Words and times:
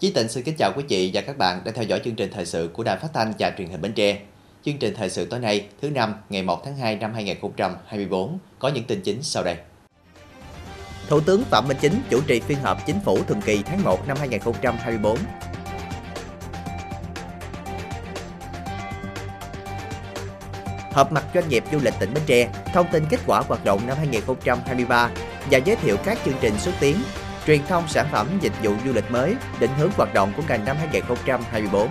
Chí 0.00 0.10
Tịnh 0.10 0.28
xin 0.28 0.44
kính 0.44 0.56
chào 0.56 0.72
quý 0.76 0.84
vị 0.88 1.10
và 1.14 1.20
các 1.20 1.38
bạn 1.38 1.60
đang 1.64 1.74
theo 1.74 1.84
dõi 1.84 2.00
chương 2.04 2.14
trình 2.14 2.30
thời 2.34 2.46
sự 2.46 2.70
của 2.72 2.82
Đài 2.82 2.96
Phát 2.96 3.08
thanh 3.14 3.32
và 3.38 3.52
Truyền 3.58 3.68
hình 3.68 3.80
Bến 3.80 3.92
Tre. 3.92 4.18
Chương 4.64 4.78
trình 4.78 4.94
thời 4.96 5.10
sự 5.10 5.24
tối 5.24 5.40
nay, 5.40 5.66
thứ 5.82 5.90
năm, 5.90 6.14
ngày 6.28 6.42
1 6.42 6.64
tháng 6.64 6.76
2 6.76 6.96
năm 6.96 7.14
2024 7.14 8.38
có 8.58 8.68
những 8.68 8.84
tin 8.84 9.00
chính 9.00 9.22
sau 9.22 9.44
đây. 9.44 9.56
Thủ 11.08 11.20
tướng 11.20 11.44
Phạm 11.44 11.68
Minh 11.68 11.76
Chính 11.80 12.00
chủ 12.10 12.20
trì 12.26 12.40
phiên 12.40 12.58
họp 12.58 12.86
chính 12.86 13.00
phủ 13.04 13.24
thường 13.24 13.40
kỳ 13.40 13.62
tháng 13.62 13.84
1 13.84 14.08
năm 14.08 14.16
2024. 14.20 15.18
Họp 20.92 21.12
mặt 21.12 21.24
doanh 21.34 21.48
nghiệp 21.48 21.64
du 21.72 21.78
lịch 21.82 21.94
tỉnh 22.00 22.14
Bến 22.14 22.22
Tre, 22.26 22.50
thông 22.74 22.86
tin 22.92 23.04
kết 23.10 23.20
quả 23.26 23.42
hoạt 23.48 23.64
động 23.64 23.80
năm 23.86 23.96
2023 23.96 25.10
và 25.50 25.58
giới 25.58 25.76
thiệu 25.76 25.96
các 26.04 26.18
chương 26.24 26.36
trình 26.40 26.58
xúc 26.58 26.74
tiến, 26.80 26.96
truyền 27.46 27.66
thông 27.66 27.88
sản 27.88 28.06
phẩm 28.12 28.28
dịch 28.40 28.52
vụ 28.62 28.74
du 28.84 28.92
lịch 28.92 29.10
mới, 29.10 29.36
định 29.60 29.70
hướng 29.78 29.90
hoạt 29.96 30.14
động 30.14 30.32
của 30.36 30.42
ngành 30.48 30.64
năm 30.64 30.76
2024. 30.76 31.88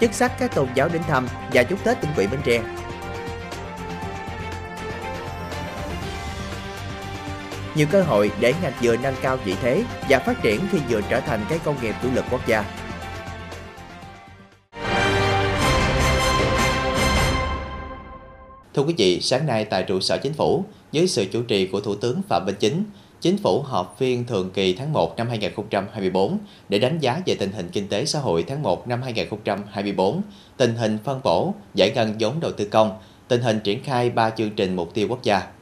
Chức 0.00 0.14
sắc 0.14 0.32
các 0.38 0.54
tôn 0.54 0.68
giáo 0.74 0.88
đến 0.88 1.02
thăm 1.08 1.28
và 1.52 1.62
chúc 1.62 1.84
Tết 1.84 2.00
tỉnh 2.00 2.10
quỹ 2.16 2.26
Bến 2.26 2.40
Tre. 2.44 2.60
Nhiều 7.74 7.86
cơ 7.90 8.02
hội 8.02 8.30
để 8.40 8.54
ngành 8.62 8.72
dừa 8.80 8.96
nâng 8.96 9.14
cao 9.22 9.36
vị 9.36 9.54
thế 9.62 9.84
và 10.08 10.18
phát 10.18 10.42
triển 10.42 10.60
khi 10.72 10.78
dừa 10.88 11.00
trở 11.08 11.20
thành 11.20 11.44
cái 11.48 11.58
công 11.64 11.82
nghiệp 11.82 11.94
chủ 12.02 12.08
lực 12.14 12.24
quốc 12.30 12.46
gia. 12.46 12.64
Thưa 18.76 18.82
quý 18.82 18.94
vị, 18.98 19.20
sáng 19.20 19.46
nay 19.46 19.64
tại 19.64 19.82
trụ 19.82 20.00
sở 20.00 20.18
chính 20.18 20.32
phủ, 20.32 20.64
dưới 20.92 21.06
sự 21.06 21.24
chủ 21.32 21.42
trì 21.42 21.66
của 21.66 21.80
Thủ 21.80 21.94
tướng 21.94 22.22
Phạm 22.28 22.46
Minh 22.46 22.54
Chính, 22.58 22.84
Chính 23.20 23.38
phủ 23.38 23.62
họp 23.62 23.96
phiên 23.98 24.24
thường 24.26 24.50
kỳ 24.54 24.74
tháng 24.74 24.92
1 24.92 25.16
năm 25.16 25.28
2024 25.28 26.38
để 26.68 26.78
đánh 26.78 26.98
giá 26.98 27.22
về 27.26 27.36
tình 27.38 27.52
hình 27.52 27.68
kinh 27.72 27.88
tế 27.88 28.04
xã 28.04 28.18
hội 28.18 28.44
tháng 28.48 28.62
1 28.62 28.88
năm 28.88 29.02
2024, 29.02 30.22
tình 30.56 30.74
hình 30.74 30.98
phân 31.04 31.20
bổ, 31.24 31.54
giải 31.74 31.92
ngân 31.94 32.14
vốn 32.20 32.40
đầu 32.40 32.52
tư 32.52 32.64
công, 32.64 32.98
tình 33.28 33.40
hình 33.40 33.60
triển 33.64 33.82
khai 33.82 34.10
3 34.10 34.30
chương 34.30 34.50
trình 34.50 34.76
mục 34.76 34.94
tiêu 34.94 35.06
quốc 35.10 35.22
gia. 35.22 35.52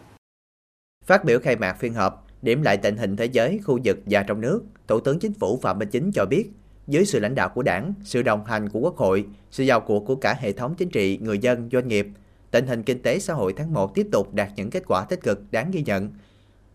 Phát 1.04 1.24
biểu 1.24 1.38
khai 1.38 1.56
mạc 1.56 1.76
phiên 1.80 1.94
họp, 1.94 2.26
điểm 2.42 2.62
lại 2.62 2.76
tình 2.76 2.96
hình 2.96 3.16
thế 3.16 3.24
giới, 3.24 3.60
khu 3.64 3.78
vực 3.84 3.98
và 4.06 4.22
trong 4.22 4.40
nước, 4.40 4.62
Thủ 4.88 5.00
tướng 5.00 5.18
Chính 5.18 5.32
phủ 5.32 5.58
Phạm 5.62 5.78
Minh 5.78 5.88
Chính 5.92 6.12
cho 6.12 6.24
biết, 6.24 6.50
dưới 6.86 7.04
sự 7.04 7.20
lãnh 7.20 7.34
đạo 7.34 7.48
của 7.48 7.62
Đảng, 7.62 7.94
sự 8.04 8.22
đồng 8.22 8.44
hành 8.44 8.68
của 8.68 8.80
Quốc 8.80 8.96
hội, 8.96 9.24
sự 9.50 9.64
vào 9.66 9.80
cuộc 9.80 10.00
của 10.00 10.16
cả 10.16 10.36
hệ 10.40 10.52
thống 10.52 10.74
chính 10.74 10.88
trị, 10.88 11.18
người 11.22 11.38
dân, 11.38 11.68
doanh 11.72 11.88
nghiệp, 11.88 12.06
tình 12.54 12.66
hình 12.66 12.82
kinh 12.82 13.02
tế 13.02 13.18
xã 13.18 13.34
hội 13.34 13.52
tháng 13.56 13.74
1 13.74 13.94
tiếp 13.94 14.06
tục 14.12 14.34
đạt 14.34 14.48
những 14.56 14.70
kết 14.70 14.82
quả 14.86 15.04
tích 15.04 15.22
cực 15.22 15.40
đáng 15.50 15.70
ghi 15.70 15.82
nhận. 15.82 16.10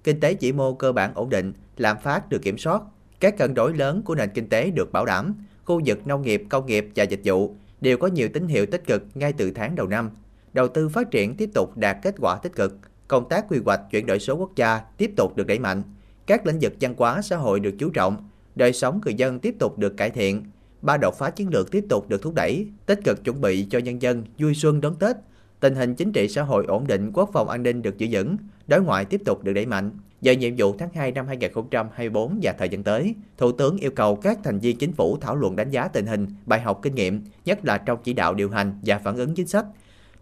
Kinh 0.03 0.19
tế 0.19 0.33
chỉ 0.33 0.51
mô 0.51 0.73
cơ 0.73 0.91
bản 0.91 1.11
ổn 1.13 1.29
định, 1.29 1.53
lạm 1.77 1.97
phát 2.03 2.29
được 2.29 2.41
kiểm 2.41 2.57
soát, 2.57 2.81
các 3.19 3.37
cân 3.37 3.53
đối 3.53 3.73
lớn 3.73 4.01
của 4.05 4.15
nền 4.15 4.29
kinh 4.33 4.49
tế 4.49 4.69
được 4.69 4.91
bảo 4.91 5.05
đảm, 5.05 5.35
khu 5.65 5.81
vực 5.85 6.07
nông 6.07 6.21
nghiệp, 6.21 6.43
công 6.49 6.65
nghiệp 6.65 6.89
và 6.95 7.03
dịch 7.03 7.21
vụ 7.23 7.55
đều 7.81 7.97
có 7.97 8.07
nhiều 8.07 8.29
tín 8.33 8.47
hiệu 8.47 8.65
tích 8.65 8.85
cực 8.87 9.03
ngay 9.15 9.33
từ 9.33 9.51
tháng 9.51 9.75
đầu 9.75 9.87
năm. 9.87 10.09
Đầu 10.53 10.67
tư 10.67 10.89
phát 10.89 11.11
triển 11.11 11.35
tiếp 11.35 11.49
tục 11.53 11.77
đạt 11.77 11.97
kết 12.01 12.15
quả 12.19 12.35
tích 12.43 12.55
cực, 12.55 12.77
công 13.07 13.29
tác 13.29 13.45
quy 13.49 13.59
hoạch 13.65 13.81
chuyển 13.91 14.05
đổi 14.05 14.19
số 14.19 14.35
quốc 14.35 14.55
gia 14.55 14.79
tiếp 14.97 15.11
tục 15.17 15.37
được 15.37 15.47
đẩy 15.47 15.59
mạnh, 15.59 15.83
các 16.25 16.45
lĩnh 16.45 16.57
vực 16.61 16.73
văn 16.81 16.93
hóa 16.97 17.21
xã 17.21 17.37
hội 17.37 17.59
được 17.59 17.75
chú 17.79 17.89
trọng, 17.89 18.29
đời 18.55 18.73
sống 18.73 19.01
người 19.05 19.13
dân 19.13 19.39
tiếp 19.39 19.55
tục 19.59 19.77
được 19.77 19.97
cải 19.97 20.09
thiện, 20.09 20.43
ba 20.81 20.97
đột 20.97 21.15
phá 21.17 21.29
chiến 21.29 21.49
lược 21.49 21.71
tiếp 21.71 21.85
tục 21.89 22.09
được 22.09 22.21
thúc 22.21 22.33
đẩy, 22.33 22.67
tích 22.85 22.99
cực 23.03 23.23
chuẩn 23.23 23.41
bị 23.41 23.67
cho 23.69 23.79
nhân 23.79 24.01
dân 24.01 24.23
vui 24.37 24.55
xuân 24.55 24.81
đón 24.81 24.95
Tết, 24.95 25.15
tình 25.59 25.75
hình 25.75 25.95
chính 25.95 26.11
trị 26.11 26.27
xã 26.27 26.43
hội 26.43 26.65
ổn 26.65 26.87
định, 26.87 27.11
quốc 27.13 27.29
phòng 27.33 27.49
an 27.49 27.63
ninh 27.63 27.81
được 27.81 27.97
giữ 27.97 28.07
vững, 28.11 28.37
đối 28.67 28.81
ngoại 28.81 29.05
tiếp 29.05 29.21
tục 29.25 29.43
được 29.43 29.53
đẩy 29.53 29.65
mạnh. 29.65 29.91
Về 30.21 30.35
nhiệm 30.35 30.53
vụ 30.57 30.75
tháng 30.77 30.89
2 30.93 31.11
năm 31.11 31.27
2024 31.27 32.39
và 32.41 32.53
thời 32.53 32.69
gian 32.69 32.83
tới, 32.83 33.15
Thủ 33.37 33.51
tướng 33.51 33.77
yêu 33.77 33.91
cầu 33.91 34.15
các 34.15 34.39
thành 34.43 34.59
viên 34.59 34.77
chính 34.77 34.91
phủ 34.91 35.17
thảo 35.21 35.35
luận 35.35 35.55
đánh 35.55 35.71
giá 35.71 35.87
tình 35.87 36.05
hình, 36.05 36.27
bài 36.45 36.61
học 36.61 36.79
kinh 36.81 36.95
nghiệm, 36.95 37.23
nhất 37.45 37.65
là 37.65 37.77
trong 37.77 37.99
chỉ 38.03 38.13
đạo 38.13 38.33
điều 38.33 38.49
hành 38.49 38.79
và 38.85 38.99
phản 38.99 39.17
ứng 39.17 39.35
chính 39.35 39.47
sách. 39.47 39.65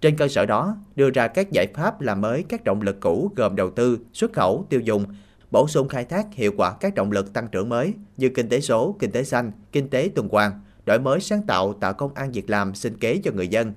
Trên 0.01 0.17
cơ 0.17 0.27
sở 0.27 0.45
đó, 0.45 0.77
đưa 0.95 1.09
ra 1.09 1.27
các 1.27 1.51
giải 1.51 1.67
pháp 1.73 2.01
làm 2.01 2.21
mới 2.21 2.43
các 2.49 2.63
động 2.63 2.81
lực 2.81 2.99
cũ 2.99 3.31
gồm 3.35 3.55
đầu 3.55 3.69
tư, 3.69 3.99
xuất 4.13 4.33
khẩu, 4.33 4.65
tiêu 4.69 4.79
dùng, 4.79 5.05
bổ 5.51 5.67
sung 5.67 5.87
khai 5.87 6.05
thác 6.05 6.33
hiệu 6.33 6.51
quả 6.57 6.73
các 6.79 6.95
động 6.95 7.11
lực 7.11 7.33
tăng 7.33 7.47
trưởng 7.47 7.69
mới 7.69 7.93
như 8.17 8.29
kinh 8.29 8.49
tế 8.49 8.59
số, 8.59 8.95
kinh 8.99 9.11
tế 9.11 9.23
xanh, 9.23 9.51
kinh 9.71 9.89
tế 9.89 10.09
tuần 10.15 10.27
hoàn, 10.31 10.51
đổi 10.85 10.99
mới 10.99 11.19
sáng 11.19 11.41
tạo 11.47 11.73
tạo 11.73 11.93
công 11.93 12.13
an 12.13 12.31
việc 12.31 12.49
làm 12.49 12.75
sinh 12.75 12.97
kế 12.97 13.21
cho 13.23 13.31
người 13.31 13.47
dân, 13.47 13.73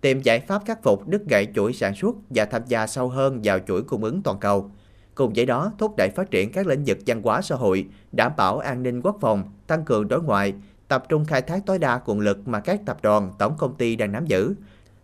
tìm 0.00 0.20
giải 0.20 0.40
pháp 0.40 0.62
khắc 0.66 0.82
phục 0.82 1.08
đứt 1.08 1.22
gãy 1.28 1.46
chuỗi 1.54 1.72
sản 1.72 1.94
xuất 1.94 2.16
và 2.30 2.44
tham 2.44 2.62
gia 2.66 2.86
sâu 2.86 3.08
hơn 3.08 3.40
vào 3.44 3.58
chuỗi 3.58 3.82
cung 3.82 4.04
ứng 4.04 4.22
toàn 4.22 4.38
cầu. 4.38 4.70
Cùng 5.14 5.32
với 5.36 5.46
đó, 5.46 5.72
thúc 5.78 5.94
đẩy 5.96 6.10
phát 6.10 6.30
triển 6.30 6.52
các 6.52 6.66
lĩnh 6.66 6.84
vực 6.86 6.98
văn 7.06 7.22
hóa 7.22 7.42
xã 7.42 7.56
hội, 7.56 7.86
đảm 8.12 8.32
bảo 8.36 8.58
an 8.58 8.82
ninh 8.82 9.00
quốc 9.02 9.16
phòng, 9.20 9.52
tăng 9.66 9.84
cường 9.84 10.08
đối 10.08 10.22
ngoại, 10.22 10.54
tập 10.88 11.04
trung 11.08 11.24
khai 11.24 11.42
thác 11.42 11.66
tối 11.66 11.78
đa 11.78 12.00
nguồn 12.06 12.20
lực 12.20 12.48
mà 12.48 12.60
các 12.60 12.80
tập 12.86 12.98
đoàn, 13.02 13.32
tổng 13.38 13.54
công 13.58 13.74
ty 13.74 13.96
đang 13.96 14.12
nắm 14.12 14.26
giữ. 14.26 14.54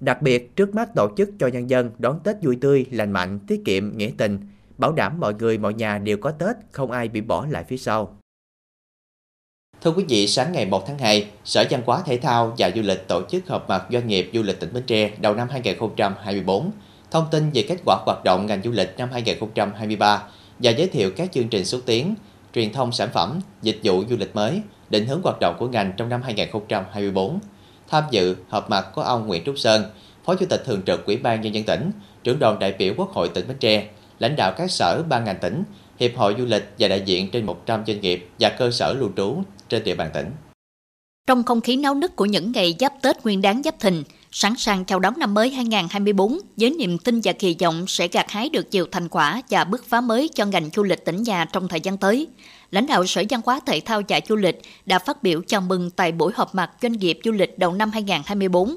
Đặc 0.01 0.23
biệt, 0.23 0.57
trước 0.57 0.75
mắt 0.75 0.95
tổ 0.95 1.09
chức 1.17 1.31
cho 1.39 1.47
nhân 1.47 1.71
dân 1.71 1.91
đón 1.99 2.21
Tết 2.25 2.37
vui 2.43 2.59
tươi, 2.61 2.87
lành 2.91 3.13
mạnh, 3.13 3.39
tiết 3.47 3.63
kiệm, 3.65 3.97
nghĩa 3.97 4.11
tình, 4.17 4.41
bảo 4.79 4.93
đảm 4.93 5.21
mọi 5.21 5.35
người 5.35 5.59
mọi 5.59 5.75
nhà 5.75 5.99
đều 5.99 6.17
có 6.17 6.31
Tết, 6.31 6.57
không 6.73 6.91
ai 6.91 7.09
bị 7.09 7.21
bỏ 7.21 7.47
lại 7.51 7.65
phía 7.65 7.77
sau. 7.77 8.19
Thưa 9.83 9.91
quý 9.91 10.05
vị, 10.09 10.27
sáng 10.27 10.53
ngày 10.53 10.67
1 10.67 10.87
tháng 10.87 10.99
2, 10.99 11.27
Sở 11.45 11.65
Văn 11.71 11.83
hóa 11.87 12.03
Thể 12.07 12.17
thao 12.17 12.55
và 12.59 12.71
Du 12.75 12.83
lịch 12.83 13.09
tổ 13.09 13.23
chức 13.31 13.49
họp 13.49 13.69
mặt 13.69 13.85
doanh 13.91 14.09
nghiệp 14.09 14.31
du 14.35 14.43
lịch 14.43 14.61
tỉnh 14.61 14.73
Bến 14.73 14.83
Tre 14.87 15.11
đầu 15.21 15.35
năm 15.35 15.49
2024, 15.51 16.71
thông 17.11 17.25
tin 17.31 17.51
về 17.51 17.65
kết 17.69 17.77
quả 17.85 17.97
hoạt 18.07 18.25
động 18.25 18.47
ngành 18.47 18.63
du 18.63 18.71
lịch 18.71 18.95
năm 18.99 19.09
2023 19.13 20.23
và 20.59 20.71
giới 20.71 20.87
thiệu 20.87 21.11
các 21.17 21.33
chương 21.33 21.49
trình 21.49 21.65
xúc 21.65 21.81
tiến, 21.87 22.15
truyền 22.55 22.73
thông 22.73 22.93
sản 22.93 23.09
phẩm, 23.13 23.41
dịch 23.63 23.79
vụ 23.85 24.05
du 24.11 24.17
lịch 24.17 24.37
mới, 24.37 24.61
định 24.91 25.07
hướng 25.07 25.21
hoạt 25.23 25.37
động 25.41 25.57
của 25.59 25.69
ngành 25.69 25.93
trong 25.97 26.09
năm 26.09 26.23
2024. 26.23 27.39
Tham 27.89 28.05
dự 28.11 28.37
họp 28.49 28.71
mặt 28.71 28.87
có 28.95 29.03
ông 29.03 29.27
Nguyễn 29.27 29.45
Trúc 29.45 29.59
Sơn, 29.59 29.85
Phó 30.25 30.35
Chủ 30.35 30.47
tịch 30.47 30.63
Thường 30.67 30.83
trực 30.87 31.07
Ủy 31.07 31.17
ban 31.17 31.41
Nhân 31.41 31.55
dân 31.55 31.65
tỉnh, 31.65 31.91
trưởng 32.25 32.39
đoàn 32.39 32.59
đại 32.59 32.73
biểu 32.73 32.95
Quốc 32.97 33.11
hội 33.11 33.29
tỉnh 33.29 33.49
Bến 33.49 33.57
Tre, 33.61 33.89
lãnh 34.19 34.37
đạo 34.37 34.53
các 34.57 34.71
sở 34.71 35.03
ban 35.09 35.25
ngành 35.25 35.39
tỉnh, 35.41 35.63
Hiệp 36.01 36.17
hội 36.17 36.35
Du 36.39 36.45
lịch 36.45 36.73
và 36.79 36.89
đại 36.89 37.01
diện 37.01 37.31
trên 37.31 37.47
100 37.47 37.87
doanh 37.87 38.01
nghiệp 38.01 38.29
và 38.41 38.49
cơ 38.59 38.71
sở 38.71 38.95
lưu 38.99 39.11
trú 39.17 39.43
trên 39.69 39.85
địa 39.85 39.95
bàn 39.95 40.11
tỉnh. 40.15 40.27
Trong 41.27 41.43
không 41.43 41.61
khí 41.61 41.77
náo 41.77 41.95
nức 41.95 42.17
của 42.17 42.25
những 42.25 42.53
ngày 42.53 42.77
giáp 42.81 42.93
Tết 43.03 43.25
Nguyên 43.25 43.43
đáng 43.43 43.63
Giáp 43.63 43.81
Thìn, 43.81 44.03
sẵn 44.31 44.53
sàng 44.57 44.85
chào 44.85 44.99
đón 44.99 45.15
năm 45.19 45.35
mới 45.35 45.51
2024 45.51 46.39
với 46.57 46.71
niềm 46.71 46.99
tin 46.99 47.21
và 47.25 47.33
kỳ 47.33 47.57
vọng 47.61 47.85
sẽ 47.87 48.09
gặt 48.09 48.31
hái 48.31 48.49
được 48.49 48.67
nhiều 48.71 48.87
thành 48.93 49.09
quả 49.09 49.43
và 49.51 49.65
bứt 49.65 49.85
phá 49.85 50.01
mới 50.01 50.29
cho 50.35 50.45
ngành 50.45 50.71
du 50.75 50.83
lịch 50.83 51.05
tỉnh 51.05 51.23
nhà 51.23 51.45
trong 51.53 51.69
thời 51.69 51.81
gian 51.81 51.97
tới. 51.97 52.29
Lãnh 52.71 52.87
đạo 52.87 53.07
Sở 53.07 53.23
Văn 53.31 53.41
hóa 53.45 53.61
Thể 53.67 53.81
thao 53.81 54.03
và 54.09 54.21
Du 54.29 54.37
lịch 54.37 54.61
đã 54.87 54.99
phát 54.99 55.23
biểu 55.23 55.41
chào 55.47 55.61
mừng 55.61 55.91
tại 55.91 56.13
buổi 56.13 56.33
họp 56.35 56.55
mặt 56.55 56.71
doanh 56.83 56.93
nghiệp 56.93 57.19
du 57.25 57.33
lịch 57.33 57.59
đầu 57.59 57.73
năm 57.73 57.91
2024. 57.91 58.77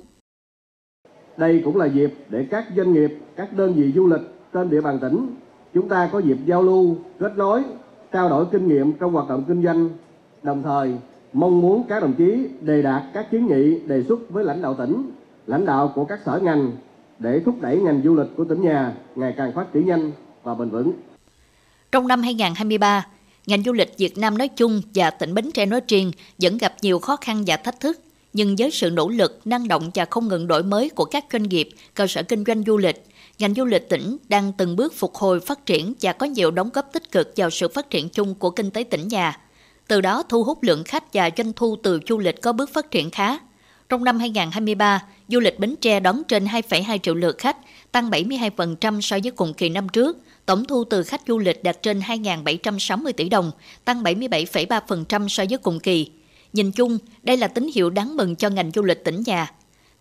Đây 1.37 1.61
cũng 1.65 1.77
là 1.77 1.85
dịp 1.85 2.13
để 2.29 2.45
các 2.51 2.65
doanh 2.77 2.93
nghiệp, 2.93 3.11
các 3.35 3.53
đơn 3.53 3.73
vị 3.73 3.91
du 3.95 4.07
lịch 4.07 4.21
trên 4.53 4.69
địa 4.69 4.81
bàn 4.81 4.99
tỉnh 5.01 5.35
chúng 5.73 5.89
ta 5.89 6.09
có 6.11 6.19
dịp 6.19 6.37
giao 6.45 6.63
lưu, 6.63 6.95
kết 7.19 7.37
nối, 7.37 7.63
trao 8.11 8.29
đổi 8.29 8.45
kinh 8.51 8.67
nghiệm 8.67 8.93
trong 8.93 9.13
hoạt 9.13 9.29
động 9.29 9.43
kinh 9.47 9.63
doanh 9.63 9.89
đồng 10.43 10.63
thời 10.63 10.93
mong 11.33 11.61
muốn 11.61 11.83
các 11.89 12.01
đồng 12.01 12.13
chí 12.13 12.47
đề 12.61 12.81
đạt 12.81 13.03
các 13.13 13.31
kiến 13.31 13.47
nghị 13.47 13.79
đề 13.79 14.03
xuất 14.07 14.19
với 14.29 14.43
lãnh 14.43 14.61
đạo 14.61 14.73
tỉnh, 14.73 15.11
lãnh 15.47 15.65
đạo 15.65 15.91
của 15.95 16.05
các 16.05 16.19
sở 16.25 16.39
ngành 16.43 16.71
để 17.19 17.41
thúc 17.45 17.61
đẩy 17.61 17.77
ngành 17.77 18.01
du 18.03 18.15
lịch 18.15 18.27
của 18.37 18.45
tỉnh 18.45 18.61
nhà 18.61 18.93
ngày 19.15 19.33
càng 19.37 19.51
phát 19.55 19.73
triển 19.73 19.85
nhanh 19.85 20.11
và 20.43 20.55
bền 20.55 20.69
vững. 20.69 20.91
Trong 21.91 22.07
năm 22.07 22.21
2023, 22.21 23.05
ngành 23.47 23.63
du 23.63 23.73
lịch 23.73 23.97
Việt 23.97 24.17
Nam 24.17 24.37
nói 24.37 24.47
chung 24.47 24.81
và 24.95 25.09
tỉnh 25.09 25.33
Bến 25.33 25.51
Tre 25.51 25.65
nói 25.65 25.81
riêng 25.87 26.11
vẫn 26.41 26.57
gặp 26.57 26.73
nhiều 26.81 26.99
khó 26.99 27.15
khăn 27.15 27.43
và 27.47 27.57
thách 27.57 27.79
thức. 27.79 27.99
Nhưng 28.33 28.55
với 28.57 28.71
sự 28.71 28.89
nỗ 28.89 29.09
lực, 29.09 29.41
năng 29.45 29.67
động 29.67 29.91
và 29.95 30.05
không 30.05 30.27
ngừng 30.27 30.47
đổi 30.47 30.63
mới 30.63 30.89
của 30.89 31.05
các 31.05 31.25
doanh 31.31 31.43
nghiệp, 31.43 31.69
cơ 31.93 32.07
sở 32.07 32.23
kinh 32.23 32.43
doanh 32.47 32.63
du 32.63 32.77
lịch, 32.77 33.03
ngành 33.39 33.53
du 33.53 33.65
lịch 33.65 33.89
tỉnh 33.89 34.17
đang 34.29 34.53
từng 34.57 34.75
bước 34.75 34.93
phục 34.95 35.15
hồi 35.15 35.39
phát 35.39 35.65
triển 35.65 35.93
và 36.01 36.13
có 36.13 36.25
nhiều 36.25 36.51
đóng 36.51 36.69
góp 36.73 36.93
tích 36.93 37.11
cực 37.11 37.33
vào 37.35 37.49
sự 37.49 37.67
phát 37.67 37.89
triển 37.89 38.09
chung 38.09 38.35
của 38.35 38.49
kinh 38.49 38.71
tế 38.71 38.83
tỉnh 38.83 39.07
nhà 39.07 39.37
từ 39.89 40.01
đó 40.01 40.23
thu 40.29 40.43
hút 40.43 40.63
lượng 40.63 40.83
khách 40.83 41.13
và 41.13 41.29
doanh 41.37 41.53
thu 41.53 41.75
từ 41.83 41.99
du 42.07 42.17
lịch 42.17 42.41
có 42.41 42.53
bước 42.53 42.73
phát 42.73 42.91
triển 42.91 43.11
khá. 43.11 43.37
Trong 43.89 44.03
năm 44.03 44.19
2023, 44.19 45.03
du 45.27 45.39
lịch 45.39 45.59
Bến 45.59 45.75
Tre 45.81 45.99
đón 45.99 46.23
trên 46.27 46.45
2,2 46.45 46.97
triệu 46.97 47.15
lượt 47.15 47.37
khách, 47.37 47.57
tăng 47.91 48.09
72% 48.09 49.01
so 49.01 49.17
với 49.23 49.31
cùng 49.31 49.53
kỳ 49.53 49.69
năm 49.69 49.89
trước. 49.89 50.17
Tổng 50.45 50.65
thu 50.65 50.83
từ 50.83 51.03
khách 51.03 51.21
du 51.27 51.37
lịch 51.37 51.63
đạt 51.63 51.81
trên 51.81 51.99
2.760 51.99 53.11
tỷ 53.11 53.29
đồng, 53.29 53.51
tăng 53.85 54.03
77,3% 54.03 55.27
so 55.27 55.43
với 55.49 55.57
cùng 55.57 55.79
kỳ. 55.79 56.11
Nhìn 56.53 56.71
chung, 56.71 56.97
đây 57.23 57.37
là 57.37 57.47
tín 57.47 57.69
hiệu 57.75 57.89
đáng 57.89 58.17
mừng 58.17 58.35
cho 58.35 58.49
ngành 58.49 58.71
du 58.75 58.83
lịch 58.83 59.03
tỉnh 59.03 59.23
nhà. 59.25 59.51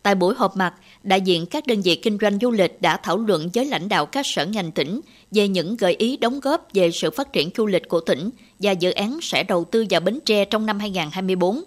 Tại 0.02 0.14
buổi 0.14 0.34
họp 0.34 0.56
mặt, 0.56 0.74
đại 1.02 1.20
diện 1.20 1.46
các 1.46 1.66
đơn 1.66 1.82
vị 1.82 1.96
kinh 1.96 2.18
doanh 2.20 2.38
du 2.38 2.50
lịch 2.50 2.82
đã 2.82 2.96
thảo 2.96 3.16
luận 3.16 3.48
với 3.54 3.64
lãnh 3.64 3.88
đạo 3.88 4.06
các 4.06 4.26
sở 4.26 4.46
ngành 4.46 4.72
tỉnh 4.72 5.00
về 5.30 5.48
những 5.48 5.76
gợi 5.76 5.94
ý 5.98 6.16
đóng 6.16 6.40
góp 6.40 6.68
về 6.74 6.90
sự 6.90 7.10
phát 7.10 7.32
triển 7.32 7.50
du 7.56 7.66
lịch 7.66 7.88
của 7.88 8.00
tỉnh 8.00 8.30
và 8.58 8.72
dự 8.72 8.90
án 8.90 9.18
sẽ 9.22 9.42
đầu 9.42 9.64
tư 9.64 9.84
vào 9.90 10.00
Bến 10.00 10.18
Tre 10.24 10.44
trong 10.44 10.66
năm 10.66 10.78
2024. 10.78 11.62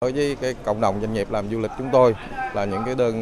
Đối 0.00 0.12
với 0.12 0.36
cái 0.40 0.54
cộng 0.64 0.80
đồng 0.80 1.00
doanh 1.00 1.14
nghiệp 1.14 1.30
làm 1.30 1.50
du 1.50 1.58
lịch 1.58 1.70
chúng 1.78 1.88
tôi 1.92 2.14
là 2.54 2.64
những 2.64 2.82
cái 2.86 2.94
đơn 2.94 3.14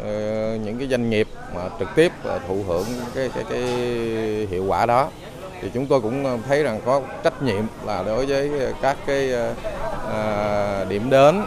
ờ, 0.00 0.58
những 0.64 0.78
cái 0.78 0.88
doanh 0.88 1.10
nghiệp 1.10 1.28
mà 1.54 1.68
trực 1.78 1.88
tiếp 1.96 2.12
thụ 2.48 2.62
hưởng 2.62 2.86
cái 3.14 3.30
cái 3.34 3.44
cái 3.50 3.62
hiệu 4.50 4.64
quả 4.64 4.86
đó 4.86 5.10
thì 5.62 5.68
chúng 5.74 5.86
tôi 5.86 6.00
cũng 6.00 6.40
thấy 6.48 6.62
rằng 6.62 6.80
có 6.84 7.02
trách 7.24 7.42
nhiệm 7.42 7.64
là 7.86 8.02
đối 8.02 8.26
với 8.26 8.50
các 8.82 8.96
cái 9.06 9.32
à, 10.12 10.84
điểm 10.84 11.10
đến 11.10 11.42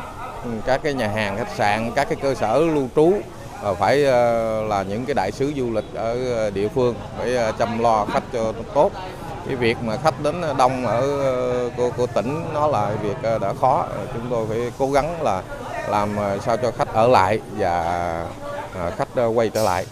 các 0.66 0.82
cái 0.84 0.94
nhà 0.94 1.08
hàng 1.08 1.38
khách 1.38 1.56
sạn 1.56 1.92
các 1.96 2.10
cái 2.10 2.18
cơ 2.22 2.36
sở 2.36 2.60
lưu 2.60 2.88
trú 2.96 3.14
ờ, 3.62 3.74
phải 3.74 4.06
ờ, 4.06 4.64
là 4.64 4.84
những 4.84 5.06
cái 5.06 5.14
đại 5.14 5.32
sứ 5.32 5.54
du 5.58 5.72
lịch 5.72 5.94
ở 5.94 6.36
ờ, 6.36 6.50
địa 6.50 6.68
phương 6.68 6.96
phải 7.18 7.38
chăm 7.60 7.80
lo 7.80 8.06
khách 8.06 8.24
cho 8.34 8.54
tốt. 8.74 8.92
Cái 9.48 9.56
việc 9.56 9.78
mà 9.84 9.98
khách 9.98 10.24
đến 10.24 10.42
đông 10.58 10.86
ở 10.86 11.02
cô, 11.78 11.92
cô 11.98 12.08
tỉnh 12.08 12.46
nó 12.54 12.68
là 12.68 12.92
việc 13.02 13.40
đã 13.42 13.54
khó. 13.62 13.88
Chúng 14.14 14.30
tôi 14.30 14.46
phải 14.50 14.72
cố 14.78 14.92
gắng 14.92 15.22
là 15.22 15.42
làm 15.90 16.16
sao 16.46 16.58
cho 16.58 16.72
khách 16.72 16.94
ở 16.94 17.08
lại 17.08 17.40
và 17.58 18.26
khách 18.98 19.08
quay 19.36 19.50
trở 19.50 19.64
lại. 19.64 19.86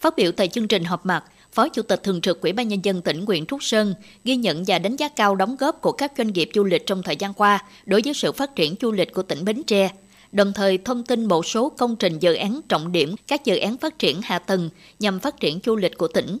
Phát 0.00 0.16
biểu 0.16 0.32
tại 0.32 0.48
chương 0.48 0.68
trình 0.68 0.84
họp 0.84 1.06
mặt, 1.06 1.24
Phó 1.52 1.68
Chủ 1.68 1.82
tịch 1.82 2.02
Thường 2.02 2.20
trực 2.20 2.40
Ủy 2.40 2.52
ban 2.52 2.68
Nhân 2.68 2.84
dân 2.84 3.02
tỉnh 3.02 3.24
Nguyễn 3.24 3.46
Trúc 3.46 3.62
Sơn 3.62 3.94
ghi 4.24 4.36
nhận 4.36 4.64
và 4.66 4.78
đánh 4.78 4.96
giá 4.96 5.08
cao 5.08 5.34
đóng 5.34 5.56
góp 5.58 5.80
của 5.80 5.92
các 5.92 6.12
doanh 6.18 6.28
nghiệp 6.28 6.50
du 6.54 6.64
lịch 6.64 6.86
trong 6.86 7.02
thời 7.02 7.16
gian 7.16 7.34
qua 7.34 7.64
đối 7.86 8.00
với 8.04 8.14
sự 8.14 8.32
phát 8.32 8.56
triển 8.56 8.74
du 8.80 8.92
lịch 8.92 9.14
của 9.14 9.22
tỉnh 9.22 9.44
Bến 9.44 9.62
Tre, 9.66 9.90
đồng 10.32 10.52
thời 10.54 10.78
thông 10.78 11.02
tin 11.02 11.24
một 11.24 11.46
số 11.46 11.68
công 11.68 11.96
trình 11.96 12.18
dự 12.18 12.34
án 12.34 12.60
trọng 12.68 12.92
điểm 12.92 13.14
các 13.26 13.44
dự 13.44 13.56
án 13.56 13.76
phát 13.76 13.98
triển 13.98 14.20
hạ 14.22 14.38
tầng 14.38 14.70
nhằm 14.98 15.20
phát 15.20 15.40
triển 15.40 15.58
du 15.64 15.76
lịch 15.76 15.98
của 15.98 16.08
tỉnh. 16.08 16.38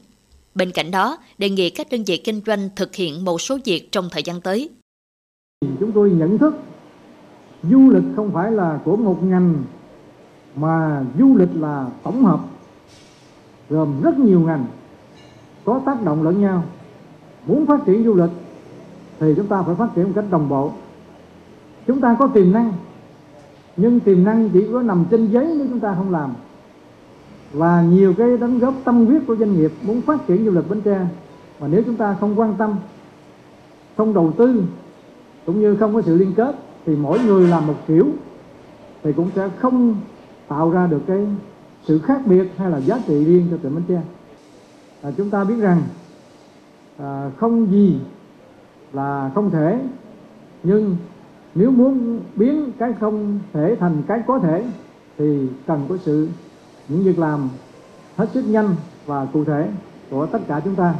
Bên 0.54 0.70
cạnh 0.70 0.90
đó, 0.90 1.18
đề 1.38 1.50
nghị 1.50 1.70
các 1.70 1.86
đơn 1.90 2.04
vị 2.04 2.16
kinh 2.16 2.40
doanh 2.46 2.68
thực 2.76 2.94
hiện 2.94 3.24
một 3.24 3.40
số 3.40 3.58
việc 3.64 3.92
trong 3.92 4.08
thời 4.10 4.22
gian 4.22 4.40
tới. 4.40 4.70
Chúng 5.80 5.92
tôi 5.92 6.10
nhận 6.10 6.38
thức 6.38 6.54
du 7.62 7.90
lịch 7.90 8.04
không 8.16 8.30
phải 8.34 8.52
là 8.52 8.80
của 8.84 8.96
một 8.96 9.22
ngành 9.22 9.64
mà 10.54 11.04
du 11.18 11.36
lịch 11.36 11.54
là 11.54 11.86
tổng 12.02 12.24
hợp 12.24 12.40
gồm 13.68 14.00
rất 14.02 14.18
nhiều 14.18 14.40
ngành 14.40 14.66
có 15.68 15.80
tác 15.84 16.02
động 16.02 16.22
lẫn 16.22 16.40
nhau. 16.40 16.62
Muốn 17.46 17.66
phát 17.66 17.80
triển 17.86 18.04
du 18.04 18.14
lịch 18.14 18.30
thì 19.20 19.34
chúng 19.36 19.46
ta 19.46 19.62
phải 19.62 19.74
phát 19.74 19.88
triển 19.94 20.04
một 20.04 20.12
cách 20.14 20.24
đồng 20.30 20.48
bộ. 20.48 20.72
Chúng 21.86 22.00
ta 22.00 22.16
có 22.18 22.26
tiềm 22.26 22.52
năng, 22.52 22.72
nhưng 23.76 24.00
tiềm 24.00 24.24
năng 24.24 24.50
chỉ 24.50 24.66
có 24.72 24.82
nằm 24.82 25.04
trên 25.10 25.26
giấy 25.26 25.54
nếu 25.58 25.66
chúng 25.70 25.80
ta 25.80 25.94
không 25.94 26.10
làm. 26.10 26.32
Và 27.52 27.82
nhiều 27.82 28.14
cái 28.18 28.36
đóng 28.36 28.58
góp 28.58 28.74
tâm 28.84 29.06
huyết 29.06 29.22
của 29.26 29.36
doanh 29.36 29.56
nghiệp 29.56 29.72
muốn 29.82 30.00
phát 30.00 30.26
triển 30.26 30.44
du 30.44 30.50
lịch 30.50 30.70
Bến 30.70 30.80
Tre, 30.80 31.06
mà 31.60 31.68
nếu 31.68 31.82
chúng 31.86 31.96
ta 31.96 32.16
không 32.20 32.40
quan 32.40 32.54
tâm, 32.58 32.74
không 33.96 34.14
đầu 34.14 34.32
tư, 34.36 34.62
cũng 35.46 35.60
như 35.60 35.76
không 35.76 35.94
có 35.94 36.02
sự 36.02 36.18
liên 36.18 36.32
kết, 36.36 36.54
thì 36.86 36.96
mỗi 36.96 37.18
người 37.20 37.48
làm 37.48 37.66
một 37.66 37.76
kiểu, 37.86 38.06
thì 39.02 39.12
cũng 39.12 39.30
sẽ 39.34 39.48
không 39.58 39.96
tạo 40.48 40.70
ra 40.70 40.86
được 40.86 41.00
cái 41.06 41.26
sự 41.84 41.98
khác 41.98 42.20
biệt 42.26 42.52
hay 42.56 42.70
là 42.70 42.80
giá 42.80 42.98
trị 43.06 43.24
riêng 43.24 43.46
cho 43.50 43.56
tỉnh 43.62 43.74
Bến 43.74 43.84
Tre 43.88 44.00
à, 45.02 45.10
chúng 45.16 45.30
ta 45.30 45.44
biết 45.44 45.56
rằng 45.60 45.82
à, 46.98 47.30
không 47.36 47.72
gì 47.72 47.98
là 48.92 49.30
không 49.34 49.50
thể 49.50 49.78
nhưng 50.62 50.96
nếu 51.54 51.70
muốn 51.70 52.20
biến 52.36 52.72
cái 52.78 52.92
không 53.00 53.38
thể 53.52 53.76
thành 53.80 54.02
cái 54.08 54.20
có 54.26 54.38
thể 54.38 54.64
thì 55.18 55.46
cần 55.66 55.86
có 55.88 55.96
sự 56.04 56.28
những 56.88 57.04
việc 57.04 57.18
làm 57.18 57.48
hết 58.16 58.28
sức 58.34 58.42
nhanh 58.42 58.74
và 59.06 59.24
cụ 59.24 59.44
thể 59.44 59.68
của 60.10 60.26
tất 60.26 60.38
cả 60.48 60.60
chúng 60.64 60.74
ta. 60.74 60.94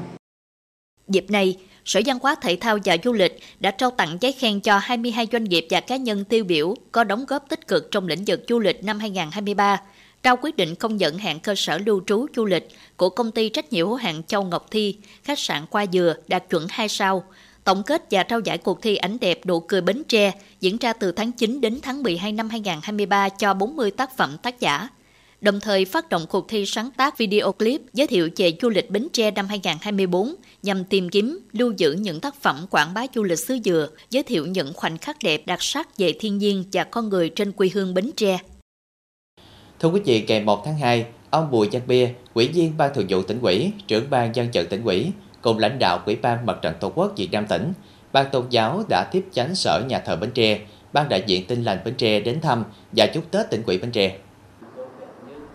Dịp 1.08 1.26
này, 1.28 1.56
Sở 1.84 2.00
Văn 2.06 2.18
hóa 2.22 2.36
Thể 2.40 2.58
thao 2.60 2.78
và 2.84 2.96
Du 3.04 3.12
lịch 3.12 3.38
đã 3.60 3.70
trao 3.70 3.90
tặng 3.90 4.18
giấy 4.20 4.32
khen 4.32 4.60
cho 4.60 4.78
22 4.78 5.26
doanh 5.32 5.44
nghiệp 5.44 5.66
và 5.70 5.80
cá 5.80 5.96
nhân 5.96 6.24
tiêu 6.24 6.44
biểu 6.44 6.74
có 6.92 7.04
đóng 7.04 7.24
góp 7.28 7.48
tích 7.48 7.68
cực 7.68 7.88
trong 7.90 8.06
lĩnh 8.06 8.24
vực 8.26 8.40
du 8.48 8.58
lịch 8.58 8.84
năm 8.84 8.98
2023 8.98 9.80
trao 10.22 10.36
quyết 10.42 10.56
định 10.56 10.74
công 10.74 10.96
nhận 10.96 11.18
hạng 11.18 11.40
cơ 11.40 11.54
sở 11.54 11.78
lưu 11.78 12.02
trú 12.06 12.26
du 12.36 12.44
lịch 12.44 12.68
của 12.96 13.08
công 13.08 13.30
ty 13.30 13.48
trách 13.48 13.72
nhiệm 13.72 13.86
hữu 13.86 13.94
hạn 13.94 14.22
Châu 14.22 14.44
Ngọc 14.44 14.66
Thi, 14.70 14.96
khách 15.22 15.38
sạn 15.38 15.66
Qua 15.70 15.86
Dừa 15.92 16.14
đạt 16.28 16.44
chuẩn 16.50 16.66
2 16.70 16.88
sao. 16.88 17.24
Tổng 17.64 17.82
kết 17.82 18.04
và 18.10 18.22
trao 18.22 18.40
giải 18.40 18.58
cuộc 18.58 18.82
thi 18.82 18.96
ảnh 18.96 19.16
đẹp 19.20 19.46
nụ 19.46 19.60
cười 19.60 19.80
Bến 19.80 20.02
Tre 20.08 20.32
diễn 20.60 20.76
ra 20.78 20.92
từ 20.92 21.12
tháng 21.12 21.32
9 21.32 21.60
đến 21.60 21.78
tháng 21.82 22.02
12 22.02 22.32
năm 22.32 22.48
2023 22.48 23.28
cho 23.28 23.54
40 23.54 23.90
tác 23.90 24.16
phẩm 24.16 24.36
tác 24.42 24.60
giả. 24.60 24.88
Đồng 25.40 25.60
thời 25.60 25.84
phát 25.84 26.08
động 26.08 26.26
cuộc 26.28 26.48
thi 26.48 26.66
sáng 26.66 26.90
tác 26.96 27.18
video 27.18 27.52
clip 27.52 27.80
giới 27.92 28.06
thiệu 28.06 28.28
về 28.36 28.52
du 28.62 28.68
lịch 28.68 28.90
Bến 28.90 29.08
Tre 29.12 29.30
năm 29.30 29.46
2024 29.48 30.34
nhằm 30.62 30.84
tìm 30.84 31.08
kiếm, 31.08 31.40
lưu 31.52 31.72
giữ 31.76 31.92
những 31.92 32.20
tác 32.20 32.42
phẩm 32.42 32.66
quảng 32.70 32.94
bá 32.94 33.06
du 33.14 33.22
lịch 33.22 33.38
xứ 33.38 33.58
Dừa, 33.64 33.88
giới 34.10 34.22
thiệu 34.22 34.46
những 34.46 34.72
khoảnh 34.74 34.98
khắc 34.98 35.16
đẹp 35.22 35.46
đặc 35.46 35.62
sắc 35.62 35.98
về 35.98 36.12
thiên 36.20 36.38
nhiên 36.38 36.64
và 36.72 36.84
con 36.84 37.08
người 37.08 37.28
trên 37.28 37.52
quê 37.52 37.70
hương 37.74 37.94
Bến 37.94 38.10
Tre. 38.16 38.38
Thưa 39.80 39.88
quý 39.88 40.00
vị, 40.04 40.24
ngày 40.28 40.40
1 40.40 40.64
tháng 40.64 40.78
2, 40.78 41.06
ông 41.30 41.50
Bùi 41.50 41.68
Văn 41.72 41.82
Bia, 41.86 42.08
Ủy 42.34 42.48
viên 42.48 42.76
Ban 42.76 42.94
Thường 42.94 43.06
vụ 43.08 43.22
tỉnh 43.22 43.40
ủy, 43.42 43.72
trưởng 43.86 44.10
ban 44.10 44.34
dân 44.34 44.48
vận 44.54 44.66
tỉnh 44.66 44.84
ủy, 44.84 45.12
cùng 45.42 45.58
lãnh 45.58 45.78
đạo 45.78 46.00
Ủy 46.06 46.16
ban 46.16 46.46
Mặt 46.46 46.58
trận 46.62 46.74
Tổ 46.80 46.92
quốc 46.94 47.12
Việt 47.16 47.28
Nam 47.32 47.46
tỉnh, 47.46 47.72
ban 48.12 48.30
tôn 48.30 48.44
giáo 48.50 48.82
đã 48.88 49.08
tiếp 49.12 49.24
chánh 49.32 49.54
sở 49.54 49.82
nhà 49.88 49.98
thờ 49.98 50.16
Bến 50.16 50.30
Tre, 50.30 50.60
ban 50.92 51.08
đại 51.08 51.22
diện 51.26 51.46
Tinh 51.46 51.62
lành 51.62 51.78
Bến 51.84 51.94
Tre 51.94 52.20
đến 52.20 52.40
thăm 52.40 52.64
và 52.92 53.06
chúc 53.14 53.30
Tết 53.30 53.50
tỉnh 53.50 53.62
ủy 53.66 53.78
Bến 53.78 53.90
Tre. 53.90 54.16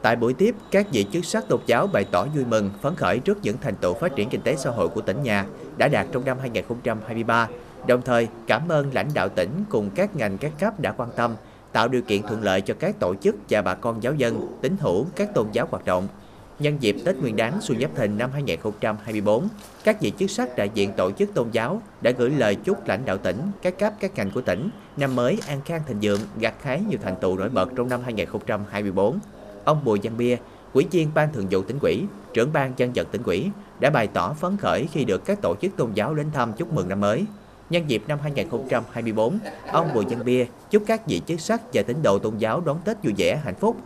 Tại 0.01 0.15
buổi 0.15 0.33
tiếp, 0.33 0.55
các 0.71 0.87
vị 0.91 1.05
chức 1.13 1.25
sắc 1.25 1.47
tôn 1.49 1.59
giáo 1.65 1.87
bày 1.87 2.05
tỏ 2.11 2.25
vui 2.25 2.45
mừng, 2.45 2.69
phấn 2.81 2.95
khởi 2.95 3.19
trước 3.19 3.37
những 3.43 3.57
thành 3.61 3.75
tựu 3.75 3.93
phát 3.93 4.15
triển 4.15 4.29
kinh 4.29 4.41
tế 4.41 4.55
xã 4.55 4.69
hội 4.69 4.87
của 4.87 5.01
tỉnh 5.01 5.23
nhà 5.23 5.45
đã 5.77 5.87
đạt 5.87 6.07
trong 6.11 6.25
năm 6.25 6.37
2023, 6.39 7.47
đồng 7.87 8.01
thời 8.01 8.27
cảm 8.47 8.69
ơn 8.69 8.93
lãnh 8.93 9.09
đạo 9.13 9.29
tỉnh 9.29 9.49
cùng 9.69 9.89
các 9.95 10.15
ngành 10.15 10.37
các 10.37 10.51
cấp 10.59 10.79
đã 10.79 10.91
quan 10.91 11.09
tâm, 11.15 11.35
tạo 11.73 11.87
điều 11.87 12.01
kiện 12.01 12.21
thuận 12.21 12.43
lợi 12.43 12.61
cho 12.61 12.73
các 12.79 12.99
tổ 12.99 13.15
chức 13.15 13.35
và 13.49 13.61
bà 13.61 13.75
con 13.75 14.03
giáo 14.03 14.13
dân, 14.13 14.47
tín 14.61 14.75
hữu 14.79 15.05
các 15.15 15.33
tôn 15.33 15.47
giáo 15.51 15.67
hoạt 15.71 15.85
động. 15.85 16.07
Nhân 16.59 16.77
dịp 16.79 16.95
Tết 17.05 17.17
Nguyên 17.17 17.35
đán 17.35 17.61
Xuân 17.61 17.79
Giáp 17.81 17.95
Thìn 17.95 18.17
năm 18.17 18.29
2024, 18.33 19.47
các 19.83 20.01
vị 20.01 20.11
chức 20.19 20.29
sắc 20.29 20.55
đại 20.55 20.69
diện 20.73 20.91
tổ 20.97 21.11
chức 21.11 21.33
tôn 21.33 21.47
giáo 21.51 21.81
đã 22.01 22.11
gửi 22.11 22.29
lời 22.29 22.55
chúc 22.55 22.87
lãnh 22.87 23.05
đạo 23.05 23.17
tỉnh, 23.17 23.41
các 23.61 23.79
cấp 23.79 23.93
các 23.99 24.11
ngành 24.15 24.31
của 24.31 24.41
tỉnh 24.41 24.69
năm 24.97 25.15
mới 25.15 25.39
an 25.47 25.61
khang 25.65 25.81
thịnh 25.87 25.97
vượng, 26.01 26.19
gặt 26.39 26.63
hái 26.63 26.81
nhiều 26.81 26.99
thành 27.03 27.15
tựu 27.21 27.37
nổi 27.37 27.49
bật 27.49 27.69
trong 27.75 27.89
năm 27.89 28.01
2024. 28.03 29.19
Ông 29.63 29.85
Bùi 29.85 29.99
Văn 30.03 30.17
Bia, 30.17 30.37
Ủy 30.73 30.87
viên 30.91 31.11
Ban 31.13 31.33
Thường 31.33 31.47
vụ 31.51 31.61
tỉnh 31.61 31.79
ủy, 31.81 32.03
trưởng 32.33 32.53
ban 32.53 32.73
dân 32.77 32.91
vận 32.95 33.07
tỉnh 33.11 33.23
ủy 33.23 33.49
đã 33.79 33.89
bày 33.89 34.07
tỏ 34.07 34.33
phấn 34.33 34.57
khởi 34.57 34.87
khi 34.91 35.05
được 35.05 35.25
các 35.25 35.41
tổ 35.41 35.55
chức 35.61 35.77
tôn 35.77 35.93
giáo 35.93 36.15
đến 36.15 36.27
thăm 36.33 36.53
chúc 36.53 36.73
mừng 36.73 36.89
năm 36.89 36.99
mới. 36.99 37.25
Nhân 37.73 37.83
dịp 37.87 38.03
năm 38.07 38.19
2024, 38.23 39.39
ông 39.71 39.89
Bùi 39.93 40.05
Văn 40.05 40.25
Bia 40.25 40.45
chúc 40.71 40.83
các 40.87 41.07
vị 41.07 41.21
chức 41.27 41.39
sắc 41.39 41.61
và 41.73 41.81
tín 41.81 41.97
đồ 42.03 42.19
tôn 42.19 42.37
giáo 42.37 42.61
đón 42.61 42.79
Tết 42.85 42.97
vui 43.03 43.13
vẻ, 43.17 43.41
hạnh 43.43 43.55
phúc. 43.55 43.77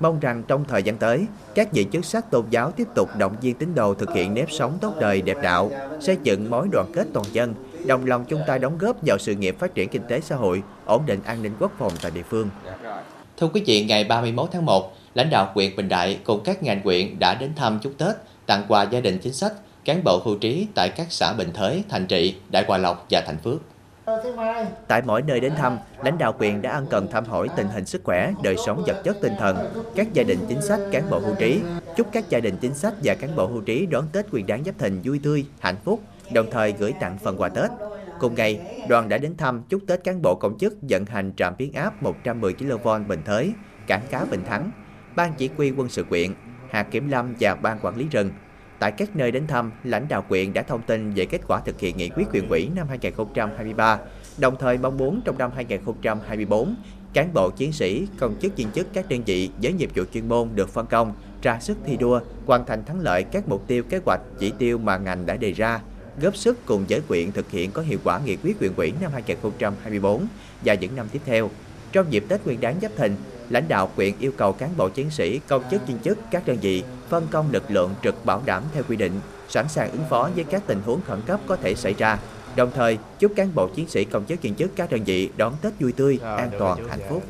Mong 0.00 0.20
rằng 0.20 0.42
trong 0.48 0.64
thời 0.64 0.82
gian 0.82 0.96
tới, 0.96 1.26
các 1.54 1.72
vị 1.72 1.86
chức 1.92 2.04
sắc 2.04 2.30
tôn 2.30 2.44
giáo 2.50 2.70
tiếp 2.70 2.88
tục 2.94 3.08
động 3.18 3.36
viên 3.40 3.54
tín 3.54 3.74
đồ 3.74 3.94
thực 3.94 4.14
hiện 4.14 4.34
nếp 4.34 4.50
sống 4.50 4.78
tốt 4.80 4.94
đời 5.00 5.22
đẹp 5.22 5.36
đạo, 5.42 5.70
xây 6.00 6.18
dựng 6.22 6.50
mối 6.50 6.68
đoàn 6.72 6.86
kết 6.94 7.06
toàn 7.12 7.26
dân, 7.32 7.54
đồng 7.86 8.06
lòng 8.06 8.24
chung 8.24 8.40
tay 8.46 8.58
đóng 8.58 8.78
góp 8.78 8.96
vào 9.06 9.18
sự 9.18 9.34
nghiệp 9.34 9.56
phát 9.58 9.74
triển 9.74 9.88
kinh 9.88 10.02
tế 10.08 10.20
xã 10.20 10.36
hội, 10.36 10.62
ổn 10.84 11.02
định 11.06 11.20
an 11.24 11.42
ninh 11.42 11.52
quốc 11.60 11.72
phòng 11.78 11.92
tại 12.02 12.10
địa 12.10 12.22
phương. 12.22 12.48
Thưa 13.36 13.48
quý 13.52 13.62
vị, 13.66 13.84
ngày 13.84 14.04
31 14.04 14.48
tháng 14.52 14.66
1, 14.66 14.92
lãnh 15.14 15.30
đạo 15.30 15.50
huyện 15.54 15.76
Bình 15.76 15.88
Đại 15.88 16.18
cùng 16.24 16.40
các 16.44 16.62
ngành 16.62 16.80
huyện 16.84 17.18
đã 17.18 17.34
đến 17.34 17.54
thăm 17.56 17.78
chúc 17.82 17.92
Tết, 17.98 18.16
tặng 18.46 18.64
quà 18.68 18.82
gia 18.82 19.00
đình 19.00 19.18
chính 19.18 19.32
sách, 19.32 19.52
cán 19.84 20.04
bộ 20.04 20.20
hưu 20.24 20.38
trí 20.38 20.66
tại 20.74 20.88
các 20.96 21.06
xã 21.10 21.32
Bình 21.32 21.50
Thới, 21.54 21.84
Thành 21.88 22.06
Trị, 22.06 22.36
Đại 22.50 22.64
Hòa 22.68 22.78
Lộc 22.78 23.06
và 23.10 23.22
Thành 23.26 23.38
Phước. 23.38 23.60
Tại 24.88 25.02
mỗi 25.04 25.22
nơi 25.22 25.40
đến 25.40 25.52
thăm, 25.56 25.78
lãnh 26.02 26.18
đạo 26.18 26.34
quyền 26.38 26.62
đã 26.62 26.70
ân 26.70 26.86
cần 26.90 27.08
thăm 27.10 27.24
hỏi 27.24 27.48
tình 27.56 27.68
hình 27.68 27.84
sức 27.84 28.04
khỏe, 28.04 28.32
đời 28.42 28.56
sống 28.66 28.84
vật 28.86 29.02
chất 29.04 29.16
tinh 29.22 29.32
thần, 29.38 29.56
các 29.94 30.12
gia 30.12 30.22
đình 30.22 30.38
chính 30.48 30.62
sách, 30.62 30.80
cán 30.92 31.10
bộ 31.10 31.18
hưu 31.18 31.34
trí, 31.34 31.60
chúc 31.96 32.06
các 32.12 32.28
gia 32.28 32.40
đình 32.40 32.56
chính 32.60 32.74
sách 32.74 32.94
và 33.02 33.14
cán 33.14 33.36
bộ 33.36 33.46
hưu 33.46 33.60
trí 33.60 33.86
đón 33.86 34.08
Tết 34.12 34.32
Nguyên 34.32 34.46
đán 34.46 34.64
Giáp 34.64 34.78
Thìn 34.78 35.00
vui 35.04 35.20
tươi, 35.22 35.44
hạnh 35.60 35.76
phúc, 35.84 36.00
đồng 36.32 36.46
thời 36.50 36.72
gửi 36.72 36.94
tặng 37.00 37.18
phần 37.18 37.36
quà 37.36 37.48
Tết. 37.48 37.70
Cùng 38.18 38.34
ngày, 38.34 38.82
đoàn 38.88 39.08
đã 39.08 39.18
đến 39.18 39.36
thăm 39.36 39.62
chúc 39.68 39.82
Tết 39.86 40.04
cán 40.04 40.22
bộ 40.22 40.34
công 40.34 40.58
chức 40.58 40.74
vận 40.82 41.04
hành 41.04 41.32
trạm 41.36 41.54
biến 41.58 41.72
áp 41.72 42.02
110 42.02 42.52
kV 42.52 42.88
Bình 43.08 43.22
Thới, 43.24 43.52
cảng 43.86 44.02
cá 44.10 44.24
Bình 44.24 44.42
Thắng, 44.48 44.70
ban 45.16 45.32
chỉ 45.34 45.50
huy 45.56 45.70
quân 45.70 45.88
sự 45.88 46.04
quyện, 46.04 46.34
hạt 46.70 46.82
kiểm 46.90 47.10
lâm 47.10 47.34
và 47.40 47.54
ban 47.54 47.78
quản 47.82 47.96
lý 47.96 48.06
rừng. 48.10 48.30
Tại 48.84 48.92
các 48.92 49.16
nơi 49.16 49.30
đến 49.30 49.46
thăm, 49.46 49.72
lãnh 49.84 50.08
đạo 50.08 50.22
quyện 50.28 50.52
đã 50.52 50.62
thông 50.62 50.82
tin 50.82 51.12
về 51.14 51.24
kết 51.24 51.40
quả 51.48 51.60
thực 51.60 51.80
hiện 51.80 51.96
nghị 51.96 52.08
quyết 52.08 52.24
huyện 52.30 52.48
ủy 52.48 52.68
năm 52.74 52.88
2023, 52.88 53.98
đồng 54.38 54.56
thời 54.58 54.78
mong 54.78 54.96
muốn 54.96 55.20
trong 55.24 55.38
năm 55.38 55.50
2024, 55.54 56.74
cán 57.12 57.34
bộ 57.34 57.50
chiến 57.50 57.72
sĩ, 57.72 58.06
công 58.18 58.34
chức 58.42 58.56
viên 58.56 58.70
chức 58.70 58.86
các 58.92 59.08
đơn 59.08 59.22
vị 59.26 59.50
với 59.62 59.72
nhiệm 59.72 59.90
vụ 59.94 60.04
chuyên 60.14 60.28
môn 60.28 60.48
được 60.54 60.68
phân 60.68 60.86
công, 60.86 61.14
ra 61.42 61.60
sức 61.60 61.78
thi 61.86 61.96
đua, 61.96 62.20
hoàn 62.46 62.66
thành 62.66 62.84
thắng 62.84 63.00
lợi 63.00 63.22
các 63.22 63.48
mục 63.48 63.64
tiêu 63.66 63.82
kế 63.82 64.00
hoạch 64.06 64.20
chỉ 64.38 64.52
tiêu 64.58 64.78
mà 64.78 64.98
ngành 64.98 65.26
đã 65.26 65.36
đề 65.36 65.52
ra, 65.52 65.80
góp 66.20 66.36
sức 66.36 66.66
cùng 66.66 66.84
với 66.88 67.00
quyện 67.08 67.32
thực 67.32 67.50
hiện 67.50 67.70
có 67.70 67.82
hiệu 67.82 67.98
quả 68.04 68.20
nghị 68.24 68.36
quyết 68.36 68.58
huyện 68.58 68.72
ủy 68.76 68.92
năm 69.00 69.10
2024 69.12 70.26
và 70.64 70.74
những 70.74 70.96
năm 70.96 71.06
tiếp 71.12 71.20
theo. 71.24 71.50
Trong 71.94 72.12
dịp 72.12 72.24
Tết 72.28 72.46
Nguyên 72.46 72.60
đán 72.60 72.76
Giáp 72.82 72.96
Thìn, 72.96 73.16
lãnh 73.50 73.68
đạo 73.68 73.90
quyện 73.96 74.14
yêu 74.20 74.32
cầu 74.36 74.52
cán 74.52 74.70
bộ 74.76 74.88
chiến 74.88 75.10
sĩ, 75.10 75.40
công 75.48 75.62
chức 75.70 75.86
viên 75.86 75.98
chức 75.98 76.18
các 76.30 76.46
đơn 76.46 76.56
vị 76.60 76.82
phân 77.08 77.26
công 77.30 77.52
lực 77.52 77.70
lượng 77.70 77.94
trực 78.02 78.24
bảo 78.24 78.42
đảm 78.46 78.62
theo 78.74 78.82
quy 78.88 78.96
định, 78.96 79.12
sẵn 79.48 79.68
sàng 79.68 79.90
ứng 79.90 80.04
phó 80.10 80.30
với 80.34 80.44
các 80.44 80.62
tình 80.66 80.80
huống 80.86 81.00
khẩn 81.06 81.20
cấp 81.26 81.40
có 81.46 81.56
thể 81.56 81.74
xảy 81.74 81.94
ra. 81.98 82.18
Đồng 82.56 82.70
thời, 82.74 82.98
chúc 83.18 83.32
cán 83.36 83.54
bộ 83.54 83.68
chiến 83.68 83.88
sĩ 83.88 84.04
công 84.04 84.26
chức 84.26 84.42
viên 84.42 84.54
chức 84.54 84.76
các 84.76 84.90
đơn 84.90 85.04
vị 85.04 85.28
đón 85.36 85.52
Tết 85.62 85.72
vui 85.80 85.92
tươi, 85.92 86.18
an 86.22 86.50
toàn, 86.58 86.88
hạnh 86.88 87.00
phúc. 87.08 87.22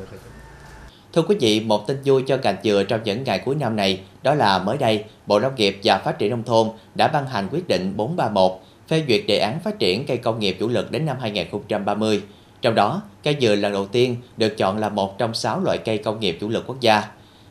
Thưa 1.13 1.23
quý 1.23 1.37
vị, 1.41 1.61
một 1.61 1.87
tin 1.87 1.97
vui 2.05 2.23
cho 2.27 2.37
cành 2.37 2.57
dừa 2.65 2.85
trong 2.89 3.01
những 3.05 3.25
ngày 3.25 3.43
cuối 3.45 3.55
năm 3.55 3.77
này 3.77 4.01
đó 4.23 4.35
là 4.35 4.59
mới 4.59 4.79
đây, 4.79 5.05
Bộ 5.27 5.41
Nông 5.41 5.55
nghiệp 5.57 5.81
và 5.85 5.99
Phát 5.99 6.19
triển 6.19 6.31
Nông 6.31 6.43
thôn 6.43 6.69
đã 6.95 7.09
ban 7.09 7.27
hành 7.27 7.49
quyết 7.51 7.69
định 7.69 7.93
431 7.97 8.53
phê 8.89 9.05
duyệt 9.09 9.25
đề 9.29 9.39
án 9.39 9.61
phát 9.61 9.79
triển 9.79 10.07
cây 10.07 10.17
công 10.17 10.39
nghiệp 10.39 10.57
chủ 10.61 10.69
lực 10.69 10.91
đến 10.91 11.07
năm 11.07 11.17
2030. 11.21 12.23
Trong 12.65 12.75
đó, 12.75 13.03
cây 13.23 13.37
dừa 13.41 13.55
lần 13.55 13.73
đầu 13.73 13.87
tiên 13.87 14.17
được 14.37 14.57
chọn 14.57 14.79
là 14.79 14.89
một 14.89 15.19
trong 15.19 15.35
6 15.35 15.61
loại 15.61 15.79
cây 15.85 15.99
công 15.99 16.21
nghiệp 16.21 16.39
chủ 16.41 16.49
lực 16.49 16.65
quốc 16.67 16.81
gia. 16.81 17.03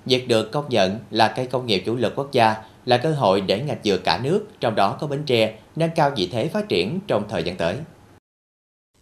Việc 0.05 0.27
được 0.27 0.51
công 0.51 0.65
nhận 0.69 0.99
là 1.11 1.27
cây 1.27 1.47
công 1.47 1.65
nghiệp 1.65 1.83
chủ 1.85 1.95
lực 1.95 2.13
quốc 2.15 2.31
gia 2.31 2.55
là 2.85 2.97
cơ 2.97 3.11
hội 3.11 3.41
để 3.41 3.59
ngành 3.59 3.77
dừa 3.83 3.97
cả 3.97 4.19
nước, 4.23 4.47
trong 4.59 4.75
đó 4.75 4.97
có 4.99 5.07
Bến 5.07 5.23
Tre, 5.25 5.53
nâng 5.75 5.89
cao 5.95 6.11
vị 6.15 6.29
thế 6.31 6.47
phát 6.47 6.69
triển 6.69 6.99
trong 7.07 7.23
thời 7.29 7.43
gian 7.43 7.55
tới. 7.55 7.75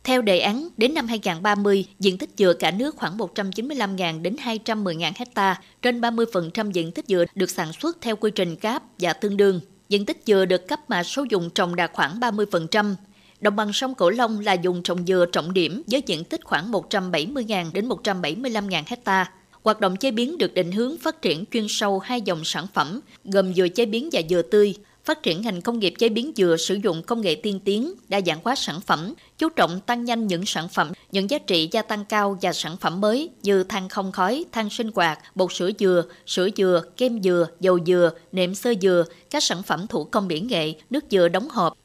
Theo 0.03 0.21
đề 0.21 0.39
án, 0.39 0.67
đến 0.77 0.93
năm 0.93 1.07
2030, 1.07 1.85
diện 1.99 2.17
tích 2.17 2.29
dừa 2.37 2.53
cả 2.53 2.71
nước 2.71 2.95
khoảng 2.95 3.17
195.000 3.17 4.21
đến 4.21 4.35
210.000 4.43 5.11
hecta, 5.15 5.59
trên 5.81 6.01
30% 6.01 6.71
diện 6.71 6.91
tích 6.91 7.05
dừa 7.07 7.25
được 7.35 7.49
sản 7.49 7.73
xuất 7.73 7.97
theo 8.01 8.15
quy 8.15 8.31
trình 8.31 8.55
CAP 8.55 8.83
và 8.99 9.13
tương 9.13 9.37
đương. 9.37 9.59
Diện 9.89 10.05
tích 10.05 10.21
dừa 10.25 10.45
được 10.45 10.67
cấp 10.67 10.79
mã 10.87 11.03
số 11.03 11.25
dùng 11.29 11.49
trồng 11.49 11.75
đạt 11.75 11.91
khoảng 11.93 12.19
30%. 12.19 12.95
Đồng 13.41 13.55
bằng 13.55 13.73
sông 13.73 13.95
Cửu 13.95 14.09
Long 14.09 14.39
là 14.39 14.53
dùng 14.53 14.83
trồng 14.83 15.05
dừa 15.05 15.25
trọng 15.31 15.53
điểm 15.53 15.83
với 15.87 16.01
diện 16.05 16.23
tích 16.23 16.41
khoảng 16.43 16.71
170.000 16.71 17.71
đến 17.73 17.89
175.000 17.89 18.83
hecta. 18.87 19.31
Hoạt 19.63 19.79
động 19.79 19.95
chế 19.95 20.11
biến 20.11 20.37
được 20.37 20.53
định 20.53 20.71
hướng 20.71 20.97
phát 20.97 21.21
triển 21.21 21.43
chuyên 21.51 21.65
sâu 21.69 21.99
hai 21.99 22.21
dòng 22.21 22.41
sản 22.43 22.67
phẩm 22.73 22.99
gồm 23.23 23.53
dừa 23.53 23.67
chế 23.67 23.85
biến 23.85 24.09
và 24.11 24.21
dừa 24.29 24.41
tươi, 24.41 24.75
phát 25.05 25.23
triển 25.23 25.41
ngành 25.41 25.61
công 25.61 25.79
nghiệp 25.79 25.93
chế 25.97 26.09
biến 26.09 26.31
dừa 26.35 26.57
sử 26.57 26.75
dụng 26.83 27.03
công 27.03 27.21
nghệ 27.21 27.35
tiên 27.35 27.59
tiến, 27.65 27.93
đa 28.09 28.21
dạng 28.25 28.39
hóa 28.43 28.55
sản 28.55 28.81
phẩm, 28.81 29.13
chú 29.37 29.49
trọng 29.49 29.79
tăng 29.79 30.05
nhanh 30.05 30.27
những 30.27 30.45
sản 30.45 30.67
phẩm, 30.69 30.91
những 31.11 31.29
giá 31.29 31.37
trị 31.37 31.69
gia 31.71 31.81
tăng 31.81 32.05
cao 32.05 32.37
và 32.41 32.53
sản 32.53 32.77
phẩm 32.77 33.01
mới 33.01 33.29
như 33.43 33.63
than 33.63 33.89
không 33.89 34.11
khói, 34.11 34.45
than 34.51 34.69
sinh 34.69 34.91
hoạt, 34.95 35.19
bột 35.35 35.53
sữa 35.53 35.69
dừa, 35.79 36.03
sữa 36.25 36.49
dừa, 36.57 36.83
kem 36.97 37.23
dừa, 37.23 37.47
dầu 37.59 37.79
dừa, 37.85 38.11
nệm 38.31 38.55
sơ 38.55 38.73
dừa, 38.81 39.05
các 39.29 39.43
sản 39.43 39.63
phẩm 39.63 39.87
thủ 39.87 40.03
công 40.03 40.27
mỹ 40.27 40.39
nghệ, 40.39 40.73
nước 40.89 41.03
dừa 41.11 41.27
đóng 41.27 41.49
hộp. 41.49 41.77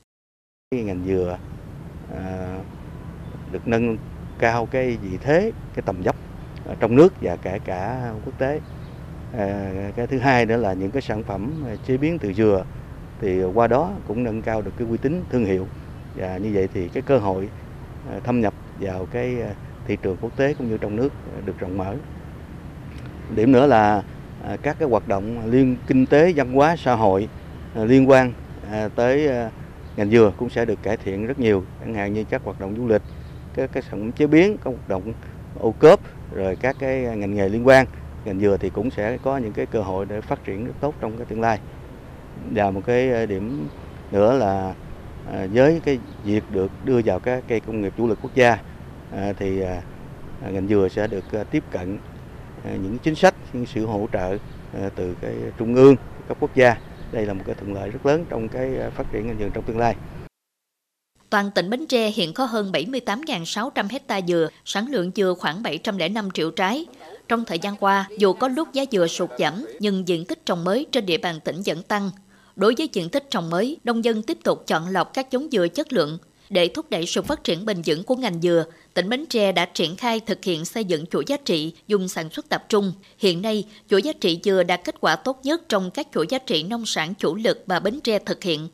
Ngành 0.70 1.02
dừa 1.06 1.38
à, 2.16 2.58
được 3.52 3.68
nâng 3.68 3.96
cao 4.38 4.66
cái 4.66 4.96
vị 5.02 5.18
thế, 5.20 5.52
cái 5.74 5.82
tầm 5.86 6.02
dốc 6.02 6.16
trong 6.80 6.96
nước 6.96 7.12
và 7.20 7.36
kể 7.36 7.58
cả 7.64 8.12
quốc 8.24 8.38
tế. 8.38 8.60
À, 9.38 9.72
cái 9.96 10.06
thứ 10.06 10.18
hai 10.18 10.46
nữa 10.46 10.56
là 10.56 10.72
những 10.72 10.90
cái 10.90 11.02
sản 11.02 11.22
phẩm 11.22 11.64
chế 11.86 11.96
biến 11.96 12.18
từ 12.18 12.32
dừa 12.32 12.64
thì 13.20 13.42
qua 13.42 13.66
đó 13.66 13.90
cũng 14.08 14.24
nâng 14.24 14.42
cao 14.42 14.62
được 14.62 14.70
cái 14.78 14.88
uy 14.88 14.96
tín 14.96 15.24
thương 15.30 15.44
hiệu 15.44 15.66
và 16.16 16.36
như 16.36 16.50
vậy 16.54 16.68
thì 16.74 16.88
cái 16.88 17.02
cơ 17.02 17.18
hội 17.18 17.48
à, 18.10 18.20
thâm 18.24 18.40
nhập 18.40 18.54
vào 18.80 19.06
cái 19.12 19.42
à, 19.42 19.54
thị 19.86 19.96
trường 20.02 20.16
quốc 20.20 20.36
tế 20.36 20.54
cũng 20.54 20.70
như 20.70 20.78
trong 20.78 20.96
nước 20.96 21.12
được 21.44 21.58
rộng 21.58 21.78
mở. 21.78 21.94
Điểm 23.36 23.52
nữa 23.52 23.66
là 23.66 24.02
à, 24.44 24.56
các 24.62 24.76
cái 24.78 24.88
hoạt 24.88 25.08
động 25.08 25.50
liên 25.50 25.76
kinh 25.86 26.06
tế 26.06 26.32
văn 26.36 26.52
hóa 26.52 26.76
xã 26.76 26.94
hội 26.94 27.28
liên 27.74 28.08
quan 28.08 28.32
tới 28.94 29.28
ngành 29.96 30.10
dừa 30.10 30.32
cũng 30.36 30.50
sẽ 30.50 30.64
được 30.64 30.82
cải 30.82 30.96
thiện 30.96 31.26
rất 31.26 31.38
nhiều, 31.38 31.64
chẳng 31.80 31.94
hạn 31.94 32.12
như 32.12 32.24
các 32.24 32.42
hoạt 32.44 32.60
động 32.60 32.74
du 32.76 32.86
lịch, 32.88 33.02
các 33.54 33.70
cái 33.72 33.82
sản 33.82 34.00
phẩm 34.00 34.12
chế 34.12 34.26
biến, 34.26 34.56
các 34.56 34.70
hoạt 34.70 34.88
động 34.88 35.12
ô 35.60 35.74
cốp, 35.78 36.00
rồi 36.34 36.56
các 36.56 36.76
cái 36.78 37.00
ngành 37.16 37.34
nghề 37.34 37.48
liên 37.48 37.66
quan. 37.66 37.86
Ngành 38.24 38.40
dừa 38.40 38.56
thì 38.60 38.70
cũng 38.70 38.90
sẽ 38.90 39.18
có 39.22 39.38
những 39.38 39.52
cái 39.52 39.66
cơ 39.66 39.82
hội 39.82 40.06
để 40.06 40.20
phát 40.20 40.44
triển 40.44 40.66
rất 40.66 40.72
tốt 40.80 40.94
trong 41.00 41.16
cái 41.16 41.26
tương 41.26 41.40
lai. 41.40 41.58
Và 42.50 42.70
một 42.70 42.80
cái 42.86 43.10
ờ, 43.10 43.26
điểm 43.26 43.68
nữa 44.12 44.38
là 44.38 44.74
ờ, 45.32 45.48
với 45.52 45.80
cái 45.84 45.98
việc 46.24 46.44
được 46.50 46.70
đưa 46.84 47.00
vào 47.04 47.20
các 47.20 47.44
cây 47.48 47.60
công 47.60 47.80
nghiệp 47.80 47.92
chủ 47.96 48.06
lực 48.06 48.18
quốc 48.22 48.34
gia 48.34 48.58
ờ, 49.12 49.32
thì 49.38 49.62
ngành 50.52 50.68
dừa 50.68 50.88
sẽ 50.90 51.06
được 51.06 51.24
tiếp 51.50 51.62
cận 51.70 51.98
những 52.64 52.98
chính 52.98 53.14
sách, 53.14 53.34
những 53.52 53.66
sự 53.66 53.86
hỗ 53.86 54.06
trợ 54.12 54.36
từ 54.94 55.14
cái 55.20 55.34
trung 55.58 55.74
ương, 55.74 55.96
cấp 56.28 56.36
quốc 56.40 56.50
gia 56.54 56.76
đây 57.16 57.26
là 57.26 57.32
một 57.32 57.42
cái 57.46 57.54
thuận 57.54 57.74
lợi 57.74 57.90
rất 57.90 58.06
lớn 58.06 58.24
trong 58.28 58.48
cái 58.48 58.78
à, 58.78 58.90
phát 58.90 59.04
triển 59.12 59.26
ngành 59.26 59.38
dừa 59.38 59.48
trong 59.54 59.64
tương 59.64 59.78
lai 59.78 59.94
Toàn 61.30 61.50
tỉnh 61.54 61.70
Bến 61.70 61.86
Tre 61.86 62.10
hiện 62.10 62.32
có 62.32 62.44
hơn 62.44 62.72
78.600 62.72 63.88
hecta 63.90 64.20
dừa, 64.28 64.48
sản 64.64 64.86
lượng 64.90 65.10
dừa 65.16 65.34
khoảng 65.38 65.62
705 65.62 66.30
triệu 66.30 66.50
trái. 66.50 66.86
Trong 67.28 67.44
thời 67.44 67.58
gian 67.58 67.76
qua, 67.76 68.08
dù 68.18 68.32
có 68.32 68.48
lúc 68.48 68.72
giá 68.72 68.84
dừa 68.92 69.06
sụt 69.06 69.30
giảm, 69.38 69.66
nhưng 69.80 70.08
diện 70.08 70.24
tích 70.24 70.46
trồng 70.46 70.64
mới 70.64 70.86
trên 70.92 71.06
địa 71.06 71.18
bàn 71.18 71.40
tỉnh 71.44 71.62
vẫn 71.66 71.82
tăng. 71.82 72.10
Đối 72.56 72.74
với 72.78 72.88
diện 72.92 73.08
tích 73.08 73.30
trồng 73.30 73.50
mới, 73.50 73.76
nông 73.84 74.04
dân 74.04 74.22
tiếp 74.22 74.38
tục 74.44 74.66
chọn 74.66 74.88
lọc 74.88 75.14
các 75.14 75.30
giống 75.30 75.48
dừa 75.50 75.68
chất 75.68 75.92
lượng. 75.92 76.18
Để 76.50 76.68
thúc 76.68 76.90
đẩy 76.90 77.06
sự 77.06 77.22
phát 77.22 77.44
triển 77.44 77.64
bền 77.64 77.82
vững 77.86 78.02
của 78.02 78.16
ngành 78.16 78.40
dừa, 78.40 78.64
tỉnh 78.94 79.08
Bến 79.08 79.26
Tre 79.26 79.52
đã 79.52 79.64
triển 79.64 79.96
khai 79.96 80.20
thực 80.20 80.44
hiện 80.44 80.64
xây 80.64 80.84
dựng 80.84 81.06
chuỗi 81.06 81.24
giá 81.26 81.36
trị 81.36 81.72
dùng 81.86 82.08
sản 82.08 82.30
xuất 82.30 82.48
tập 82.48 82.64
trung. 82.68 82.92
Hiện 83.18 83.42
nay, 83.42 83.64
chuỗi 83.90 84.02
giá 84.02 84.12
trị 84.20 84.40
dừa 84.44 84.62
đạt 84.62 84.80
kết 84.84 84.94
quả 85.00 85.16
tốt 85.16 85.40
nhất 85.42 85.62
trong 85.68 85.90
các 85.90 86.08
chuỗi 86.14 86.26
giá 86.28 86.38
trị 86.38 86.62
nông 86.62 86.86
sản 86.86 87.14
chủ 87.14 87.34
lực 87.34 87.62
mà 87.66 87.80
Bến 87.80 88.00
Tre 88.00 88.18
thực 88.18 88.44
hiện. 88.44 88.68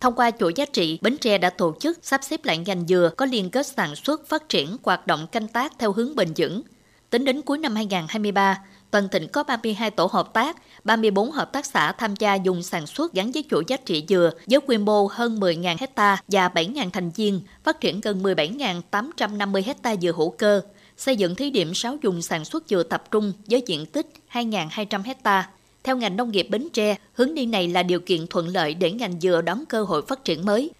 Thông 0.00 0.14
qua 0.14 0.30
chuỗi 0.30 0.52
giá 0.56 0.64
trị, 0.64 0.98
Bến 1.02 1.16
Tre 1.18 1.38
đã 1.38 1.50
tổ 1.50 1.74
chức 1.80 1.98
sắp 2.02 2.20
xếp 2.24 2.44
lại 2.44 2.58
ngành 2.58 2.86
dừa 2.86 3.10
có 3.16 3.26
liên 3.26 3.50
kết 3.50 3.66
sản 3.66 3.96
xuất 3.96 4.28
phát 4.28 4.48
triển 4.48 4.76
hoạt 4.82 5.06
động 5.06 5.26
canh 5.26 5.48
tác 5.48 5.72
theo 5.78 5.92
hướng 5.92 6.16
bền 6.16 6.28
vững. 6.36 6.62
Tính 7.10 7.24
đến 7.24 7.42
cuối 7.42 7.58
năm 7.58 7.74
2023, 7.74 8.58
toàn 8.90 9.08
tỉnh 9.08 9.28
có 9.28 9.42
32 9.42 9.90
tổ 9.90 10.08
hợp 10.12 10.32
tác, 10.32 10.56
34 10.84 11.30
hợp 11.30 11.52
tác 11.52 11.66
xã 11.66 11.92
tham 11.92 12.16
gia 12.16 12.34
dùng 12.34 12.62
sản 12.62 12.86
xuất 12.86 13.12
gắn 13.12 13.32
với 13.32 13.44
chuỗi 13.50 13.64
giá 13.66 13.76
trị 13.76 14.04
dừa 14.08 14.30
với 14.46 14.60
quy 14.66 14.78
mô 14.78 15.06
hơn 15.06 15.36
10.000 15.40 15.76
hecta 15.80 16.16
và 16.28 16.48
7.000 16.48 16.90
thành 16.90 17.10
viên, 17.10 17.40
phát 17.64 17.80
triển 17.80 18.00
gần 18.00 18.22
17.850 18.22 19.62
hecta 19.66 19.96
dừa 19.96 20.12
hữu 20.12 20.30
cơ, 20.30 20.60
xây 20.96 21.16
dựng 21.16 21.34
thí 21.34 21.50
điểm 21.50 21.74
6 21.74 21.96
dùng 22.02 22.22
sản 22.22 22.44
xuất 22.44 22.64
dừa 22.68 22.82
tập 22.82 23.04
trung 23.10 23.32
với 23.46 23.62
diện 23.66 23.86
tích 23.86 24.06
2.200 24.32 25.02
hecta. 25.02 25.48
Theo 25.84 25.96
ngành 25.96 26.16
nông 26.16 26.30
nghiệp 26.30 26.46
Bến 26.50 26.68
Tre, 26.72 26.96
hướng 27.12 27.34
đi 27.34 27.46
này 27.46 27.68
là 27.68 27.82
điều 27.82 28.00
kiện 28.00 28.26
thuận 28.26 28.48
lợi 28.48 28.74
để 28.74 28.90
ngành 28.90 29.20
dừa 29.20 29.40
đón 29.42 29.64
cơ 29.68 29.82
hội 29.82 30.02
phát 30.08 30.24
triển 30.24 30.44
mới. 30.44 30.70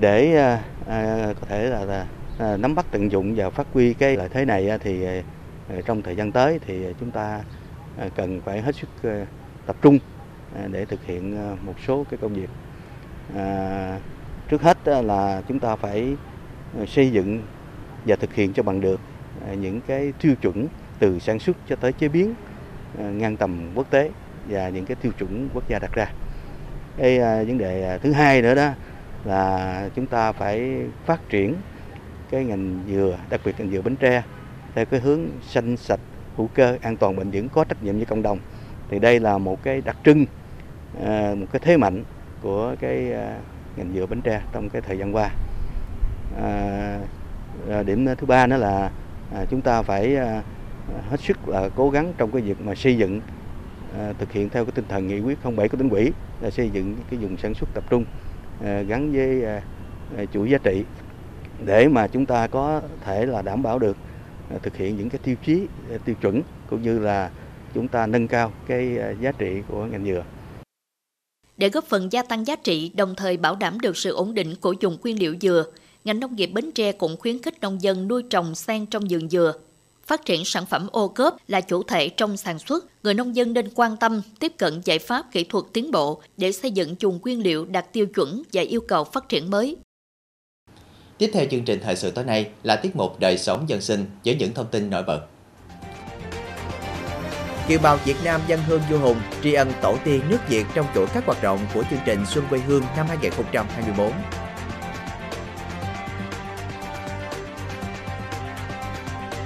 Để 0.00 0.36
à, 0.36 0.64
à 0.86 1.32
có 1.40 1.46
thể 1.48 1.70
là, 1.70 1.84
là 1.84 2.06
à, 2.38 2.56
nắm 2.56 2.74
bắt 2.74 2.86
tận 2.90 3.12
dụng 3.12 3.34
và 3.36 3.50
phát 3.50 3.66
huy 3.72 3.94
cái 3.94 4.16
lợi 4.16 4.28
thế 4.32 4.44
này 4.44 4.70
thì 4.82 5.04
Ờ, 5.68 5.80
trong 5.86 6.02
thời 6.02 6.16
gian 6.16 6.32
tới 6.32 6.58
thì 6.66 6.86
chúng 7.00 7.10
ta 7.10 7.40
ờ, 7.98 8.08
cần 8.16 8.40
phải 8.40 8.60
hết 8.60 8.74
sức 8.74 8.88
ờ, 9.02 9.24
tập 9.66 9.76
trung 9.82 9.98
để 10.72 10.84
thực 10.84 11.04
hiện 11.04 11.36
một 11.66 11.74
số 11.86 12.04
cái 12.10 12.18
công 12.22 12.34
việc. 12.34 12.50
Trước 14.48 14.62
hết 14.62 14.78
là 14.88 15.42
chúng 15.48 15.58
ta 15.58 15.76
phải 15.76 16.16
xây 16.86 17.10
dựng 17.10 17.42
và 18.06 18.16
thực 18.16 18.34
hiện 18.34 18.52
cho 18.52 18.62
bằng 18.62 18.80
được 18.80 19.00
những 19.60 19.80
cái 19.80 20.12
tiêu 20.20 20.34
chuẩn 20.42 20.66
từ 20.98 21.18
sản 21.18 21.38
xuất 21.38 21.56
cho 21.68 21.76
tới 21.76 21.92
chế 21.92 22.08
biến 22.08 22.34
ngang 22.98 23.36
tầm 23.36 23.70
quốc 23.74 23.90
tế 23.90 24.10
và 24.48 24.68
những 24.68 24.86
cái 24.86 24.96
tiêu 25.02 25.12
chuẩn 25.18 25.48
quốc 25.54 25.68
gia 25.68 25.78
đặt 25.78 25.92
ra. 25.92 26.12
Cái 26.98 27.18
vấn 27.18 27.58
đề 27.58 27.88
à, 27.88 27.98
thứ 27.98 28.12
hai 28.12 28.42
nữa 28.42 28.54
đó 28.54 28.70
là 29.24 29.88
chúng 29.94 30.06
ta 30.06 30.32
phải 30.32 30.76
phát 31.06 31.28
triển 31.28 31.54
cái 32.30 32.44
ngành 32.44 32.78
dừa, 32.88 33.18
đặc 33.30 33.40
biệt 33.44 33.54
ngành 33.58 33.70
dừa 33.70 33.82
Bến 33.82 33.96
Tre 33.96 34.22
theo 34.76 34.84
cái 34.84 35.00
hướng 35.00 35.28
xanh 35.42 35.76
sạch, 35.76 36.00
hữu 36.36 36.48
cơ, 36.54 36.76
an 36.82 36.96
toàn 36.96 37.16
bền 37.16 37.30
vững 37.30 37.48
có 37.48 37.64
trách 37.64 37.82
nhiệm 37.82 37.96
với 37.96 38.04
cộng 38.04 38.22
đồng. 38.22 38.38
Thì 38.90 38.98
đây 38.98 39.20
là 39.20 39.38
một 39.38 39.62
cái 39.62 39.80
đặc 39.80 39.96
trưng, 40.04 40.24
à, 41.04 41.34
một 41.36 41.46
cái 41.52 41.60
thế 41.64 41.76
mạnh 41.76 42.04
của 42.42 42.74
cái 42.80 43.12
à, 43.12 43.38
ngành 43.76 43.92
dừa 43.94 44.06
Bến 44.06 44.20
Tre 44.20 44.40
trong 44.52 44.68
cái 44.68 44.82
thời 44.82 44.98
gian 44.98 45.14
qua. 45.14 45.30
À, 46.42 46.98
à 47.70 47.82
điểm 47.82 48.06
thứ 48.18 48.26
ba 48.26 48.46
nữa 48.46 48.56
là 48.56 48.90
chúng 49.50 49.60
ta 49.60 49.82
phải 49.82 50.16
hết 51.10 51.20
sức 51.20 51.48
là 51.48 51.68
cố 51.76 51.90
gắng 51.90 52.12
trong 52.18 52.30
cái 52.30 52.42
việc 52.42 52.60
mà 52.60 52.74
xây 52.74 52.96
dựng 52.96 53.20
thực 54.18 54.32
hiện 54.32 54.50
theo 54.50 54.64
cái 54.64 54.72
tinh 54.74 54.84
thần 54.88 55.08
nghị 55.08 55.20
quyết 55.20 55.38
07 55.56 55.68
của 55.68 55.78
tỉnh 55.78 55.88
ủy 55.88 56.12
là 56.40 56.50
xây 56.50 56.70
dựng 56.70 56.96
cái 57.10 57.20
vùng 57.20 57.36
sản 57.36 57.54
xuất 57.54 57.68
tập 57.74 57.84
trung 57.90 58.04
gắn 58.62 59.12
với 59.12 59.44
chuỗi 60.32 60.50
giá 60.50 60.58
trị 60.58 60.84
để 61.64 61.88
mà 61.88 62.06
chúng 62.06 62.26
ta 62.26 62.46
có 62.46 62.80
thể 63.04 63.26
là 63.26 63.42
đảm 63.42 63.62
bảo 63.62 63.78
được 63.78 63.96
À, 64.50 64.58
thực 64.62 64.76
hiện 64.76 64.96
những 64.96 65.10
cái 65.10 65.20
tiêu 65.24 65.36
chí 65.46 65.66
à, 65.90 65.98
tiêu 66.04 66.14
chuẩn 66.20 66.42
cũng 66.70 66.82
như 66.82 66.98
là 66.98 67.30
chúng 67.74 67.88
ta 67.88 68.06
nâng 68.06 68.28
cao 68.28 68.52
cái 68.66 68.98
à, 68.98 69.14
giá 69.20 69.32
trị 69.32 69.62
của 69.68 69.84
ngành 69.84 70.04
dừa. 70.04 70.24
Để 71.56 71.68
góp 71.68 71.84
phần 71.84 72.12
gia 72.12 72.22
tăng 72.22 72.46
giá 72.46 72.56
trị, 72.56 72.90
đồng 72.94 73.14
thời 73.16 73.36
bảo 73.36 73.56
đảm 73.56 73.80
được 73.80 73.96
sự 73.96 74.12
ổn 74.12 74.34
định 74.34 74.54
của 74.60 74.74
dùng 74.80 74.98
nguyên 75.02 75.18
liệu 75.18 75.34
dừa, 75.40 75.64
ngành 76.04 76.20
nông 76.20 76.36
nghiệp 76.36 76.46
Bến 76.46 76.72
Tre 76.72 76.92
cũng 76.92 77.16
khuyến 77.16 77.42
khích 77.42 77.60
nông 77.60 77.82
dân 77.82 78.08
nuôi 78.08 78.22
trồng 78.30 78.54
sen 78.54 78.86
trong 78.86 79.04
vườn 79.10 79.28
dừa 79.28 79.52
phát 80.06 80.24
triển 80.24 80.44
sản 80.44 80.66
phẩm 80.66 80.88
ô 80.92 81.08
cốp 81.08 81.36
là 81.48 81.60
chủ 81.60 81.82
thể 81.82 82.08
trong 82.08 82.36
sản 82.36 82.58
xuất, 82.58 82.84
người 83.02 83.14
nông 83.14 83.36
dân 83.36 83.52
nên 83.52 83.68
quan 83.74 83.96
tâm 83.96 84.22
tiếp 84.40 84.52
cận 84.58 84.80
giải 84.84 84.98
pháp 84.98 85.32
kỹ 85.32 85.44
thuật 85.44 85.64
tiến 85.72 85.90
bộ 85.90 86.20
để 86.36 86.52
xây 86.52 86.70
dựng 86.70 86.96
chuồng 86.96 87.18
nguyên 87.22 87.42
liệu 87.42 87.64
đạt 87.64 87.92
tiêu 87.92 88.06
chuẩn 88.06 88.42
và 88.52 88.62
yêu 88.62 88.80
cầu 88.80 89.04
phát 89.04 89.28
triển 89.28 89.50
mới. 89.50 89.76
Tiếp 91.18 91.30
theo 91.32 91.44
chương 91.50 91.64
trình 91.64 91.80
thời 91.84 91.96
sự 91.96 92.10
tối 92.10 92.24
nay 92.24 92.50
là 92.62 92.76
tiết 92.76 92.96
mục 92.96 93.20
đời 93.20 93.38
sống 93.38 93.68
dân 93.68 93.80
sinh 93.80 94.06
với 94.24 94.34
những 94.34 94.54
thông 94.54 94.66
tin 94.66 94.90
nổi 94.90 95.02
bật. 95.02 95.20
Kiều 97.68 97.78
bào 97.78 97.96
Việt 97.96 98.16
Nam 98.24 98.40
dân 98.46 98.60
hương 98.66 98.82
du 98.90 98.98
hùng 98.98 99.20
tri 99.42 99.52
ân 99.52 99.72
tổ 99.82 99.96
tiên 100.04 100.20
nước 100.28 100.38
Việt 100.48 100.64
trong 100.74 100.86
chuỗi 100.94 101.06
các 101.06 101.26
hoạt 101.26 101.42
động 101.42 101.58
của 101.74 101.82
chương 101.90 101.98
trình 102.04 102.26
Xuân 102.26 102.44
quê 102.50 102.58
hương 102.58 102.82
năm 102.96 103.06
2024. 103.08 104.12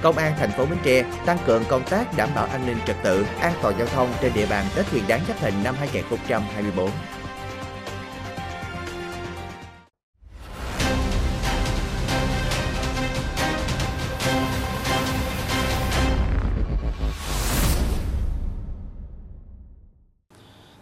Công 0.01 0.17
an 0.17 0.33
thành 0.39 0.51
phố 0.51 0.65
Bến 0.65 0.79
Tre 0.83 1.03
tăng 1.25 1.37
cường 1.45 1.63
công 1.67 1.83
tác 1.89 2.17
đảm 2.17 2.29
bảo 2.35 2.45
an 2.45 2.65
ninh 2.67 2.77
trật 2.87 2.95
tự, 3.03 3.25
an 3.39 3.53
toàn 3.61 3.75
giao 3.77 3.87
thông 3.87 4.13
trên 4.21 4.31
địa 4.35 4.45
bàn 4.45 4.65
Tết 4.75 4.91
Nguyên 4.91 5.07
đán 5.07 5.21
Giáp 5.27 5.39
Thìn 5.39 5.53
năm 5.63 5.75
2024. 5.79 6.89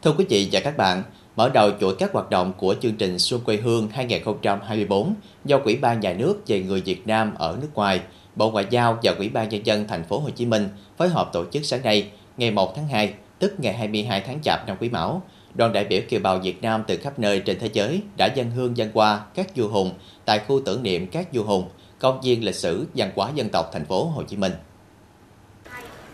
Thưa 0.04 0.14
quý 0.18 0.26
vị 0.30 0.50
và 0.52 0.60
các 0.60 0.78
bạn, 0.78 1.04
mở 1.36 1.50
đầu 1.50 1.72
chuỗi 1.80 1.96
các 1.96 2.14
hoạt 2.14 2.30
động 2.30 2.54
của 2.58 2.76
chương 2.82 2.96
trình 2.96 3.20
Xuân 3.20 3.42
quê 3.42 3.58
hương 3.58 3.90
2024 3.94 5.14
do 5.46 5.58
quỹ 5.58 5.76
ban 5.76 6.00
Nhà 6.00 6.14
nước 6.14 6.48
về 6.48 6.64
người 6.64 6.82
Việt 6.82 7.08
Nam 7.08 7.34
ở 7.38 7.58
nước 7.62 7.68
ngoài, 7.74 8.02
Bộ 8.36 8.52
Ngoại 8.52 8.66
giao 8.70 9.00
và 9.04 9.14
quỹ 9.18 9.30
ban 9.30 9.50
nhân 9.50 9.66
dân 9.66 9.88
thành 9.88 10.04
phố 10.04 10.20
Hồ 10.20 10.30
Chí 10.30 10.46
Minh 10.46 10.70
phối 10.98 11.10
hợp 11.10 11.30
tổ 11.34 11.46
chức 11.52 11.66
sáng 11.66 11.84
nay, 11.84 12.10
ngày 12.38 12.52
1 12.52 12.76
tháng 12.76 12.88
2, 12.88 13.14
tức 13.40 13.54
ngày 13.58 13.74
22 13.74 14.22
tháng 14.22 14.42
Chạp 14.42 14.68
năm 14.68 14.78
Quý 14.80 14.90
Mão. 14.90 15.22
Đoàn 15.56 15.74
đại 15.74 15.86
biểu 15.86 16.02
kiều 16.10 16.20
bào 16.20 16.40
Việt 16.40 16.62
Nam 16.62 16.84
từ 16.88 16.98
khắp 16.98 17.20
nơi 17.20 17.40
trên 17.40 17.60
thế 17.60 17.70
giới 17.74 18.02
đã 18.18 18.26
dân 18.36 18.52
hương 18.52 18.78
dân 18.78 18.90
qua 18.94 19.26
các 19.36 19.56
vua 19.56 19.68
hùng 19.68 19.92
tại 20.26 20.40
khu 20.48 20.62
tưởng 20.66 20.84
niệm 20.84 21.08
các 21.08 21.34
vua 21.34 21.44
hùng, 21.44 21.70
công 22.00 22.22
viên 22.22 22.44
lịch 22.44 22.56
sử 22.56 22.88
văn 22.96 23.12
hóa 23.16 23.30
dân 23.36 23.50
tộc 23.50 23.70
thành 23.74 23.86
phố 23.86 24.06
Hồ 24.06 24.24
Chí 24.24 24.38
Minh. 24.38 24.52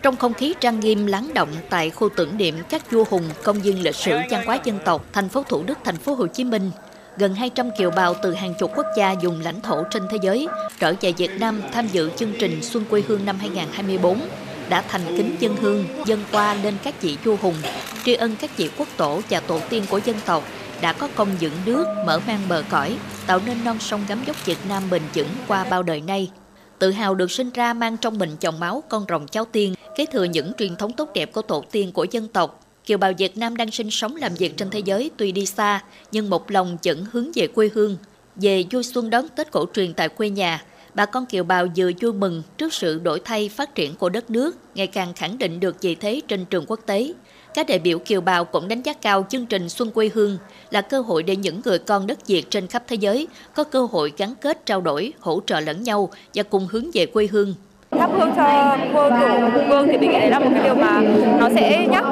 Trong 0.06 0.16
không 0.16 0.34
khí 0.34 0.54
trang 0.60 0.80
nghiêm 0.80 1.06
lắng 1.06 1.30
động 1.34 1.48
tại 1.70 1.90
khu 1.90 2.08
tưởng 2.16 2.36
niệm 2.36 2.54
các 2.68 2.90
vua 2.90 3.04
hùng 3.10 3.22
công 3.44 3.60
viên 3.60 3.82
lịch 3.82 3.94
sử 3.94 4.16
văn 4.30 4.46
hóa 4.46 4.58
dân 4.64 4.78
tộc 4.84 5.04
thành 5.12 5.28
phố 5.28 5.42
Thủ 5.48 5.62
Đức 5.66 5.78
thành 5.84 5.96
phố 5.96 6.14
Hồ 6.14 6.26
Chí 6.26 6.44
Minh, 6.44 6.70
gần 7.16 7.34
200 7.34 7.70
kiều 7.78 7.90
bào 7.90 8.14
từ 8.22 8.34
hàng 8.34 8.54
chục 8.58 8.72
quốc 8.76 8.86
gia 8.96 9.12
dùng 9.12 9.40
lãnh 9.40 9.60
thổ 9.60 9.82
trên 9.90 10.02
thế 10.10 10.18
giới 10.22 10.48
trở 10.78 10.94
về 11.00 11.12
Việt 11.12 11.30
Nam 11.40 11.62
tham 11.72 11.86
dự 11.86 12.10
chương 12.16 12.32
trình 12.38 12.62
Xuân 12.62 12.84
quê 12.90 13.02
hương 13.08 13.24
năm 13.24 13.36
2024 13.40 14.20
đã 14.68 14.82
thành 14.88 15.02
kính 15.06 15.36
dân 15.38 15.56
hương, 15.56 15.84
dân 16.04 16.24
qua 16.32 16.54
lên 16.54 16.74
các 16.82 17.02
vị 17.02 17.16
vua 17.24 17.36
hùng, 17.36 17.56
tri 18.04 18.14
ân 18.14 18.36
các 18.40 18.56
vị 18.56 18.70
quốc 18.78 18.88
tổ 18.96 19.20
và 19.30 19.40
tổ 19.40 19.60
tiên 19.70 19.84
của 19.90 20.00
dân 20.04 20.16
tộc 20.26 20.42
đã 20.80 20.92
có 20.92 21.08
công 21.14 21.28
dựng 21.38 21.54
nước, 21.66 21.84
mở 22.06 22.20
mang 22.26 22.40
bờ 22.48 22.62
cõi, 22.70 22.96
tạo 23.26 23.40
nên 23.46 23.64
non 23.64 23.78
sông 23.80 24.04
gắm 24.08 24.18
dốc 24.26 24.46
Việt 24.46 24.58
Nam 24.68 24.82
bền 24.90 25.02
vững 25.14 25.28
qua 25.48 25.64
bao 25.70 25.82
đời 25.82 26.00
nay. 26.00 26.30
Tự 26.78 26.90
hào 26.90 27.14
được 27.14 27.30
sinh 27.30 27.50
ra 27.50 27.72
mang 27.72 27.96
trong 27.96 28.18
mình 28.18 28.36
dòng 28.40 28.60
máu 28.60 28.82
con 28.88 29.04
rồng 29.08 29.26
cháu 29.26 29.44
tiên, 29.44 29.74
kế 29.96 30.06
thừa 30.06 30.24
những 30.24 30.52
truyền 30.58 30.76
thống 30.76 30.92
tốt 30.92 31.10
đẹp 31.14 31.32
của 31.32 31.42
tổ 31.42 31.64
tiên 31.70 31.92
của 31.92 32.06
dân 32.10 32.28
tộc. 32.28 32.60
Kiều 32.84 32.98
bào 32.98 33.12
Việt 33.18 33.36
Nam 33.36 33.56
đang 33.56 33.70
sinh 33.70 33.90
sống 33.90 34.16
làm 34.16 34.34
việc 34.34 34.56
trên 34.56 34.70
thế 34.70 34.78
giới 34.78 35.10
tuy 35.16 35.32
đi 35.32 35.46
xa, 35.46 35.84
nhưng 36.12 36.30
một 36.30 36.50
lòng 36.50 36.76
vẫn 36.84 37.06
hướng 37.12 37.30
về 37.34 37.46
quê 37.46 37.70
hương, 37.74 37.96
về 38.36 38.64
vui 38.70 38.82
xuân 38.82 39.10
đón 39.10 39.28
Tết 39.28 39.50
cổ 39.50 39.66
truyền 39.74 39.94
tại 39.94 40.08
quê 40.08 40.30
nhà, 40.30 40.64
bà 40.94 41.06
con 41.06 41.26
kiều 41.26 41.44
bào 41.44 41.66
vừa 41.76 41.90
vui 42.00 42.12
mừng 42.12 42.42
trước 42.58 42.74
sự 42.74 42.98
đổi 42.98 43.20
thay 43.24 43.48
phát 43.48 43.74
triển 43.74 43.94
của 43.94 44.08
đất 44.08 44.30
nước, 44.30 44.56
ngày 44.74 44.86
càng 44.86 45.14
khẳng 45.14 45.38
định 45.38 45.60
được 45.60 45.82
vị 45.82 45.94
thế 45.94 46.20
trên 46.28 46.44
trường 46.44 46.64
quốc 46.68 46.80
tế. 46.86 47.12
Các 47.54 47.66
đại 47.68 47.78
biểu 47.78 47.98
kiều 47.98 48.20
bào 48.20 48.44
cũng 48.44 48.68
đánh 48.68 48.82
giá 48.82 48.92
cao 48.92 49.26
chương 49.30 49.46
trình 49.46 49.68
Xuân 49.68 49.90
quê 49.90 50.10
hương 50.14 50.38
là 50.70 50.80
cơ 50.80 51.00
hội 51.00 51.22
để 51.22 51.36
những 51.36 51.60
người 51.64 51.78
con 51.78 52.06
đất 52.06 52.26
Việt 52.26 52.50
trên 52.50 52.66
khắp 52.66 52.84
thế 52.86 52.96
giới 52.96 53.28
có 53.54 53.64
cơ 53.64 53.86
hội 53.90 54.12
gắn 54.16 54.34
kết 54.40 54.66
trao 54.66 54.80
đổi, 54.80 55.12
hỗ 55.20 55.40
trợ 55.46 55.60
lẫn 55.60 55.82
nhau 55.82 56.10
và 56.34 56.42
cùng 56.42 56.66
hướng 56.66 56.90
về 56.94 57.06
quê 57.06 57.26
hương 57.26 57.54
thắp 57.90 58.10
hương 58.12 58.32
cho 58.36 58.76
vua 58.92 59.10
tổ 59.10 59.48
hùng 59.52 59.68
vương 59.68 59.88
thì 59.88 59.98
mình 59.98 60.10
nghĩ 60.10 60.18
đấy 60.18 60.30
là 60.30 60.38
một 60.38 60.50
cái 60.54 60.64
điều 60.64 60.74
mà 60.74 61.00
nó 61.40 61.48
sẽ 61.54 61.86
nhắc 61.90 62.04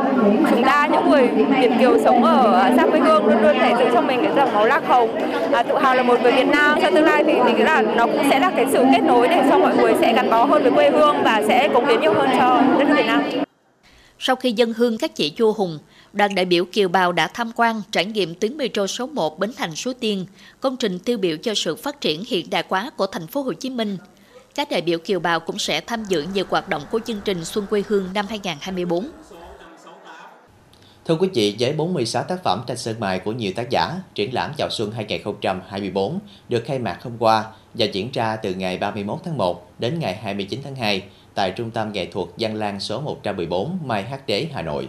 chúng 0.50 0.62
ta 0.64 0.88
những 0.92 1.10
người 1.10 1.28
việt 1.60 1.70
kiều 1.80 1.98
sống 2.04 2.24
ở 2.24 2.70
xa 2.76 2.86
quê 2.86 3.00
hương 3.00 3.26
luôn 3.26 3.42
luôn 3.42 3.56
phải 3.58 3.74
giữ 3.78 3.84
cho 3.94 4.00
mình 4.00 4.20
cái 4.22 4.32
dòng 4.36 4.54
máu 4.54 4.66
lạc 4.66 4.82
hồng 4.86 5.08
à, 5.52 5.62
tự 5.62 5.78
hào 5.78 5.94
là 5.94 6.02
một 6.02 6.22
người 6.22 6.32
việt 6.32 6.46
nam. 6.46 6.78
Trong 6.82 6.94
tương 6.94 7.04
lai 7.04 7.24
thì 7.24 7.32
mình 7.32 7.56
nghĩ 7.56 7.62
là 7.62 7.82
nó 7.82 8.06
cũng 8.06 8.22
sẽ 8.30 8.38
là 8.38 8.50
cái 8.56 8.66
sự 8.72 8.84
kết 8.92 9.00
nối 9.00 9.28
để 9.28 9.42
cho 9.50 9.58
mọi 9.58 9.76
người 9.76 9.94
sẽ 10.00 10.12
gắn 10.12 10.30
bó 10.30 10.44
hơn 10.44 10.62
với 10.62 10.72
quê 10.72 10.90
hương 10.90 11.16
và 11.24 11.42
sẽ 11.48 11.68
cống 11.68 11.86
hiến 11.86 12.00
nhiều 12.00 12.14
hơn 12.14 12.28
cho 12.38 12.62
đất 12.78 12.88
nước 12.88 12.94
việt 12.96 13.06
nam. 13.06 13.22
Sau 14.18 14.36
khi 14.36 14.52
dân 14.52 14.72
hương 14.72 14.98
các 14.98 15.14
chị 15.14 15.32
chua 15.36 15.52
hùng, 15.52 15.78
đoàn 16.12 16.34
đại 16.34 16.44
biểu 16.44 16.64
Kiều 16.64 16.88
Bào 16.88 17.12
đã 17.12 17.28
tham 17.28 17.50
quan 17.56 17.82
trải 17.90 18.04
nghiệm 18.04 18.34
tuyến 18.34 18.56
metro 18.56 18.86
số 18.86 19.06
1 19.06 19.38
Bến 19.38 19.50
Thành 19.56 19.74
Suối 19.74 19.94
Tiên, 19.94 20.26
công 20.60 20.76
trình 20.76 20.98
tiêu 20.98 21.18
biểu 21.18 21.36
cho 21.36 21.54
sự 21.54 21.76
phát 21.76 22.00
triển 22.00 22.22
hiện 22.28 22.50
đại 22.50 22.62
quá 22.62 22.90
của 22.96 23.06
thành 23.06 23.26
phố 23.26 23.42
Hồ 23.42 23.52
Chí 23.52 23.70
Minh. 23.70 23.96
Các 24.54 24.70
đại 24.70 24.82
biểu 24.82 24.98
Kiều 24.98 25.20
Bào 25.20 25.40
cũng 25.40 25.58
sẽ 25.58 25.80
tham 25.80 26.04
dự 26.04 26.24
nhiều 26.34 26.44
hoạt 26.48 26.68
động 26.68 26.82
của 26.90 27.00
chương 27.06 27.20
trình 27.24 27.44
Xuân 27.44 27.66
quê 27.70 27.82
hương 27.88 28.08
năm 28.14 28.26
2024. 28.28 29.10
Thưa 31.04 31.16
quý 31.16 31.28
vị, 31.34 31.56
với 31.58 31.72
46 31.72 32.22
tác 32.22 32.42
phẩm 32.42 32.64
tranh 32.66 32.76
sơn 32.76 33.00
mài 33.00 33.18
của 33.18 33.32
nhiều 33.32 33.52
tác 33.56 33.70
giả, 33.70 34.00
triển 34.14 34.34
lãm 34.34 34.52
chào 34.56 34.68
xuân 34.70 34.90
2024 34.92 36.18
được 36.48 36.62
khai 36.66 36.78
mạc 36.78 37.02
hôm 37.02 37.12
qua 37.18 37.44
và 37.74 37.86
diễn 37.86 38.10
ra 38.12 38.36
từ 38.36 38.54
ngày 38.54 38.78
31 38.78 39.18
tháng 39.24 39.38
1 39.38 39.70
đến 39.78 39.98
ngày 39.98 40.16
29 40.16 40.60
tháng 40.64 40.76
2 40.76 41.02
tại 41.34 41.50
Trung 41.50 41.70
tâm 41.70 41.92
Nghệ 41.92 42.06
thuật 42.06 42.28
Văn 42.38 42.54
Lang 42.54 42.80
số 42.80 43.00
114 43.00 43.78
Mai 43.84 44.02
Hắc 44.02 44.26
Đế, 44.26 44.48
Hà 44.52 44.62
Nội. 44.62 44.88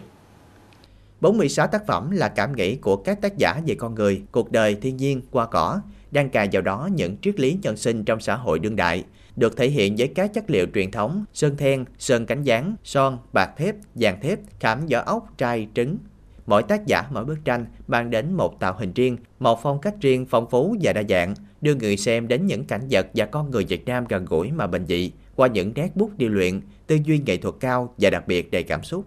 46 1.22 1.68
tác 1.68 1.88
phẩm 1.88 2.12
là 2.12 2.30
cảm 2.30 2.56
nghĩ 2.56 2.76
của 2.76 2.96
các 2.96 3.22
tác 3.22 3.38
giả 3.38 3.62
về 3.68 3.76
con 3.76 3.96
người, 3.96 4.22
cuộc 4.32 4.52
đời, 4.52 4.76
thiên 4.82 4.98
nhiên, 4.98 5.22
qua 5.32 5.46
cỏ, 5.46 5.82
đang 6.12 6.30
cài 6.30 6.50
vào 6.52 6.62
đó 6.62 6.90
những 6.94 7.18
triết 7.22 7.40
lý 7.40 7.58
nhân 7.62 7.78
sinh 7.78 8.04
trong 8.04 8.20
xã 8.20 8.36
hội 8.36 8.60
đương 8.60 8.76
đại, 8.76 9.04
được 9.36 9.58
thể 9.58 9.70
hiện 9.70 9.96
với 9.98 10.08
các 10.08 10.34
chất 10.34 10.50
liệu 10.50 10.66
truyền 10.74 10.92
thống, 10.92 11.26
sơn 11.34 11.58
then, 11.58 11.86
sơn 12.00 12.26
cánh 12.26 12.44
gián, 12.44 12.76
son, 12.84 13.18
bạc 13.34 13.50
thép, 13.58 13.76
vàng 13.96 14.22
thép, 14.22 14.40
khảm 14.60 14.88
vỏ 14.88 15.00
ốc, 15.06 15.38
trai, 15.38 15.68
trứng. 15.76 15.98
Mỗi 16.46 16.64
tác 16.64 16.86
giả 16.86 17.04
mỗi 17.12 17.26
bức 17.26 17.38
tranh 17.46 17.66
mang 17.88 18.10
đến 18.10 18.34
một 18.34 18.60
tạo 18.60 18.76
hình 18.80 18.94
riêng, 18.94 19.18
một 19.40 19.60
phong 19.64 19.82
cách 19.82 19.96
riêng 20.02 20.26
phong 20.30 20.50
phú 20.50 20.76
và 20.82 20.94
đa 20.94 21.04
dạng, 21.10 21.34
đưa 21.62 21.76
người 21.76 21.98
xem 21.98 22.28
đến 22.28 22.46
những 22.46 22.66
cảnh 22.66 22.88
vật 22.92 23.08
và 23.14 23.26
con 23.26 23.52
người 23.52 23.64
Việt 23.64 23.86
Nam 23.86 24.06
gần 24.10 24.26
gũi 24.26 24.52
mà 24.52 24.68
bình 24.68 24.86
dị, 24.88 25.12
qua 25.36 25.48
những 25.48 25.72
nét 25.76 25.96
bút 25.96 26.12
điêu 26.18 26.30
luyện, 26.30 26.62
tư 26.88 26.98
duy 27.06 27.20
nghệ 27.26 27.38
thuật 27.38 27.56
cao 27.60 27.94
và 27.98 28.10
đặc 28.10 28.28
biệt 28.28 28.52
đầy 28.52 28.64
cảm 28.64 28.84
xúc. 28.84 29.06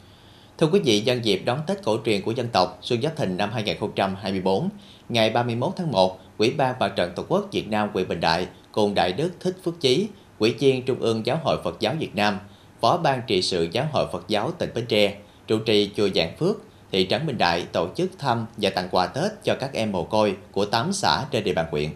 Thưa 0.58 0.66
quý 0.66 0.80
vị, 0.84 1.00
nhân 1.00 1.24
dịp 1.24 1.42
đón 1.44 1.58
Tết 1.66 1.82
cổ 1.84 1.98
truyền 2.04 2.22
của 2.22 2.32
dân 2.32 2.48
tộc 2.52 2.78
Xuân 2.82 3.02
Giáp 3.02 3.16
Thìn 3.16 3.36
năm 3.36 3.50
2024, 3.52 4.68
ngày 5.08 5.30
31 5.30 5.72
tháng 5.76 5.92
1, 5.92 6.18
Ủy 6.38 6.50
ban 6.50 6.78
Mặt 6.78 6.92
trận 6.96 7.12
Tổ 7.16 7.24
quốc 7.28 7.48
Việt 7.52 7.68
Nam 7.68 7.88
huyện 7.92 8.08
Bình 8.08 8.20
Đại 8.20 8.46
cùng 8.78 8.94
Đại 8.94 9.12
đức 9.12 9.30
Thích 9.40 9.56
Phước 9.64 9.80
Chí, 9.80 10.08
Ủy 10.38 10.52
viên 10.52 10.84
Trung 10.84 11.00
ương 11.00 11.26
Giáo 11.26 11.38
hội 11.44 11.58
Phật 11.64 11.80
giáo 11.80 11.94
Việt 11.98 12.16
Nam, 12.16 12.38
Phó 12.80 12.96
ban 12.96 13.22
trị 13.26 13.42
sự 13.42 13.68
Giáo 13.72 13.86
hội 13.92 14.06
Phật 14.12 14.28
giáo 14.28 14.52
tỉnh 14.58 14.70
Bến 14.74 14.86
Tre, 14.88 15.14
trụ 15.46 15.58
trì 15.58 15.90
chùa 15.96 16.08
Giảng 16.14 16.36
Phước, 16.36 16.56
thị 16.92 17.06
trấn 17.10 17.26
Bình 17.26 17.38
Đại 17.38 17.66
tổ 17.72 17.88
chức 17.96 18.10
thăm 18.18 18.46
và 18.56 18.70
tặng 18.70 18.88
quà 18.90 19.06
Tết 19.06 19.32
cho 19.44 19.54
các 19.60 19.72
em 19.72 19.92
mồ 19.92 20.04
côi 20.04 20.36
của 20.52 20.64
8 20.64 20.92
xã 20.92 21.24
trên 21.30 21.44
địa 21.44 21.52
bàn 21.52 21.66
huyện. 21.70 21.90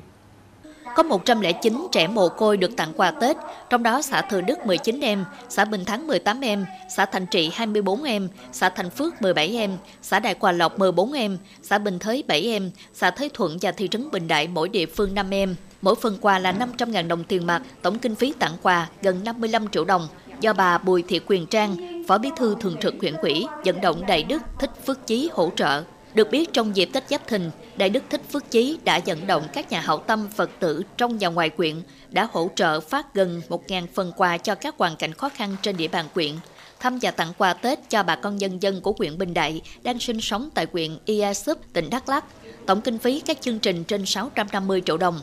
Có 0.97 1.03
109 1.03 1.87
trẻ 1.92 2.07
mồ 2.07 2.29
côi 2.29 2.57
được 2.57 2.77
tặng 2.77 2.92
quà 2.97 3.11
Tết, 3.11 3.37
trong 3.71 3.83
đó 3.83 4.03
xã 4.03 4.23
Thừa 4.23 4.40
Đức 4.40 4.66
19 4.66 5.01
em, 5.01 5.25
xã 5.49 5.64
Bình 5.64 5.85
Thắng 5.85 6.07
18 6.07 6.40
em, 6.40 6.66
xã 6.97 7.07
Thành 7.07 7.27
Trị 7.27 7.51
24 7.55 8.03
em, 8.03 8.29
xã 8.53 8.68
Thành 8.68 8.90
Phước 8.90 9.23
17 9.23 9.57
em, 9.57 9.77
xã 10.03 10.21
Đại 10.21 10.35
Quà 10.35 10.53
Lộc 10.53 10.79
14 10.79 11.12
em, 11.12 11.38
xã 11.62 11.79
Bình 11.79 11.99
Thới 11.99 12.25
7 12.27 12.47
em, 12.47 12.71
xã 12.95 13.11
Thới 13.11 13.31
Thuận 13.35 13.59
và 13.62 13.73
thị 13.73 13.88
trấn 13.88 14.11
Bình 14.11 14.29
Đại 14.29 14.49
mỗi 14.49 14.68
địa 14.68 14.87
phương 14.87 15.14
5 15.14 15.31
em. 15.31 15.57
Mỗi 15.83 15.95
phần 15.95 16.18
quà 16.21 16.38
là 16.38 16.53
500.000 16.53 17.09
đồng 17.09 17.25
tiền 17.25 17.47
mặt, 17.47 17.62
tổng 17.83 17.99
kinh 17.99 18.14
phí 18.14 18.33
tặng 18.38 18.57
quà 18.62 18.88
gần 19.03 19.25
55 19.25 19.68
triệu 19.68 19.85
đồng 19.85 20.09
do 20.40 20.53
bà 20.53 20.79
Bùi 20.79 21.03
Thị 21.03 21.21
Quyền 21.27 21.47
Trang, 21.47 22.03
Phó 22.09 22.18
Bí 22.18 22.29
thư 22.37 22.57
Thường 22.61 22.77
trực 22.81 22.95
huyện 23.01 23.14
ủy, 23.14 23.47
vận 23.64 23.81
động 23.81 24.07
Đại 24.07 24.23
Đức 24.23 24.42
Thích 24.59 24.71
Phước 24.87 25.07
Chí 25.07 25.31
hỗ 25.33 25.51
trợ. 25.57 25.85
Được 26.14 26.31
biết 26.31 26.53
trong 26.53 26.77
dịp 26.77 26.88
Tết 26.92 27.05
Giáp 27.09 27.27
Thìn, 27.27 27.51
Đại 27.77 27.90
Đức 27.90 28.03
Thích 28.11 28.21
Phước 28.31 28.51
Chí 28.51 28.79
đã 28.85 29.01
vận 29.07 29.27
động 29.27 29.42
các 29.53 29.71
nhà 29.71 29.81
hảo 29.81 29.99
tâm 29.99 30.29
Phật 30.37 30.51
tử 30.59 30.83
trong 30.97 31.16
và 31.21 31.29
ngoài 31.29 31.51
quyện 31.51 31.83
đã 32.11 32.29
hỗ 32.33 32.51
trợ 32.55 32.81
phát 32.81 33.14
gần 33.14 33.42
1.000 33.49 33.87
phần 33.95 34.12
quà 34.16 34.38
cho 34.38 34.55
các 34.55 34.75
hoàn 34.79 34.97
cảnh 34.97 35.12
khó 35.12 35.29
khăn 35.29 35.57
trên 35.62 35.77
địa 35.77 35.88
bàn 35.88 36.07
quyện, 36.14 36.33
thăm 36.81 36.99
và 37.03 37.11
tặng 37.11 37.33
quà 37.38 37.55
Tết 37.55 37.79
cho 37.90 38.03
bà 38.03 38.16
con 38.16 38.37
nhân 38.37 38.62
dân 38.62 38.81
của 38.81 38.95
huyện 38.99 39.18
Bình 39.18 39.35
Đại 39.35 39.62
đang 39.83 39.99
sinh 39.99 40.21
sống 40.21 40.51
tại 40.55 40.66
huyện 40.73 40.99
Ia 41.05 41.35
Súp, 41.35 41.59
tỉnh 41.73 41.90
Đắk 41.90 42.09
Lắk. 42.09 42.25
Tổng 42.66 42.81
kinh 42.81 42.99
phí 42.99 43.21
các 43.21 43.40
chương 43.40 43.59
trình 43.59 43.85
trên 43.85 44.07
650 44.07 44.83
triệu 44.87 44.97
đồng. 44.97 45.21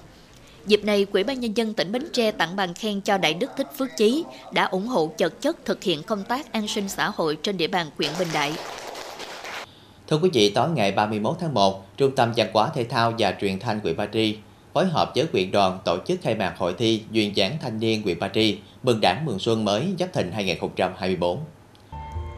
Dịp 0.69 0.85
này, 0.85 1.05
Quỹ 1.05 1.23
ban 1.23 1.39
Nhân 1.39 1.57
dân 1.57 1.73
tỉnh 1.73 1.91
Bến 1.91 2.03
Tre 2.13 2.31
tặng 2.31 2.55
bằng 2.55 2.73
khen 2.73 3.01
cho 3.01 3.17
Đại 3.17 3.33
Đức 3.33 3.51
Thích 3.57 3.67
Phước 3.77 3.89
Chí 3.97 4.23
đã 4.51 4.65
ủng 4.65 4.87
hộ 4.87 5.11
chật 5.17 5.41
chất 5.41 5.65
thực 5.65 5.83
hiện 5.83 6.03
công 6.03 6.23
tác 6.23 6.53
an 6.53 6.67
sinh 6.67 6.89
xã 6.89 7.11
hội 7.15 7.37
trên 7.43 7.57
địa 7.57 7.67
bàn 7.67 7.87
huyện 7.97 8.11
Bình 8.19 8.27
Đại. 8.33 8.53
Thưa 10.07 10.17
quý 10.17 10.29
vị, 10.33 10.49
tối 10.49 10.69
ngày 10.69 10.91
31 10.91 11.35
tháng 11.39 11.53
1, 11.53 11.97
Trung 11.97 12.15
tâm 12.15 12.33
Văn 12.37 12.47
hóa 12.53 12.69
Thể 12.75 12.83
thao 12.83 13.13
và 13.19 13.33
Truyền 13.41 13.59
thanh 13.59 13.79
huyện 13.79 13.97
Ba 13.97 14.05
Tri 14.13 14.37
phối 14.73 14.85
hợp 14.85 15.11
với 15.15 15.27
huyện 15.31 15.51
đoàn 15.51 15.79
tổ 15.85 15.97
chức 16.07 16.21
khai 16.21 16.35
mạc 16.35 16.53
hội 16.57 16.73
thi 16.77 17.03
duyên 17.11 17.35
dáng 17.35 17.57
thanh 17.61 17.79
niên 17.79 18.01
huyện 18.01 18.19
Ba 18.19 18.27
Tri 18.27 18.57
mừng 18.83 18.99
đảng 19.01 19.25
mừng 19.25 19.39
xuân 19.39 19.65
mới 19.65 19.93
Giáp 19.99 20.13
Thìn 20.13 20.31
2024. 20.31 21.39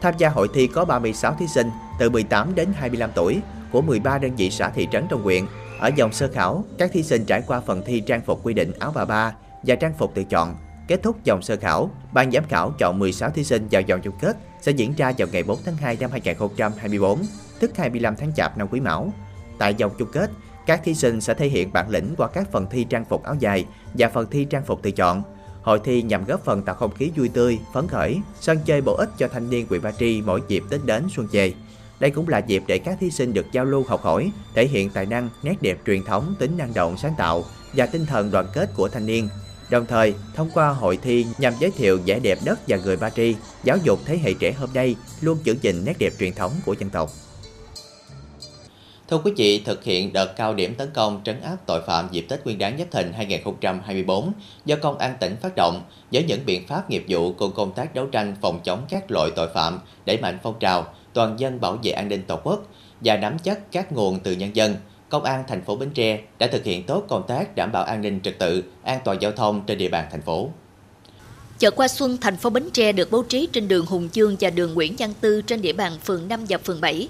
Tham 0.02 0.14
gia 0.18 0.28
hội 0.28 0.48
thi 0.54 0.66
có 0.66 0.84
36 0.84 1.36
thí 1.38 1.46
sinh 1.54 1.70
từ 1.98 2.10
18 2.10 2.54
đến 2.54 2.68
25 2.74 3.10
tuổi 3.14 3.38
của 3.72 3.82
13 3.82 4.18
đơn 4.18 4.36
vị 4.36 4.50
xã 4.50 4.70
thị 4.70 4.88
trấn 4.92 5.06
trong 5.10 5.22
huyện. 5.22 5.46
Ở 5.82 5.90
dòng 5.96 6.12
sơ 6.12 6.28
khảo, 6.28 6.64
các 6.78 6.92
thí 6.92 7.02
sinh 7.02 7.24
trải 7.24 7.42
qua 7.46 7.60
phần 7.60 7.82
thi 7.86 8.00
trang 8.00 8.20
phục 8.20 8.46
quy 8.46 8.54
định 8.54 8.72
áo 8.78 8.92
bà 8.94 9.04
ba 9.04 9.34
và 9.62 9.74
trang 9.74 9.92
phục 9.98 10.14
tự 10.14 10.24
chọn. 10.24 10.56
Kết 10.88 11.02
thúc 11.02 11.24
dòng 11.24 11.42
sơ 11.42 11.56
khảo, 11.56 11.90
ban 12.12 12.32
giám 12.32 12.44
khảo 12.48 12.72
chọn 12.78 12.98
16 12.98 13.30
thí 13.30 13.44
sinh 13.44 13.68
vào 13.70 13.82
vòng 13.88 14.00
chung 14.02 14.14
kết 14.20 14.36
sẽ 14.60 14.72
diễn 14.72 14.94
ra 14.96 15.12
vào 15.18 15.28
ngày 15.32 15.42
4 15.42 15.58
tháng 15.64 15.76
2 15.76 15.96
năm 16.00 16.10
2024 16.10 17.18
tức 17.60 17.76
25 17.76 18.16
tháng 18.16 18.32
Chạp 18.34 18.58
năm 18.58 18.68
Quý 18.70 18.80
Mão. 18.80 19.12
Tại 19.58 19.74
vòng 19.80 19.92
chung 19.98 20.08
kết, 20.12 20.30
các 20.66 20.80
thí 20.84 20.94
sinh 20.94 21.20
sẽ 21.20 21.34
thể 21.34 21.48
hiện 21.48 21.72
bản 21.72 21.88
lĩnh 21.88 22.14
qua 22.16 22.28
các 22.28 22.52
phần 22.52 22.66
thi 22.70 22.84
trang 22.84 23.04
phục 23.04 23.22
áo 23.22 23.34
dài 23.38 23.66
và 23.94 24.08
phần 24.08 24.26
thi 24.30 24.44
trang 24.44 24.64
phục 24.64 24.82
tự 24.82 24.90
chọn. 24.90 25.22
Hội 25.62 25.80
thi 25.84 26.02
nhằm 26.02 26.24
góp 26.24 26.44
phần 26.44 26.62
tạo 26.62 26.74
không 26.74 26.94
khí 26.94 27.10
vui 27.16 27.28
tươi, 27.28 27.58
phấn 27.74 27.88
khởi, 27.88 28.20
sân 28.40 28.58
chơi 28.64 28.80
bổ 28.80 28.94
ích 28.94 29.10
cho 29.18 29.28
thanh 29.28 29.50
niên 29.50 29.66
huyện 29.68 29.82
Ba 29.82 29.92
Tri 29.92 30.22
mỗi 30.22 30.42
dịp 30.48 30.62
Tết 30.70 30.84
đến 30.84 31.06
xuân 31.16 31.26
về. 31.32 31.54
Đây 32.02 32.10
cũng 32.10 32.28
là 32.28 32.38
dịp 32.38 32.62
để 32.66 32.78
các 32.78 32.98
thí 33.00 33.10
sinh 33.10 33.34
được 33.34 33.46
giao 33.52 33.64
lưu 33.64 33.84
học 33.88 34.02
hỏi, 34.02 34.30
thể 34.54 34.66
hiện 34.66 34.90
tài 34.90 35.06
năng, 35.06 35.28
nét 35.42 35.54
đẹp 35.60 35.78
truyền 35.86 36.04
thống, 36.04 36.34
tính 36.38 36.56
năng 36.56 36.74
động 36.74 36.96
sáng 36.98 37.14
tạo 37.18 37.44
và 37.72 37.86
tinh 37.86 38.06
thần 38.06 38.30
đoàn 38.30 38.46
kết 38.52 38.70
của 38.76 38.88
thanh 38.88 39.06
niên. 39.06 39.28
Đồng 39.70 39.86
thời, 39.86 40.14
thông 40.34 40.50
qua 40.54 40.68
hội 40.68 40.98
thi 41.02 41.26
nhằm 41.38 41.52
giới 41.60 41.70
thiệu 41.70 41.98
vẻ 42.06 42.18
đẹp 42.18 42.38
đất 42.44 42.58
và 42.68 42.76
người 42.76 42.96
Ba 42.96 43.10
Tri, 43.10 43.36
giáo 43.64 43.76
dục 43.84 44.00
thế 44.04 44.18
hệ 44.18 44.34
trẻ 44.34 44.52
hôm 44.52 44.70
nay 44.74 44.96
luôn 45.20 45.38
giữ 45.44 45.56
gìn 45.62 45.84
nét 45.84 45.98
đẹp 45.98 46.12
truyền 46.18 46.32
thống 46.32 46.52
của 46.66 46.74
dân 46.78 46.90
tộc. 46.90 47.10
Thưa 49.10 49.18
quý 49.24 49.32
vị, 49.36 49.62
thực 49.64 49.84
hiện 49.84 50.12
đợt 50.12 50.36
cao 50.36 50.54
điểm 50.54 50.74
tấn 50.74 50.90
công 50.94 51.20
trấn 51.24 51.40
áp 51.40 51.56
tội 51.66 51.82
phạm 51.86 52.08
dịp 52.10 52.26
Tết 52.28 52.44
Nguyên 52.44 52.58
đán 52.58 52.78
Giáp 52.78 52.90
Thìn 52.90 53.12
2024 53.12 54.32
do 54.64 54.76
Công 54.82 54.98
an 54.98 55.16
tỉnh 55.20 55.36
phát 55.42 55.52
động 55.56 55.82
với 56.12 56.24
những 56.24 56.46
biện 56.46 56.66
pháp 56.66 56.90
nghiệp 56.90 57.04
vụ 57.08 57.32
cùng 57.32 57.52
công 57.52 57.72
tác 57.72 57.94
đấu 57.94 58.06
tranh 58.06 58.36
phòng 58.40 58.60
chống 58.64 58.84
các 58.88 59.10
loại 59.10 59.30
tội 59.36 59.48
phạm, 59.54 59.80
đẩy 60.06 60.18
mạnh 60.18 60.38
phong 60.42 60.58
trào 60.60 60.86
toàn 61.12 61.40
dân 61.40 61.60
bảo 61.60 61.78
vệ 61.82 61.90
an 61.90 62.08
ninh 62.08 62.22
Tổ 62.22 62.38
quốc 62.44 62.66
và 63.00 63.16
nắm 63.16 63.38
chắc 63.38 63.72
các 63.72 63.92
nguồn 63.92 64.20
từ 64.20 64.32
nhân 64.32 64.56
dân. 64.56 64.76
Công 65.08 65.24
an 65.24 65.44
thành 65.48 65.64
phố 65.64 65.76
Bến 65.76 65.90
Tre 65.94 66.20
đã 66.38 66.46
thực 66.46 66.64
hiện 66.64 66.86
tốt 66.86 67.04
công 67.08 67.26
tác 67.28 67.56
đảm 67.56 67.72
bảo 67.72 67.84
an 67.84 68.00
ninh 68.02 68.20
trật 68.20 68.38
tự, 68.38 68.64
an 68.82 68.98
toàn 69.04 69.18
giao 69.20 69.32
thông 69.32 69.62
trên 69.66 69.78
địa 69.78 69.88
bàn 69.88 70.08
thành 70.10 70.22
phố. 70.22 70.48
Chợ 71.58 71.70
qua 71.70 71.88
xuân 71.88 72.18
thành 72.20 72.36
phố 72.36 72.50
Bến 72.50 72.70
Tre 72.72 72.92
được 72.92 73.10
bố 73.10 73.22
trí 73.22 73.48
trên 73.52 73.68
đường 73.68 73.86
Hùng 73.86 74.08
Chương 74.08 74.36
và 74.40 74.50
đường 74.50 74.74
Nguyễn 74.74 74.94
Văn 74.98 75.12
Tư 75.20 75.42
trên 75.42 75.62
địa 75.62 75.72
bàn 75.72 75.92
phường 76.04 76.28
5 76.28 76.44
và 76.48 76.58
phường 76.58 76.80
7. 76.80 77.08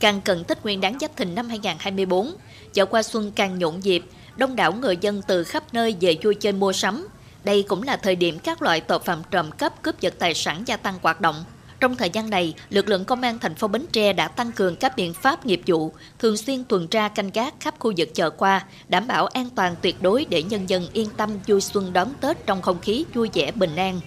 Càng 0.00 0.20
cận 0.20 0.44
Tết 0.44 0.64
Nguyên 0.64 0.80
đán 0.80 0.98
Giáp 1.00 1.16
Thìn 1.16 1.34
năm 1.34 1.48
2024, 1.48 2.34
chợ 2.72 2.86
qua 2.86 3.02
xuân 3.02 3.32
càng 3.34 3.58
nhộn 3.58 3.80
nhịp, 3.80 4.04
đông 4.36 4.56
đảo 4.56 4.72
người 4.72 4.96
dân 5.00 5.22
từ 5.26 5.44
khắp 5.44 5.64
nơi 5.72 5.96
về 6.00 6.16
vui 6.22 6.34
chơi 6.34 6.52
mua 6.52 6.72
sắm. 6.72 7.08
Đây 7.44 7.64
cũng 7.68 7.82
là 7.82 7.96
thời 7.96 8.16
điểm 8.16 8.38
các 8.38 8.62
loại 8.62 8.80
tội 8.80 8.98
phạm 8.98 9.22
trộm 9.30 9.50
cắp 9.50 9.82
cướp 9.82 10.00
giật 10.00 10.14
tài 10.18 10.34
sản 10.34 10.62
gia 10.66 10.76
tăng 10.76 10.94
hoạt 11.02 11.20
động. 11.20 11.44
Trong 11.84 11.96
thời 11.96 12.10
gian 12.10 12.30
này, 12.30 12.54
lực 12.70 12.88
lượng 12.88 13.04
công 13.04 13.22
an 13.22 13.38
thành 13.38 13.54
phố 13.54 13.68
Bến 13.68 13.82
Tre 13.92 14.12
đã 14.12 14.28
tăng 14.28 14.52
cường 14.52 14.76
các 14.76 14.92
biện 14.96 15.14
pháp 15.14 15.46
nghiệp 15.46 15.60
vụ, 15.66 15.92
thường 16.18 16.36
xuyên 16.36 16.64
tuần 16.64 16.88
tra 16.88 17.08
canh 17.08 17.30
gác 17.34 17.54
khắp 17.60 17.74
khu 17.78 17.92
vực 17.96 18.08
chợ 18.14 18.30
qua, 18.30 18.64
đảm 18.88 19.06
bảo 19.06 19.26
an 19.26 19.48
toàn 19.56 19.74
tuyệt 19.82 20.02
đối 20.02 20.26
để 20.30 20.42
nhân 20.42 20.68
dân 20.68 20.82
yên 20.92 21.08
tâm 21.16 21.30
vui 21.46 21.60
xuân 21.60 21.92
đón 21.92 22.08
Tết 22.20 22.46
trong 22.46 22.62
không 22.62 22.78
khí 22.82 23.04
vui 23.14 23.30
vẻ 23.34 23.50
bình 23.54 23.76
an 23.76 24.00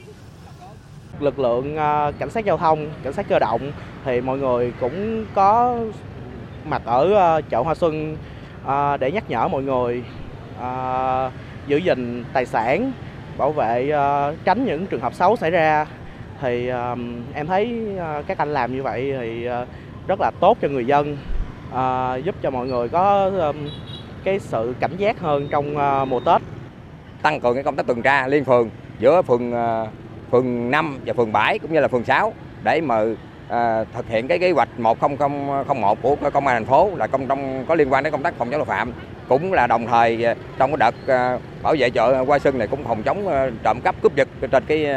lực 1.20 1.40
lượng 1.40 1.78
à, 1.78 2.12
cảnh 2.20 2.30
sát 2.30 2.46
giao 2.46 2.58
thông, 2.58 2.90
cảnh 3.04 3.14
sát 3.14 3.26
cơ 3.30 3.40
động 3.40 3.72
thì 4.06 4.22
mọi 4.22 4.38
người 4.38 4.74
cũng 4.80 5.26
có 5.36 5.78
mặt 6.66 6.82
ở 6.86 7.14
à, 7.14 7.42
chợ 7.42 7.62
Hoa 7.62 7.76
Xuân 7.76 8.18
à, 8.66 8.98
để 8.98 9.12
nhắc 9.12 9.30
nhở 9.30 9.48
mọi 9.48 9.64
người 9.64 10.04
giữ 11.68 11.78
gìn 11.78 12.24
tài 12.34 12.46
sản, 12.46 12.92
bảo 13.38 13.52
vệ 13.52 13.92
tránh 14.46 14.66
những 14.66 14.88
trường 14.88 15.02
hợp 15.02 15.14
xấu 15.14 15.36
xảy 15.36 15.52
ra. 15.52 15.86
Thì 16.42 16.68
um, 16.68 17.22
em 17.34 17.48
thấy 17.48 17.88
uh, 17.96 18.28
các 18.28 18.38
anh 18.38 18.54
làm 18.54 18.76
như 18.76 18.84
vậy 18.84 19.14
thì 19.20 19.50
uh, 19.50 19.68
rất 20.08 20.20
là 20.22 20.32
tốt 20.40 20.58
cho 20.62 20.68
người 20.68 20.86
dân, 20.86 21.18
uh, 21.70 22.26
giúp 22.26 22.36
cho 22.42 22.50
mọi 22.50 22.68
người 22.68 22.90
có 22.90 23.32
um, 23.40 23.56
cái 24.24 24.40
sự 24.40 24.76
cảnh 24.80 24.98
giác 24.98 25.20
hơn 25.20 25.48
trong 25.52 25.78
uh, 25.78 26.08
mùa 26.08 26.20
Tết. 26.20 26.42
Tăng 27.22 27.40
cường 27.40 27.54
cái 27.54 27.64
công 27.64 27.76
tác 27.76 27.88
tuần 27.88 28.02
tra 28.02 28.28
liên 28.28 28.46
phường 28.46 28.70
giữa 29.00 29.22
phường 29.22 29.54
uh, 29.54 29.90
phường 30.32 30.72
5 30.72 31.00
và 31.06 31.14
phường 31.14 31.32
7 31.32 31.60
cũng 31.60 31.74
như 31.74 31.80
là 31.80 31.88
phường 31.88 32.04
6 32.04 32.34
để 32.64 32.82
mà 32.82 33.04
à, 33.50 33.84
thực 33.94 34.08
hiện 34.08 34.28
cái 34.28 34.40
kế 34.40 34.52
hoạch 34.52 34.80
1001 34.80 36.02
của 36.02 36.16
công 36.34 36.48
an 36.48 36.56
thành 36.56 36.66
phố 36.66 36.92
là 36.96 37.08
công 37.08 37.28
trong 37.28 37.66
có 37.68 37.76
liên 37.76 37.94
quan 37.94 38.04
đến 38.04 38.12
công 38.12 38.24
tác 38.24 38.34
phòng 38.38 38.50
chống 38.52 38.60
tội 38.60 38.66
phạm 38.66 38.94
cũng 39.28 39.54
là 39.54 39.68
đồng 39.68 39.88
thời 39.88 40.26
trong 40.58 40.72
cái 40.72 40.78
đợt 40.78 40.96
à, 41.08 41.40
bảo 41.64 41.76
vệ 41.80 41.90
chợ 41.90 42.24
qua 42.28 42.40
Xuân 42.40 42.58
này 42.58 42.68
cũng 42.68 42.84
phòng 42.84 43.04
chống 43.04 43.28
à, 43.28 43.50
trộm 43.64 43.82
cắp 43.84 44.02
cướp 44.02 44.16
giật 44.16 44.28
trên 44.52 44.64
cái 44.68 44.88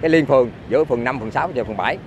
cái 0.00 0.10
liên 0.10 0.26
phường 0.26 0.50
giữa 0.68 0.84
phường 0.84 1.04
5, 1.04 1.20
phường 1.20 1.30
6 1.30 1.50
và 1.54 1.64
phường 1.64 1.76
7. 1.76 1.98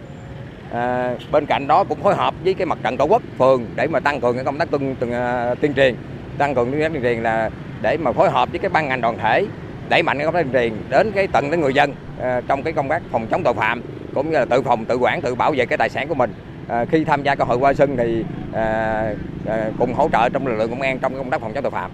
À, 0.72 1.16
bên 1.32 1.46
cạnh 1.46 1.68
đó 1.68 1.84
cũng 1.84 2.04
phối 2.04 2.16
hợp 2.16 2.34
với 2.44 2.54
cái 2.54 2.66
mặt 2.66 2.78
trận 2.84 2.98
tổ 2.98 3.06
quốc 3.06 3.22
phường 3.38 3.66
để 3.76 3.88
mà 3.88 4.00
tăng 4.00 4.22
cường 4.22 4.36
cái 4.36 4.46
công 4.46 4.58
tác 4.58 4.72
tuyên, 4.72 4.96
tuyên, 5.00 5.12
à, 5.12 5.56
tuyên 5.56 5.74
truyền 5.74 5.96
tăng 6.38 6.56
cường 6.56 6.72
tuyên 6.72 7.02
truyền 7.02 7.24
là 7.24 7.50
để 7.82 7.98
mà 7.98 8.12
phối 8.12 8.30
hợp 8.30 8.50
với 8.50 8.60
cái 8.60 8.70
ban 8.70 8.88
ngành 8.88 9.02
đoàn 9.02 9.18
thể 9.18 9.46
đẩy 9.90 10.04
mạnh 10.04 10.18
cái 10.18 10.26
công 10.26 10.34
tác 10.34 10.42
tuyên 10.42 10.54
truyền 10.54 10.74
đến 10.90 11.12
cái 11.12 11.28
tận 11.28 11.52
đến 11.52 11.62
người 11.62 11.74
dân 11.74 11.92
uh, 11.92 12.24
trong 12.48 12.64
cái 12.64 12.74
công 12.74 12.90
tác 12.90 13.02
phòng 13.12 13.28
chống 13.32 13.44
tội 13.44 13.54
phạm 13.54 13.82
cũng 14.14 14.32
như 14.32 14.38
là 14.38 14.46
tự 14.46 14.62
phòng 14.62 14.86
tự 14.86 14.96
quản 14.96 15.22
tự 15.22 15.36
bảo 15.36 15.54
vệ 15.58 15.66
cái 15.66 15.78
tài 15.78 15.90
sản 15.90 16.08
của 16.08 16.16
mình 16.16 16.34
à, 16.68 16.86
khi 16.86 17.04
tham 17.04 17.24
gia 17.24 17.36
cơ 17.36 17.44
hội 17.44 17.58
qua 17.58 17.74
sân 17.74 17.98
thì 17.98 18.24
à, 18.54 19.16
à, 19.48 19.72
cùng 19.80 19.94
hỗ 19.94 20.10
trợ 20.12 20.30
trong 20.30 20.48
lực 20.48 20.56
lượng 20.56 20.70
công 20.70 20.82
an 20.82 21.00
trong 21.00 21.16
công 21.16 21.30
tác 21.30 21.42
phòng 21.42 21.54
chống 21.54 21.64
tội 21.64 21.72
phạm 21.72 21.92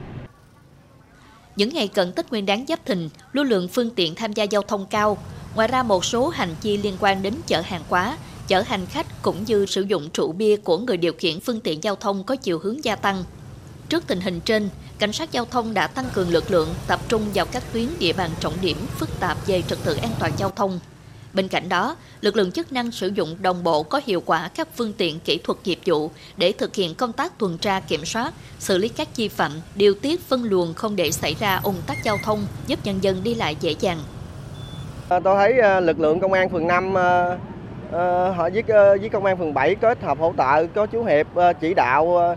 những 1.55 1.69
ngày 1.73 1.87
cận 1.87 2.11
Tết 2.11 2.29
Nguyên 2.29 2.45
đán 2.45 2.65
Giáp 2.67 2.85
Thìn, 2.85 3.09
lưu 3.33 3.45
lượng 3.45 3.67
phương 3.67 3.89
tiện 3.95 4.15
tham 4.15 4.33
gia 4.33 4.43
giao 4.43 4.61
thông 4.61 4.85
cao. 4.89 5.17
Ngoài 5.57 5.67
ra 5.67 5.83
một 5.83 6.05
số 6.05 6.29
hành 6.29 6.55
chi 6.61 6.77
liên 6.77 6.97
quan 6.99 7.21
đến 7.21 7.33
chở 7.47 7.61
hàng 7.61 7.83
hóa, 7.89 8.17
chở 8.47 8.61
hành 8.61 8.85
khách 8.85 9.21
cũng 9.21 9.43
như 9.45 9.65
sử 9.65 9.81
dụng 9.81 10.09
rượu 10.13 10.31
bia 10.31 10.57
của 10.57 10.77
người 10.77 10.97
điều 10.97 11.13
khiển 11.13 11.39
phương 11.39 11.59
tiện 11.59 11.83
giao 11.83 11.95
thông 11.95 12.23
có 12.23 12.35
chiều 12.35 12.59
hướng 12.59 12.83
gia 12.83 12.95
tăng. 12.95 13.23
Trước 13.89 14.03
tình 14.07 14.21
hình 14.21 14.39
trên, 14.39 14.69
cảnh 14.99 15.13
sát 15.13 15.31
giao 15.31 15.45
thông 15.45 15.73
đã 15.73 15.87
tăng 15.87 16.05
cường 16.13 16.29
lực 16.29 16.51
lượng 16.51 16.69
tập 16.87 16.99
trung 17.09 17.25
vào 17.33 17.45
các 17.45 17.63
tuyến 17.73 17.87
địa 17.99 18.13
bàn 18.13 18.31
trọng 18.39 18.53
điểm 18.61 18.77
phức 18.99 19.19
tạp 19.19 19.47
về 19.47 19.63
trật 19.67 19.79
tự 19.83 19.95
an 19.95 20.11
toàn 20.19 20.31
giao 20.37 20.49
thông. 20.49 20.79
Bên 21.33 21.47
cạnh 21.47 21.69
đó, 21.69 21.95
lực 22.21 22.35
lượng 22.35 22.51
chức 22.51 22.71
năng 22.71 22.91
sử 22.91 23.07
dụng 23.07 23.35
đồng 23.41 23.63
bộ 23.63 23.83
có 23.83 24.01
hiệu 24.05 24.21
quả 24.25 24.47
các 24.47 24.67
phương 24.75 24.93
tiện 24.93 25.19
kỹ 25.19 25.37
thuật 25.43 25.57
nghiệp 25.63 25.79
vụ 25.85 26.11
để 26.37 26.51
thực 26.51 26.75
hiện 26.75 26.95
công 26.95 27.13
tác 27.13 27.39
tuần 27.39 27.57
tra 27.57 27.79
kiểm 27.79 28.05
soát, 28.05 28.33
xử 28.59 28.77
lý 28.77 28.87
các 28.87 29.15
vi 29.15 29.27
phạm, 29.27 29.51
điều 29.75 29.93
tiết 29.93 30.27
phân 30.27 30.43
luồng 30.43 30.73
không 30.73 30.95
để 30.95 31.11
xảy 31.11 31.35
ra 31.39 31.59
ủng 31.63 31.81
tắc 31.87 31.97
giao 32.03 32.17
thông, 32.23 32.47
giúp 32.67 32.79
nhân 32.83 32.99
dân 33.01 33.23
đi 33.23 33.35
lại 33.35 33.55
dễ 33.61 33.75
dàng. 33.79 33.99
Ờ, 35.09 35.19
Tôi 35.19 35.35
thấy 35.35 35.59
ờ, 35.59 35.79
lực 35.79 35.99
lượng 35.99 36.19
công 36.19 36.33
an 36.33 36.49
phường 36.49 36.67
5 36.67 36.93
ờ, 37.91 38.29
họ 38.31 38.49
với 38.49 38.63
với 38.99 39.09
công 39.09 39.25
an 39.25 39.37
phường 39.37 39.53
7 39.53 39.75
kết 39.75 40.01
hợp 40.03 40.17
hỗ 40.19 40.33
trợ 40.37 40.67
có 40.67 40.85
chú 40.85 41.03
Hiệp 41.03 41.27
chỉ 41.59 41.73
đạo 41.73 42.35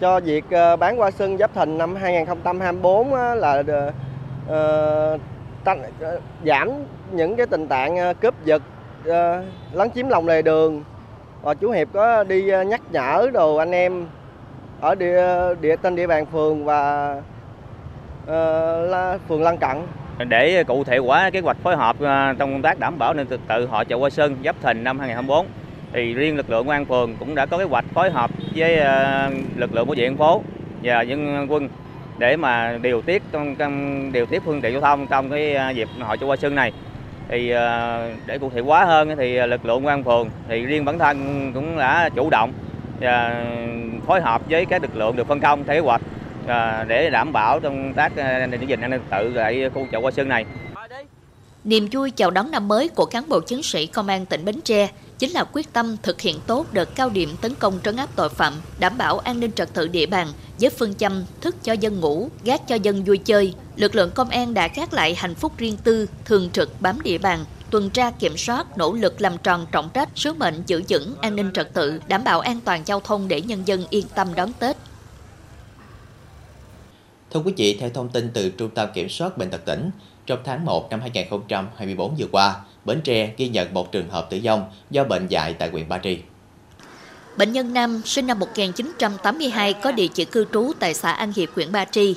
cho 0.00 0.20
việc 0.20 0.44
bán 0.78 0.96
hoa 0.96 1.10
sân 1.10 1.38
Giáp 1.38 1.54
Thìn 1.54 1.78
năm 1.78 1.94
2024 1.94 3.14
là 3.14 3.62
tăng, 5.64 5.82
giảm 6.46 6.70
những 7.12 7.36
cái 7.36 7.46
tình 7.46 7.66
trạng 7.68 8.14
cướp 8.20 8.34
giật 8.44 8.62
lấn 9.72 9.90
chiếm 9.94 10.08
lòng 10.08 10.26
lề 10.26 10.42
đường. 10.42 10.84
Và 11.42 11.54
chú 11.54 11.70
hiệp 11.70 11.88
có 11.92 12.24
đi 12.24 12.52
nhắc 12.66 12.80
nhở 12.92 13.30
đồ 13.32 13.56
anh 13.56 13.70
em 13.70 14.06
ở 14.80 14.94
địa 14.94 15.22
địa 15.60 15.76
tên 15.76 15.96
địa 15.96 16.06
bàn 16.06 16.26
phường 16.26 16.64
và 16.64 17.14
uh, 18.22 19.20
phường 19.28 19.42
lân 19.42 19.56
cận 19.56 19.76
để 20.24 20.64
cụ 20.64 20.84
thể 20.84 20.98
hóa 20.98 21.30
kế 21.30 21.40
hoạch 21.40 21.56
phối 21.62 21.76
hợp 21.76 22.00
à, 22.00 22.34
trong 22.38 22.52
công 22.52 22.62
tác 22.62 22.78
đảm 22.78 22.98
bảo 22.98 23.14
nên 23.14 23.26
trật 23.26 23.40
tự 23.48 23.66
họ 23.66 23.84
chợ 23.84 23.96
Hoa 23.96 24.10
sơn 24.10 24.36
Giáp 24.44 24.56
Thìn 24.62 24.84
năm 24.84 24.98
2024 24.98 25.46
thì 25.92 26.14
riêng 26.14 26.36
lực 26.36 26.50
lượng 26.50 26.66
công 26.66 26.72
an 26.72 26.84
phường 26.84 27.16
cũng 27.16 27.34
đã 27.34 27.46
có 27.46 27.58
kế 27.58 27.64
hoạch 27.64 27.84
phối 27.94 28.10
hợp 28.10 28.30
với 28.54 28.78
à, 28.78 29.30
lực 29.56 29.74
lượng 29.74 29.86
bảo 29.86 29.94
vệ 29.98 30.08
thành 30.08 30.16
phố 30.16 30.42
và 30.82 31.02
dân 31.02 31.46
quân 31.48 31.68
để 32.18 32.36
mà 32.36 32.78
điều 32.82 33.02
tiết 33.02 33.22
trong, 33.32 33.56
trong 33.56 34.12
điều 34.12 34.26
tiết 34.26 34.42
phương 34.44 34.60
tiện 34.60 34.72
giao 34.72 34.80
thông 34.80 35.06
trong 35.06 35.30
cái 35.30 35.54
à, 35.54 35.70
dịp 35.70 35.88
hội 36.00 36.18
chợ 36.18 36.26
Hoa 36.26 36.36
Sơn 36.36 36.54
này. 36.54 36.72
Thì 37.28 37.48
để 38.26 38.38
cụ 38.40 38.50
thể 38.50 38.60
hóa 38.60 38.84
hơn 38.84 39.16
thì 39.16 39.46
lực 39.46 39.66
lượng 39.66 39.82
công 39.82 39.86
an 39.86 40.04
phường 40.04 40.30
thì 40.48 40.66
riêng 40.66 40.84
bản 40.84 40.98
thân 40.98 41.50
cũng 41.54 41.78
đã 41.78 42.08
chủ 42.14 42.30
động 42.30 42.52
và 43.00 43.44
phối 44.06 44.20
hợp 44.20 44.42
với 44.50 44.66
các 44.66 44.82
lực 44.82 44.96
lượng 44.96 45.16
được 45.16 45.26
phân 45.26 45.40
công 45.40 45.64
theo 45.64 45.74
kế 45.74 45.80
hoạch 45.80 46.02
Ờ, 46.46 46.84
để 46.84 47.10
đảm 47.10 47.32
bảo 47.32 47.60
công 47.60 47.94
tác 47.94 48.12
giữ 48.60 48.66
gìn 48.66 48.80
an 48.80 48.90
ninh 48.90 49.00
tự 49.10 49.32
tại 49.36 49.70
khu 49.74 49.86
chợ 49.92 49.98
qua 50.00 50.10
Sơn 50.10 50.28
này. 50.28 50.44
Niềm 51.64 51.88
vui 51.92 52.10
chào 52.10 52.30
đón 52.30 52.50
năm 52.50 52.68
mới 52.68 52.88
của 52.88 53.06
cán 53.06 53.28
bộ 53.28 53.40
chiến 53.40 53.62
sĩ 53.62 53.86
công 53.86 54.08
an 54.08 54.26
tỉnh 54.26 54.44
Bến 54.44 54.60
Tre 54.60 54.88
chính 55.18 55.30
là 55.30 55.44
quyết 55.52 55.72
tâm 55.72 55.96
thực 56.02 56.20
hiện 56.20 56.36
tốt 56.46 56.66
đợt 56.72 56.94
cao 56.94 57.10
điểm 57.10 57.36
tấn 57.40 57.54
công 57.54 57.78
trấn 57.84 57.96
áp 57.96 58.08
tội 58.16 58.28
phạm, 58.28 58.54
đảm 58.78 58.98
bảo 58.98 59.18
an 59.18 59.40
ninh 59.40 59.52
trật 59.52 59.74
tự 59.74 59.88
địa 59.88 60.06
bàn 60.06 60.28
với 60.60 60.70
phương 60.70 60.94
châm 60.94 61.24
thức 61.40 61.56
cho 61.62 61.72
dân 61.72 62.00
ngủ, 62.00 62.28
gác 62.44 62.68
cho 62.68 62.74
dân 62.74 63.04
vui 63.04 63.18
chơi. 63.18 63.54
Lực 63.76 63.94
lượng 63.94 64.10
công 64.14 64.28
an 64.28 64.54
đã 64.54 64.68
gác 64.68 64.92
lại 64.92 65.14
hạnh 65.14 65.34
phúc 65.34 65.52
riêng 65.58 65.76
tư, 65.84 66.06
thường 66.24 66.50
trực 66.52 66.80
bám 66.80 67.00
địa 67.00 67.18
bàn, 67.18 67.44
tuần 67.70 67.90
tra 67.90 68.10
kiểm 68.10 68.36
soát, 68.36 68.78
nỗ 68.78 68.92
lực 68.92 69.20
làm 69.20 69.32
tròn 69.42 69.66
trọng 69.72 69.88
trách, 69.94 70.08
sứ 70.14 70.32
mệnh 70.32 70.62
giữ 70.66 70.82
vững 70.88 71.14
an 71.20 71.36
ninh 71.36 71.50
trật 71.54 71.74
tự, 71.74 72.00
đảm 72.08 72.24
bảo 72.24 72.40
an 72.40 72.60
toàn 72.64 72.82
giao 72.84 73.00
thông 73.00 73.28
để 73.28 73.40
nhân 73.40 73.62
dân 73.64 73.84
yên 73.90 74.06
tâm 74.14 74.28
đón 74.34 74.52
Tết. 74.58 74.76
Thưa 77.30 77.40
quý 77.40 77.52
vị, 77.56 77.76
theo 77.80 77.90
thông 77.90 78.08
tin 78.08 78.30
từ 78.34 78.48
Trung 78.48 78.70
tâm 78.70 78.88
Kiểm 78.94 79.08
soát 79.08 79.38
Bệnh 79.38 79.50
tật 79.50 79.64
tỉnh, 79.64 79.90
trong 80.26 80.38
tháng 80.44 80.64
1 80.64 80.90
năm 80.90 81.00
2024 81.00 82.14
vừa 82.18 82.26
qua, 82.32 82.56
Bến 82.84 83.00
Tre 83.04 83.34
ghi 83.36 83.48
nhận 83.48 83.74
một 83.74 83.92
trường 83.92 84.10
hợp 84.10 84.30
tử 84.30 84.40
vong 84.44 84.70
do 84.90 85.04
bệnh 85.04 85.26
dại 85.28 85.54
tại 85.58 85.70
huyện 85.70 85.88
Ba 85.88 85.98
Tri. 85.98 86.18
Bệnh 87.36 87.52
nhân 87.52 87.72
nam 87.72 88.02
sinh 88.04 88.26
năm 88.26 88.38
1982 88.38 89.72
có 89.72 89.92
địa 89.92 90.06
chỉ 90.06 90.24
cư 90.24 90.46
trú 90.52 90.72
tại 90.78 90.94
xã 90.94 91.12
An 91.12 91.32
Hiệp, 91.36 91.48
huyện 91.54 91.72
Ba 91.72 91.84
Tri. 91.84 92.16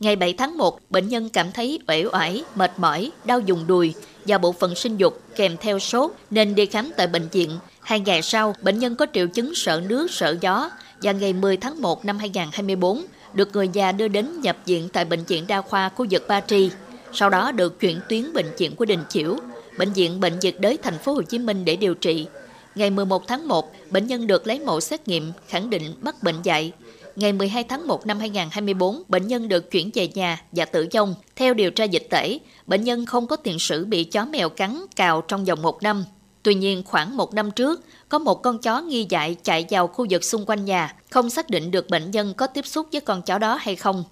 Ngày 0.00 0.16
7 0.16 0.32
tháng 0.32 0.58
1, 0.58 0.78
bệnh 0.90 1.08
nhân 1.08 1.28
cảm 1.28 1.52
thấy 1.52 1.78
uể 1.88 2.04
oải, 2.12 2.44
mệt 2.54 2.72
mỏi, 2.76 3.10
đau 3.24 3.40
dùng 3.40 3.66
đùi 3.66 3.94
và 4.26 4.38
bộ 4.38 4.52
phận 4.52 4.74
sinh 4.74 4.96
dục 4.96 5.20
kèm 5.36 5.56
theo 5.60 5.78
sốt 5.78 6.10
nên 6.30 6.54
đi 6.54 6.66
khám 6.66 6.90
tại 6.96 7.06
bệnh 7.06 7.28
viện. 7.28 7.50
Hai 7.80 8.00
ngày 8.00 8.22
sau, 8.22 8.54
bệnh 8.62 8.78
nhân 8.78 8.96
có 8.96 9.06
triệu 9.12 9.26
chứng 9.26 9.54
sợ 9.54 9.82
nước, 9.88 10.10
sợ 10.10 10.36
gió 10.40 10.70
và 11.02 11.12
ngày 11.12 11.32
10 11.32 11.56
tháng 11.56 11.82
1 11.82 12.04
năm 12.04 12.18
2024 12.18 13.02
được 13.34 13.52
người 13.52 13.68
già 13.72 13.92
đưa 13.92 14.08
đến 14.08 14.40
nhập 14.40 14.56
viện 14.66 14.88
tại 14.92 15.04
bệnh 15.04 15.24
viện 15.24 15.44
đa 15.48 15.60
khoa 15.60 15.88
khu 15.88 16.06
vực 16.10 16.24
Ba 16.28 16.40
Tri. 16.40 16.70
Sau 17.12 17.30
đó 17.30 17.52
được 17.52 17.80
chuyển 17.80 18.00
tuyến 18.08 18.32
bệnh 18.32 18.46
viện 18.58 18.76
của 18.76 18.84
Đình 18.84 19.00
Chiểu, 19.08 19.36
bệnh 19.78 19.92
viện 19.92 20.20
bệnh 20.20 20.38
nhiệt 20.38 20.54
đới 20.58 20.76
thành 20.76 20.98
phố 20.98 21.12
Hồ 21.12 21.22
Chí 21.22 21.38
Minh 21.38 21.64
để 21.64 21.76
điều 21.76 21.94
trị. 21.94 22.26
Ngày 22.74 22.90
11 22.90 23.28
tháng 23.28 23.48
1, 23.48 23.72
bệnh 23.90 24.06
nhân 24.06 24.26
được 24.26 24.46
lấy 24.46 24.58
mẫu 24.60 24.80
xét 24.80 25.08
nghiệm 25.08 25.32
khẳng 25.48 25.70
định 25.70 25.94
mắc 26.00 26.22
bệnh 26.22 26.42
dạy. 26.42 26.72
Ngày 27.16 27.32
12 27.32 27.64
tháng 27.64 27.86
1 27.86 28.06
năm 28.06 28.18
2024, 28.18 29.02
bệnh 29.08 29.26
nhân 29.26 29.48
được 29.48 29.70
chuyển 29.70 29.90
về 29.94 30.08
nhà 30.08 30.42
và 30.52 30.64
tử 30.64 30.88
vong. 30.94 31.14
Theo 31.36 31.54
điều 31.54 31.70
tra 31.70 31.84
dịch 31.84 32.06
tễ, 32.10 32.38
bệnh 32.66 32.84
nhân 32.84 33.06
không 33.06 33.26
có 33.26 33.36
tiền 33.36 33.58
sử 33.58 33.84
bị 33.84 34.04
chó 34.04 34.24
mèo 34.24 34.48
cắn, 34.48 34.80
cào 34.96 35.20
trong 35.28 35.44
vòng 35.44 35.62
một 35.62 35.82
năm. 35.82 36.04
Tuy 36.42 36.54
nhiên, 36.54 36.82
khoảng 36.86 37.16
một 37.16 37.34
năm 37.34 37.50
trước, 37.50 37.84
có 38.08 38.18
một 38.18 38.42
con 38.42 38.58
chó 38.58 38.80
nghi 38.80 39.06
dại 39.08 39.36
chạy 39.44 39.66
vào 39.70 39.86
khu 39.86 40.06
vực 40.10 40.24
xung 40.24 40.46
quanh 40.46 40.64
nhà, 40.64 40.94
không 41.10 41.30
xác 41.30 41.50
định 41.50 41.70
được 41.70 41.88
bệnh 41.88 42.10
nhân 42.10 42.34
có 42.36 42.46
tiếp 42.46 42.66
xúc 42.66 42.86
với 42.92 43.00
con 43.00 43.22
chó 43.22 43.38
đó 43.38 43.58
hay 43.60 43.76
không. 43.76 44.04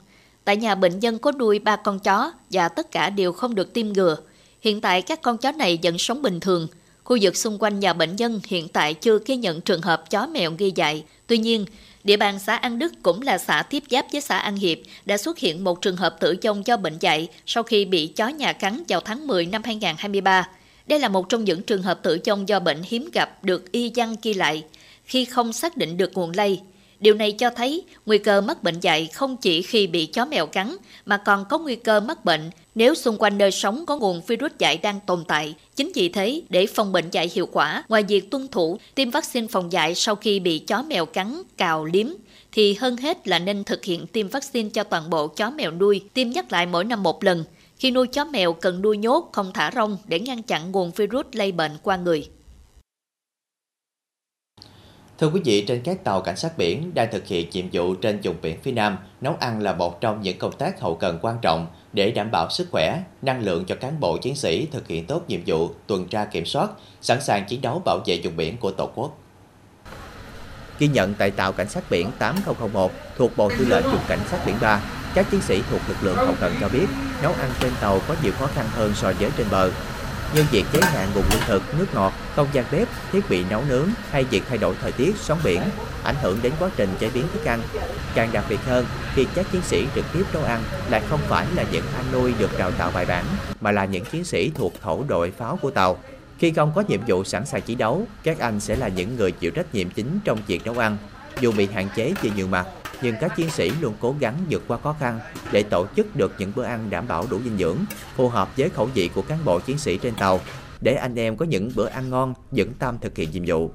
Tại 0.45 0.57
nhà 0.57 0.75
bệnh 0.75 0.99
nhân 0.99 1.19
có 1.19 1.33
nuôi 1.33 1.59
ba 1.59 1.77
con 1.77 1.99
chó 1.99 2.33
và 2.51 2.69
tất 2.69 2.91
cả 2.91 3.11
đều 3.11 3.33
không 3.33 3.55
được 3.55 3.73
tiêm 3.73 3.89
ngừa. 3.89 4.17
Hiện 4.61 4.81
tại 4.81 5.03
các 5.03 5.23
con 5.23 5.39
chó 5.39 5.53
này 5.53 5.79
vẫn 5.83 5.99
sống 5.99 6.23
bình 6.23 6.41
thường. 6.41 6.69
Khu 7.05 7.19
vực 7.21 7.37
xung 7.37 7.59
quanh 7.59 7.81
nhà 7.81 7.93
bệnh 7.93 8.17
nhân 8.17 8.41
hiện 8.47 8.69
tại 8.69 8.95
chưa 8.95 9.19
ghi 9.27 9.37
nhận 9.37 9.61
trường 9.61 9.83
hợp 9.83 10.11
chó 10.11 10.27
mèo 10.27 10.51
nghi 10.51 10.73
dại. 10.75 11.05
Tuy 11.27 11.39
nhiên, 11.39 11.67
địa 12.05 12.17
bàn 12.17 12.39
xã 12.39 12.57
An 12.57 12.79
Đức 12.79 12.93
cũng 13.03 13.23
là 13.23 13.39
xã 13.39 13.63
tiếp 13.63 13.83
giáp 13.91 14.07
với 14.13 14.21
xã 14.21 14.39
An 14.39 14.57
Hiệp 14.57 14.79
đã 15.05 15.17
xuất 15.17 15.39
hiện 15.39 15.65
một 15.65 15.81
trường 15.81 15.97
hợp 15.97 16.17
tử 16.21 16.37
vong 16.45 16.67
do 16.67 16.77
bệnh 16.77 16.99
dại 17.01 17.29
sau 17.47 17.63
khi 17.63 17.85
bị 17.85 18.07
chó 18.07 18.29
nhà 18.29 18.53
cắn 18.53 18.83
vào 18.89 19.01
tháng 19.01 19.27
10 19.27 19.47
năm 19.47 19.63
2023. 19.65 20.49
Đây 20.87 20.99
là 20.99 21.09
một 21.09 21.29
trong 21.29 21.45
những 21.45 21.63
trường 21.63 21.83
hợp 21.83 22.03
tử 22.03 22.19
vong 22.27 22.49
do 22.49 22.61
bệnh 22.61 22.83
hiếm 22.85 23.09
gặp 23.13 23.45
được 23.45 23.73
y 23.73 23.93
văn 23.97 24.17
ghi 24.23 24.35
lại 24.35 24.65
khi 25.05 25.25
không 25.25 25.53
xác 25.53 25.77
định 25.77 25.97
được 25.97 26.13
nguồn 26.15 26.31
lây. 26.37 26.61
Điều 27.01 27.15
này 27.15 27.33
cho 27.33 27.51
thấy 27.51 27.85
nguy 28.07 28.19
cơ 28.19 28.41
mắc 28.41 28.63
bệnh 28.63 28.81
dạy 28.81 29.07
không 29.07 29.37
chỉ 29.37 29.63
khi 29.63 29.87
bị 29.87 30.07
chó 30.07 30.25
mèo 30.25 30.47
cắn 30.47 30.77
mà 31.07 31.17
còn 31.17 31.45
có 31.49 31.59
nguy 31.59 31.77
cơ 31.77 32.01
mắc 32.01 32.25
bệnh 32.25 32.51
nếu 32.75 32.95
xung 32.95 33.17
quanh 33.19 33.39
nơi 33.39 33.51
sống 33.51 33.87
có 33.87 33.97
nguồn 33.97 34.23
virus 34.27 34.53
dạy 34.59 34.79
đang 34.83 35.01
tồn 35.07 35.25
tại. 35.25 35.55
Chính 35.77 35.93
vì 35.95 36.09
thế, 36.09 36.43
để 36.49 36.67
phòng 36.67 36.93
bệnh 36.93 37.11
dạy 37.11 37.31
hiệu 37.35 37.47
quả, 37.47 37.85
ngoài 37.89 38.03
việc 38.03 38.31
tuân 38.31 38.49
thủ 38.49 38.79
tiêm 38.95 39.11
vaccine 39.11 39.47
phòng 39.47 39.73
dạy 39.73 39.95
sau 39.95 40.15
khi 40.15 40.41
bị 40.41 40.59
chó 40.59 40.83
mèo 40.83 41.07
cắn, 41.07 41.43
cào, 41.57 41.85
liếm, 41.85 42.07
thì 42.53 42.75
hơn 42.75 42.97
hết 42.97 43.29
là 43.29 43.39
nên 43.39 43.65
thực 43.65 43.85
hiện 43.85 44.07
tiêm 44.07 44.29
vaccine 44.29 44.69
cho 44.69 44.85
toàn 44.85 45.11
bộ 45.11 45.27
chó 45.27 45.51
mèo 45.51 45.71
nuôi, 45.71 46.01
tiêm 46.15 46.31
nhắc 46.31 46.53
lại 46.53 46.67
mỗi 46.67 46.85
năm 46.85 47.03
một 47.03 47.25
lần. 47.25 47.45
Khi 47.77 47.91
nuôi 47.91 48.07
chó 48.07 48.25
mèo 48.25 48.53
cần 48.53 48.83
nuôi 48.83 48.97
nhốt, 48.97 49.31
không 49.33 49.53
thả 49.55 49.71
rong 49.75 49.99
để 50.07 50.21
ngăn 50.21 50.43
chặn 50.43 50.73
nguồn 50.73 50.91
virus 50.91 51.27
lây 51.33 51.53
bệnh 51.53 51.73
qua 51.83 51.97
người. 51.97 52.31
Thưa 55.19 55.31
quý 55.31 55.41
vị, 55.45 55.65
trên 55.69 55.83
các 55.83 56.05
tàu 56.05 56.21
cảnh 56.21 56.37
sát 56.37 56.59
biển 56.59 56.95
đang 56.95 57.09
thực 57.13 57.27
hiện 57.27 57.51
nhiệm 57.51 57.65
vụ 57.73 57.95
trên 57.95 58.21
vùng 58.23 58.37
biển 58.43 58.59
phía 58.63 58.73
Nam, 58.73 58.99
nấu 59.21 59.37
ăn 59.41 59.63
là 59.63 59.73
một 59.73 60.01
trong 60.01 60.23
những 60.23 60.39
công 60.39 60.53
tác 60.53 60.81
hậu 60.81 60.95
cần 60.95 61.19
quan 61.23 61.39
trọng 61.43 61.67
để 61.93 62.11
đảm 62.11 62.31
bảo 62.31 62.51
sức 62.51 62.69
khỏe, 62.71 63.03
năng 63.23 63.43
lượng 63.43 63.65
cho 63.65 63.75
cán 63.75 64.01
bộ 64.01 64.17
chiến 64.17 64.37
sĩ 64.37 64.67
thực 64.67 64.89
hiện 64.89 65.07
tốt 65.07 65.23
nhiệm 65.29 65.41
vụ 65.47 65.71
tuần 65.87 66.09
tra 66.09 66.25
kiểm 66.25 66.47
soát, 66.47 66.71
sẵn 67.01 67.23
sàng 67.23 67.45
chiến 67.49 67.61
đấu 67.61 67.83
bảo 67.85 67.99
vệ 68.07 68.21
vùng 68.25 68.37
biển 68.37 68.57
của 68.57 68.71
Tổ 68.71 68.91
quốc. 68.95 69.19
Ghi 70.79 70.89
nhận 70.89 71.15
tại 71.15 71.31
tàu 71.31 71.53
cảnh 71.53 71.69
sát 71.69 71.91
biển 71.91 72.11
8001 72.19 72.93
thuộc 73.17 73.37
Bộ 73.37 73.51
Tư 73.59 73.65
lệnh 73.65 73.85
vùng 73.85 74.05
cảnh 74.09 74.21
sát 74.31 74.39
biển 74.47 74.57
3, 74.61 74.83
các 75.17 75.27
chiến 75.31 75.41
sĩ 75.41 75.63
thuộc 75.71 75.81
lực 75.89 75.97
lượng 76.03 76.17
hậu 76.17 76.35
cần 76.41 76.55
cho 76.61 76.69
biết 76.69 76.87
nấu 77.23 77.33
ăn 77.33 77.51
trên 77.61 77.73
tàu 77.81 78.01
có 78.09 78.15
nhiều 78.23 78.33
khó 78.39 78.47
khăn 78.55 78.67
hơn 78.75 78.93
so 78.95 79.13
với 79.21 79.31
trên 79.37 79.47
bờ 79.51 79.71
như 80.35 80.45
việc 80.51 80.65
giới 80.73 80.83
hạn 80.83 81.09
nguồn 81.15 81.25
lương 81.31 81.41
thực, 81.47 81.63
nước 81.79 81.87
ngọt, 81.95 82.13
không 82.37 82.49
gian 82.53 82.65
bếp, 82.73 82.89
thiết 83.13 83.31
bị 83.31 83.45
nấu 83.51 83.63
nướng 83.69 83.89
hay 84.11 84.25
việc 84.25 84.43
thay 84.49 84.59
đổi 84.59 84.75
thời 84.83 84.93
tiết, 84.93 85.17
sóng 85.17 85.39
biển 85.45 85.61
ảnh 86.05 86.15
hưởng 86.23 86.39
đến 86.43 86.53
quá 86.59 86.71
trình 86.77 86.89
chế 86.99 87.11
biến 87.15 87.25
thức 87.33 87.45
ăn. 87.45 87.61
Càng 88.15 88.29
đặc 88.33 88.45
biệt 88.49 88.61
hơn 88.67 88.87
khi 89.15 89.27
các 89.35 89.47
chiến 89.53 89.63
sĩ 89.63 89.87
trực 89.95 90.05
tiếp 90.13 90.25
nấu 90.33 90.45
ăn 90.45 90.63
lại 90.91 91.03
không 91.09 91.21
phải 91.29 91.47
là 91.55 91.65
những 91.73 91.85
anh 91.97 92.05
nuôi 92.13 92.35
được 92.39 92.59
đào 92.59 92.71
tạo 92.71 92.91
bài 92.95 93.07
bản 93.07 93.25
mà 93.61 93.73
là 93.73 93.85
những 93.85 94.05
chiến 94.05 94.25
sĩ 94.25 94.51
thuộc 94.55 94.73
thổ 94.83 95.05
đội 95.09 95.31
pháo 95.31 95.59
của 95.63 95.71
tàu. 95.71 95.99
Khi 96.39 96.51
không 96.51 96.73
có 96.75 96.83
nhiệm 96.89 97.01
vụ 97.07 97.25
sẵn 97.25 97.47
sàng 97.47 97.63
chiến 97.63 97.79
đấu, 97.79 98.07
các 98.23 98.39
anh 98.39 98.61
sẽ 98.61 98.77
là 98.77 98.89
những 98.89 99.17
người 99.17 99.33
chịu 99.33 99.51
trách 99.51 99.75
nhiệm 99.75 99.91
chính 99.91 100.19
trong 100.25 100.39
việc 100.47 100.67
nấu 100.67 100.79
ăn. 100.79 100.97
Dù 101.41 101.53
bị 101.53 101.69
hạn 101.75 101.89
chế 101.97 102.15
về 102.23 102.31
nhiều 102.37 102.47
mặt, 102.47 102.67
nhưng 103.03 103.15
các 103.21 103.37
chiến 103.37 103.51
sĩ 103.51 103.71
luôn 103.81 103.95
cố 104.01 104.15
gắng 104.21 104.35
vượt 104.51 104.63
qua 104.69 104.79
khó 104.85 104.95
khăn 105.01 105.21
để 105.53 105.63
tổ 105.63 105.87
chức 105.97 106.17
được 106.17 106.33
những 106.39 106.53
bữa 106.57 106.65
ăn 106.65 106.81
đảm 106.91 107.05
bảo 107.09 107.25
đủ 107.31 107.37
dinh 107.45 107.59
dưỡng, 107.59 107.77
phù 108.17 108.29
hợp 108.29 108.49
với 108.57 108.69
khẩu 108.69 108.89
vị 108.95 109.11
của 109.15 109.23
cán 109.23 109.39
bộ 109.45 109.59
chiến 109.59 109.79
sĩ 109.79 109.99
trên 109.99 110.15
tàu, 110.15 110.41
để 110.81 110.95
anh 110.95 111.19
em 111.19 111.37
có 111.37 111.47
những 111.49 111.71
bữa 111.77 111.89
ăn 111.89 112.11
ngon, 112.11 112.35
vững 112.51 112.73
tâm 112.79 112.99
thực 113.01 113.17
hiện 113.17 113.31
nhiệm 113.33 113.43
vụ. 113.47 113.71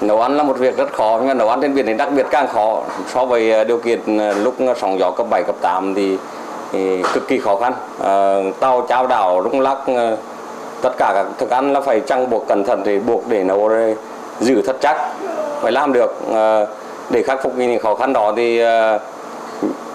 Nấu 0.00 0.22
ăn 0.22 0.36
là 0.36 0.42
một 0.42 0.58
việc 0.58 0.76
rất 0.76 0.92
khó, 0.92 1.22
nhưng 1.26 1.38
nấu 1.38 1.48
ăn 1.48 1.60
trên 1.62 1.74
biển 1.74 1.86
thì 1.86 1.94
đặc 1.94 2.08
biệt 2.16 2.26
càng 2.30 2.48
khó. 2.48 2.84
So 3.08 3.24
với 3.24 3.50
ờ, 3.50 3.64
điều 3.64 3.78
kiện 3.78 4.18
ờ, 4.18 4.34
lúc 4.34 4.54
sóng 4.80 4.98
gió 4.98 5.10
cấp 5.10 5.26
7, 5.30 5.42
cấp 5.46 5.56
8 5.60 5.94
thì, 5.94 6.18
thì 6.72 7.02
cực 7.14 7.28
kỳ 7.28 7.38
khó 7.38 7.56
khăn. 7.56 7.72
À, 8.00 8.36
tàu 8.60 8.86
trao 8.88 9.06
đảo, 9.06 9.42
rung 9.44 9.60
lắc, 9.60 9.78
tất 10.82 10.90
cả 10.98 11.12
các 11.14 11.26
thức 11.38 11.50
ăn 11.50 11.72
là 11.72 11.80
phải 11.80 12.00
trăng 12.06 12.30
buộc 12.30 12.46
cẩn 12.48 12.64
thận 12.64 12.82
thì 12.84 12.98
buộc 12.98 13.28
để 13.28 13.44
nấu 13.44 13.70
giữ 14.40 14.62
thật 14.66 14.76
chắc 14.80 14.96
phải 15.60 15.72
làm 15.72 15.92
được 15.92 16.14
à, 16.34 16.66
để 17.10 17.22
khắc 17.22 17.38
phục 17.42 17.58
những 17.58 17.78
khó 17.78 17.94
khăn 17.94 18.12
đó 18.12 18.34
thì 18.36 18.58
ờ, 18.58 18.98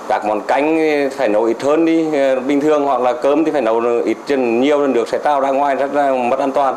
các 0.10 0.26
món 0.26 0.42
canh 0.48 0.80
phải 1.12 1.30
nấu 1.30 1.44
ít 1.44 1.62
hơn 1.62 1.86
đi 1.86 2.14
ờ, 2.14 2.40
bình 2.40 2.62
thường 2.62 2.84
hoặc 2.84 3.02
là 3.02 3.14
cơm 3.22 3.46
thì 3.46 3.52
phải 3.52 3.62
nấu 3.62 3.80
ít 3.80 4.18
chân 4.28 4.62
nhiều 4.62 4.80
hơn 4.80 4.94
được 4.94 5.08
sẽ 5.08 5.20
trao 5.24 5.42
ra 5.42 5.52
ngoài 5.52 5.76
rất 5.76 5.94
là 5.94 6.16
mất 6.16 6.40
an 6.40 6.52
toàn. 6.52 6.76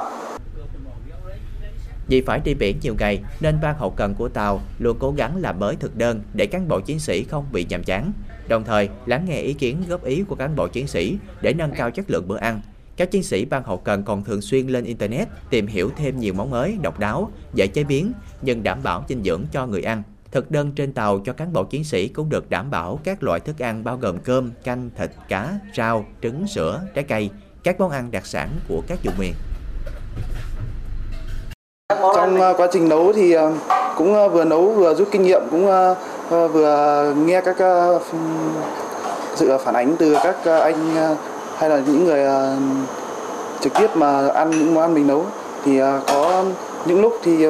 Vì 2.08 2.20
phải 2.20 2.40
đi 2.44 2.54
biển 2.54 2.76
nhiều 2.82 2.94
ngày 2.98 3.20
nên 3.40 3.58
ban 3.62 3.74
hậu 3.78 3.90
cần 3.90 4.14
của 4.14 4.28
tàu 4.28 4.60
luôn 4.78 4.96
cố 5.00 5.14
gắng 5.16 5.36
làm 5.36 5.58
mới 5.58 5.76
thực 5.76 5.96
đơn 5.96 6.20
để 6.34 6.46
cán 6.46 6.68
bộ 6.68 6.80
chiến 6.80 6.98
sĩ 6.98 7.24
không 7.24 7.44
bị 7.52 7.66
nhàm 7.68 7.84
chán. 7.84 8.12
Đồng 8.48 8.64
thời 8.64 8.88
lắng 9.06 9.24
nghe 9.28 9.40
ý 9.40 9.52
kiến 9.52 9.82
góp 9.88 10.04
ý 10.04 10.24
của 10.28 10.34
cán 10.34 10.56
bộ 10.56 10.68
chiến 10.68 10.86
sĩ 10.86 11.16
để 11.40 11.54
nâng 11.54 11.72
cao 11.76 11.90
chất 11.90 12.10
lượng 12.10 12.28
bữa 12.28 12.38
ăn. 12.38 12.60
Các 12.96 13.10
chiến 13.10 13.22
sĩ 13.22 13.44
ban 13.44 13.62
hậu 13.62 13.76
cần 13.76 14.02
còn 14.02 14.24
thường 14.24 14.40
xuyên 14.40 14.66
lên 14.66 14.84
Internet 14.84 15.28
tìm 15.50 15.66
hiểu 15.66 15.90
thêm 15.96 16.20
nhiều 16.20 16.34
món 16.34 16.50
mới, 16.50 16.76
độc 16.82 16.98
đáo, 16.98 17.30
dễ 17.54 17.66
chế 17.66 17.84
biến 17.84 18.12
nhưng 18.42 18.62
đảm 18.62 18.78
bảo 18.82 19.04
dinh 19.08 19.22
dưỡng 19.22 19.42
cho 19.52 19.66
người 19.66 19.82
ăn. 19.82 20.02
Thực 20.34 20.50
đơn 20.50 20.72
trên 20.76 20.92
tàu 20.92 21.18
cho 21.24 21.32
cán 21.32 21.52
bộ 21.52 21.64
chiến 21.64 21.84
sĩ 21.84 22.08
cũng 22.08 22.28
được 22.28 22.50
đảm 22.50 22.70
bảo 22.70 22.98
các 23.04 23.22
loại 23.22 23.40
thức 23.40 23.62
ăn 23.62 23.84
bao 23.84 23.96
gồm 23.96 24.18
cơm, 24.18 24.50
canh, 24.64 24.90
thịt, 24.98 25.10
cá, 25.28 25.48
rau, 25.76 26.04
trứng, 26.22 26.46
sữa, 26.46 26.80
trái 26.94 27.04
cây, 27.04 27.30
các 27.64 27.80
món 27.80 27.90
ăn 27.90 28.10
đặc 28.10 28.26
sản 28.26 28.48
của 28.68 28.82
các 28.86 28.98
vùng 29.04 29.14
miền. 29.18 29.32
Trong 31.88 32.40
à, 32.40 32.52
quá 32.56 32.68
trình 32.72 32.88
nấu 32.88 33.12
thì 33.12 33.32
à, 33.32 33.50
cũng 33.96 34.14
à, 34.14 34.28
vừa 34.28 34.44
nấu 34.44 34.72
vừa 34.72 34.94
rút 34.94 35.08
kinh 35.10 35.22
nghiệm, 35.22 35.42
cũng 35.50 35.66
vừa 36.28 37.14
nghe 37.26 37.40
các 37.40 37.56
sự 39.34 39.58
phản 39.64 39.74
ánh 39.74 39.96
từ 39.98 40.16
các 40.24 40.36
anh 40.44 40.94
hay 41.56 41.70
là 41.70 41.82
những 41.86 42.04
người 42.04 42.26
trực 43.60 43.72
tiếp 43.78 43.96
mà 43.96 44.28
ăn 44.28 44.50
những 44.50 44.74
món 44.74 44.84
ăn 44.84 44.94
mình 44.94 45.06
nấu 45.06 45.26
thì 45.64 45.80
có 46.06 46.44
những 46.86 47.00
lúc 47.00 47.12
thì 47.22 47.46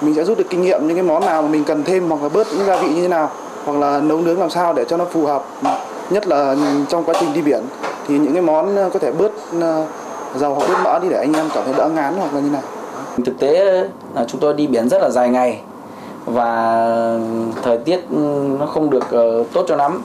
mình 0.00 0.14
sẽ 0.14 0.24
rút 0.24 0.38
được 0.38 0.44
kinh 0.50 0.62
nghiệm 0.62 0.86
những 0.86 0.96
cái 0.96 1.04
món 1.04 1.26
nào 1.26 1.42
mà 1.42 1.48
mình 1.48 1.64
cần 1.64 1.84
thêm 1.84 2.08
hoặc 2.10 2.22
là 2.22 2.28
bớt 2.28 2.46
những 2.52 2.66
gia 2.66 2.76
vị 2.76 2.88
như 2.88 3.02
thế 3.02 3.08
nào, 3.08 3.30
hoặc 3.64 3.78
là 3.78 4.00
nấu 4.00 4.20
nướng 4.20 4.40
làm 4.40 4.50
sao 4.50 4.72
để 4.72 4.84
cho 4.84 4.96
nó 4.96 5.04
phù 5.04 5.26
hợp, 5.26 5.44
nhất 6.10 6.26
là 6.26 6.56
trong 6.88 7.04
quá 7.04 7.14
trình 7.20 7.32
đi 7.34 7.42
biển. 7.42 7.62
Thì 8.08 8.18
những 8.18 8.32
cái 8.32 8.42
món 8.42 8.76
ờ, 8.76 8.90
có 8.92 8.98
thể 8.98 9.12
bớt 9.12 9.32
ờ, 9.60 9.84
dầu 10.36 10.54
hoặc 10.54 10.68
bớt 10.68 10.78
mỡ 10.84 10.98
đi 10.98 11.08
để 11.08 11.18
anh 11.18 11.32
em 11.32 11.46
cảm 11.54 11.64
thấy 11.64 11.74
đỡ 11.76 11.88
ngán 11.88 12.14
hoặc 12.18 12.34
là 12.34 12.40
như 12.40 12.50
nào. 12.50 12.62
Thực 13.24 13.38
tế 13.38 13.64
là 14.14 14.24
chúng 14.28 14.40
tôi 14.40 14.54
đi 14.54 14.66
biển 14.66 14.88
rất 14.88 15.02
là 15.02 15.10
dài 15.10 15.28
ngày 15.28 15.60
và 16.26 16.88
thời 17.62 17.78
tiết 17.78 18.00
ừ, 18.10 18.44
nó 18.60 18.66
không 18.66 18.90
được 18.90 19.04
tốt 19.52 19.64
cho 19.68 19.76
lắm. 19.76 20.02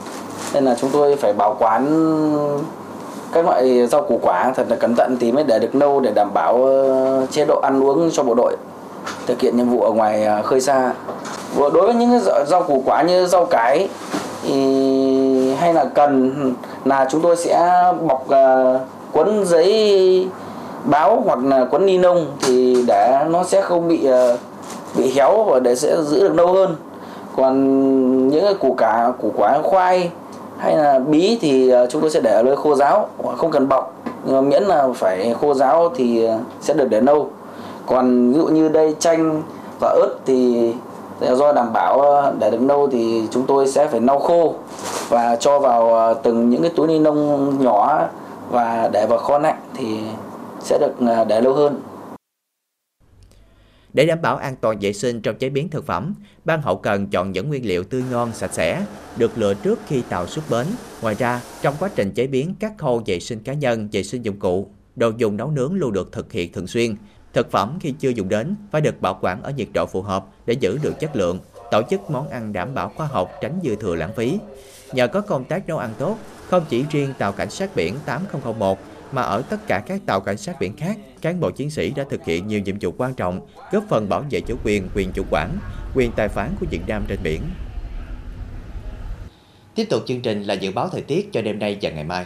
Nên 0.53 0.65
là 0.65 0.75
chúng 0.81 0.89
tôi 0.89 1.15
phải 1.15 1.33
bảo 1.33 1.55
quản 1.59 1.85
các 3.31 3.45
loại 3.45 3.87
rau 3.87 4.01
củ 4.01 4.19
quả 4.21 4.51
thật 4.55 4.65
là 4.69 4.75
cẩn 4.75 4.95
thận 4.95 5.17
thì 5.19 5.31
mới 5.31 5.43
để 5.43 5.59
được 5.59 5.75
lâu 5.75 5.99
để 5.99 6.11
đảm 6.11 6.33
bảo 6.33 6.69
chế 7.31 7.45
độ 7.45 7.59
ăn 7.63 7.83
uống 7.83 8.09
cho 8.11 8.23
bộ 8.23 8.33
đội 8.33 8.55
thực 9.27 9.41
hiện 9.41 9.57
nhiệm 9.57 9.69
vụ 9.69 9.81
ở 9.81 9.91
ngoài 9.91 10.25
à, 10.25 10.41
khơi 10.41 10.61
xa. 10.61 10.93
Đối 11.57 11.71
với 11.71 11.95
những 11.95 12.19
rau 12.47 12.63
củ 12.63 12.83
quả 12.85 13.01
như 13.01 13.25
rau 13.25 13.45
cái 13.45 13.89
thì 14.43 15.53
hay 15.53 15.73
là 15.73 15.85
cần 15.85 16.33
là 16.85 17.07
chúng 17.11 17.21
tôi 17.21 17.35
sẽ 17.35 17.83
bọc 18.07 18.25
uh, 19.13 19.47
giấy 19.47 20.27
báo 20.83 21.23
hoặc 21.25 21.39
là 21.43 21.65
quấn 21.71 21.85
ni 21.85 21.97
lông 21.97 22.25
thì 22.41 22.83
để 22.87 23.25
nó 23.29 23.43
sẽ 23.43 23.61
không 23.61 23.87
bị 23.87 24.07
uh, 24.09 24.39
bị 24.95 25.11
héo 25.15 25.43
và 25.43 25.59
để 25.59 25.75
sẽ 25.75 25.97
giữ 26.01 26.19
được 26.19 26.35
lâu 26.35 26.53
hơn. 26.53 26.75
Còn 27.35 28.27
những 28.27 28.43
cái 28.45 28.53
củ 28.53 28.73
cả 28.73 29.11
củ 29.21 29.31
quả 29.37 29.59
khoai 29.63 30.09
hay 30.57 30.77
là 30.77 30.99
bí 30.99 31.37
thì 31.41 31.73
chúng 31.89 32.01
tôi 32.01 32.09
sẽ 32.09 32.19
để 32.19 32.33
ở 32.33 32.43
nơi 32.43 32.55
khô 32.55 32.75
ráo 32.75 33.07
không 33.37 33.51
cần 33.51 33.69
bọc. 33.69 33.93
Nhưng 34.25 34.35
mà 34.35 34.41
miễn 34.41 34.63
là 34.63 34.87
phải 34.95 35.35
khô 35.41 35.53
ráo 35.53 35.91
thì 35.95 36.27
sẽ 36.61 36.73
được 36.73 36.89
để 36.89 37.01
lâu 37.01 37.29
còn 37.85 38.31
ví 38.31 38.37
dụ 38.37 38.47
như 38.47 38.69
đây 38.69 38.95
chanh 38.99 39.43
và 39.79 39.89
ớt 39.89 40.15
thì 40.25 40.71
do 41.21 41.53
đảm 41.53 41.73
bảo 41.73 42.01
ờ, 42.01 42.33
để 42.39 42.51
được 42.51 42.61
lâu 42.61 42.87
thì 42.91 43.23
chúng 43.31 43.45
tôi 43.47 43.67
sẽ 43.67 43.87
phải 43.87 43.99
nâu 43.99 44.19
khô 44.19 44.55
và 45.09 45.35
cho 45.35 45.59
vào 45.59 45.93
ờ, 45.95 46.13
từng 46.23 46.49
những 46.49 46.61
cái 46.61 46.71
túi 46.75 46.87
ni 46.87 46.99
lông 46.99 47.57
nhỏ 47.63 48.07
và 48.49 48.89
để 48.93 49.05
vào 49.09 49.17
kho 49.17 49.39
lạnh 49.39 49.59
thì 49.73 49.99
sẽ 50.59 50.77
được 50.79 51.07
ờ, 51.07 51.25
để 51.25 51.41
lâu 51.41 51.53
hơn. 51.53 51.81
Để 53.93 54.05
đảm 54.05 54.21
bảo 54.21 54.37
an 54.37 54.55
toàn 54.61 54.77
vệ 54.79 54.93
sinh 54.93 55.21
trong 55.21 55.35
chế 55.35 55.49
biến 55.49 55.69
thực 55.69 55.85
phẩm, 55.85 56.13
ban 56.45 56.61
hậu 56.61 56.75
cần 56.75 57.07
chọn 57.07 57.31
những 57.31 57.49
nguyên 57.49 57.65
liệu 57.65 57.83
tươi 57.83 58.03
ngon, 58.11 58.31
sạch 58.33 58.53
sẽ, 58.53 58.85
được 59.17 59.31
lựa 59.35 59.53
trước 59.53 59.79
khi 59.87 60.01
tàu 60.09 60.27
xuất 60.27 60.41
bến. 60.49 60.67
Ngoài 61.01 61.15
ra, 61.15 61.41
trong 61.61 61.75
quá 61.79 61.89
trình 61.95 62.11
chế 62.11 62.27
biến 62.27 62.55
các 62.59 62.73
khâu 62.77 63.01
vệ 63.05 63.19
sinh 63.19 63.39
cá 63.39 63.53
nhân, 63.53 63.89
vệ 63.91 64.03
sinh 64.03 64.21
dụng 64.21 64.39
cụ, 64.39 64.67
đồ 64.95 65.11
dùng 65.17 65.37
nấu 65.37 65.51
nướng 65.51 65.73
luôn 65.73 65.93
được 65.93 66.11
thực 66.11 66.31
hiện 66.31 66.51
thường 66.51 66.67
xuyên 66.67 66.95
Thực 67.33 67.51
phẩm 67.51 67.77
khi 67.79 67.93
chưa 67.99 68.09
dùng 68.09 68.29
đến 68.29 68.55
phải 68.71 68.81
được 68.81 69.01
bảo 69.01 69.19
quản 69.21 69.43
ở 69.43 69.51
nhiệt 69.51 69.67
độ 69.73 69.85
phù 69.85 70.01
hợp 70.01 70.25
để 70.45 70.53
giữ 70.53 70.77
được 70.81 70.99
chất 70.99 71.15
lượng, 71.15 71.39
tổ 71.71 71.81
chức 71.89 72.09
món 72.09 72.29
ăn 72.29 72.53
đảm 72.53 72.73
bảo 72.73 72.89
khoa 72.89 73.07
học 73.07 73.31
tránh 73.41 73.59
dư 73.63 73.75
thừa 73.75 73.95
lãng 73.95 74.13
phí. 74.15 74.39
Nhờ 74.93 75.07
có 75.07 75.21
công 75.21 75.43
tác 75.43 75.67
nấu 75.67 75.77
ăn 75.77 75.93
tốt, 75.97 76.17
không 76.47 76.65
chỉ 76.69 76.85
riêng 76.89 77.13
tàu 77.17 77.31
cảnh 77.31 77.49
sát 77.49 77.75
biển 77.75 77.95
8001 78.05 78.79
mà 79.11 79.21
ở 79.21 79.41
tất 79.49 79.67
cả 79.67 79.83
các 79.87 80.01
tàu 80.05 80.19
cảnh 80.19 80.37
sát 80.37 80.59
biển 80.59 80.75
khác, 80.77 80.97
cán 81.21 81.39
bộ 81.39 81.51
chiến 81.51 81.69
sĩ 81.69 81.91
đã 81.95 82.03
thực 82.09 82.25
hiện 82.25 82.47
nhiều 82.47 82.59
nhiệm 82.59 82.75
vụ 82.81 82.91
quan 82.97 83.13
trọng, 83.13 83.47
góp 83.71 83.83
phần 83.89 84.09
bảo 84.09 84.23
vệ 84.29 84.41
chủ 84.41 84.55
quyền, 84.63 84.89
quyền 84.95 85.11
chủ 85.11 85.23
quản, 85.31 85.57
quyền 85.95 86.11
tài 86.11 86.27
phán 86.27 86.55
của 86.59 86.65
Việt 86.69 86.81
Nam 86.87 87.03
trên 87.07 87.19
biển. 87.23 87.41
Tiếp 89.75 89.85
tục 89.89 90.03
chương 90.07 90.21
trình 90.21 90.43
là 90.43 90.53
dự 90.53 90.71
báo 90.71 90.89
thời 90.89 91.01
tiết 91.01 91.29
cho 91.33 91.41
đêm 91.41 91.59
nay 91.59 91.77
và 91.81 91.89
ngày 91.89 92.03
mai. 92.03 92.25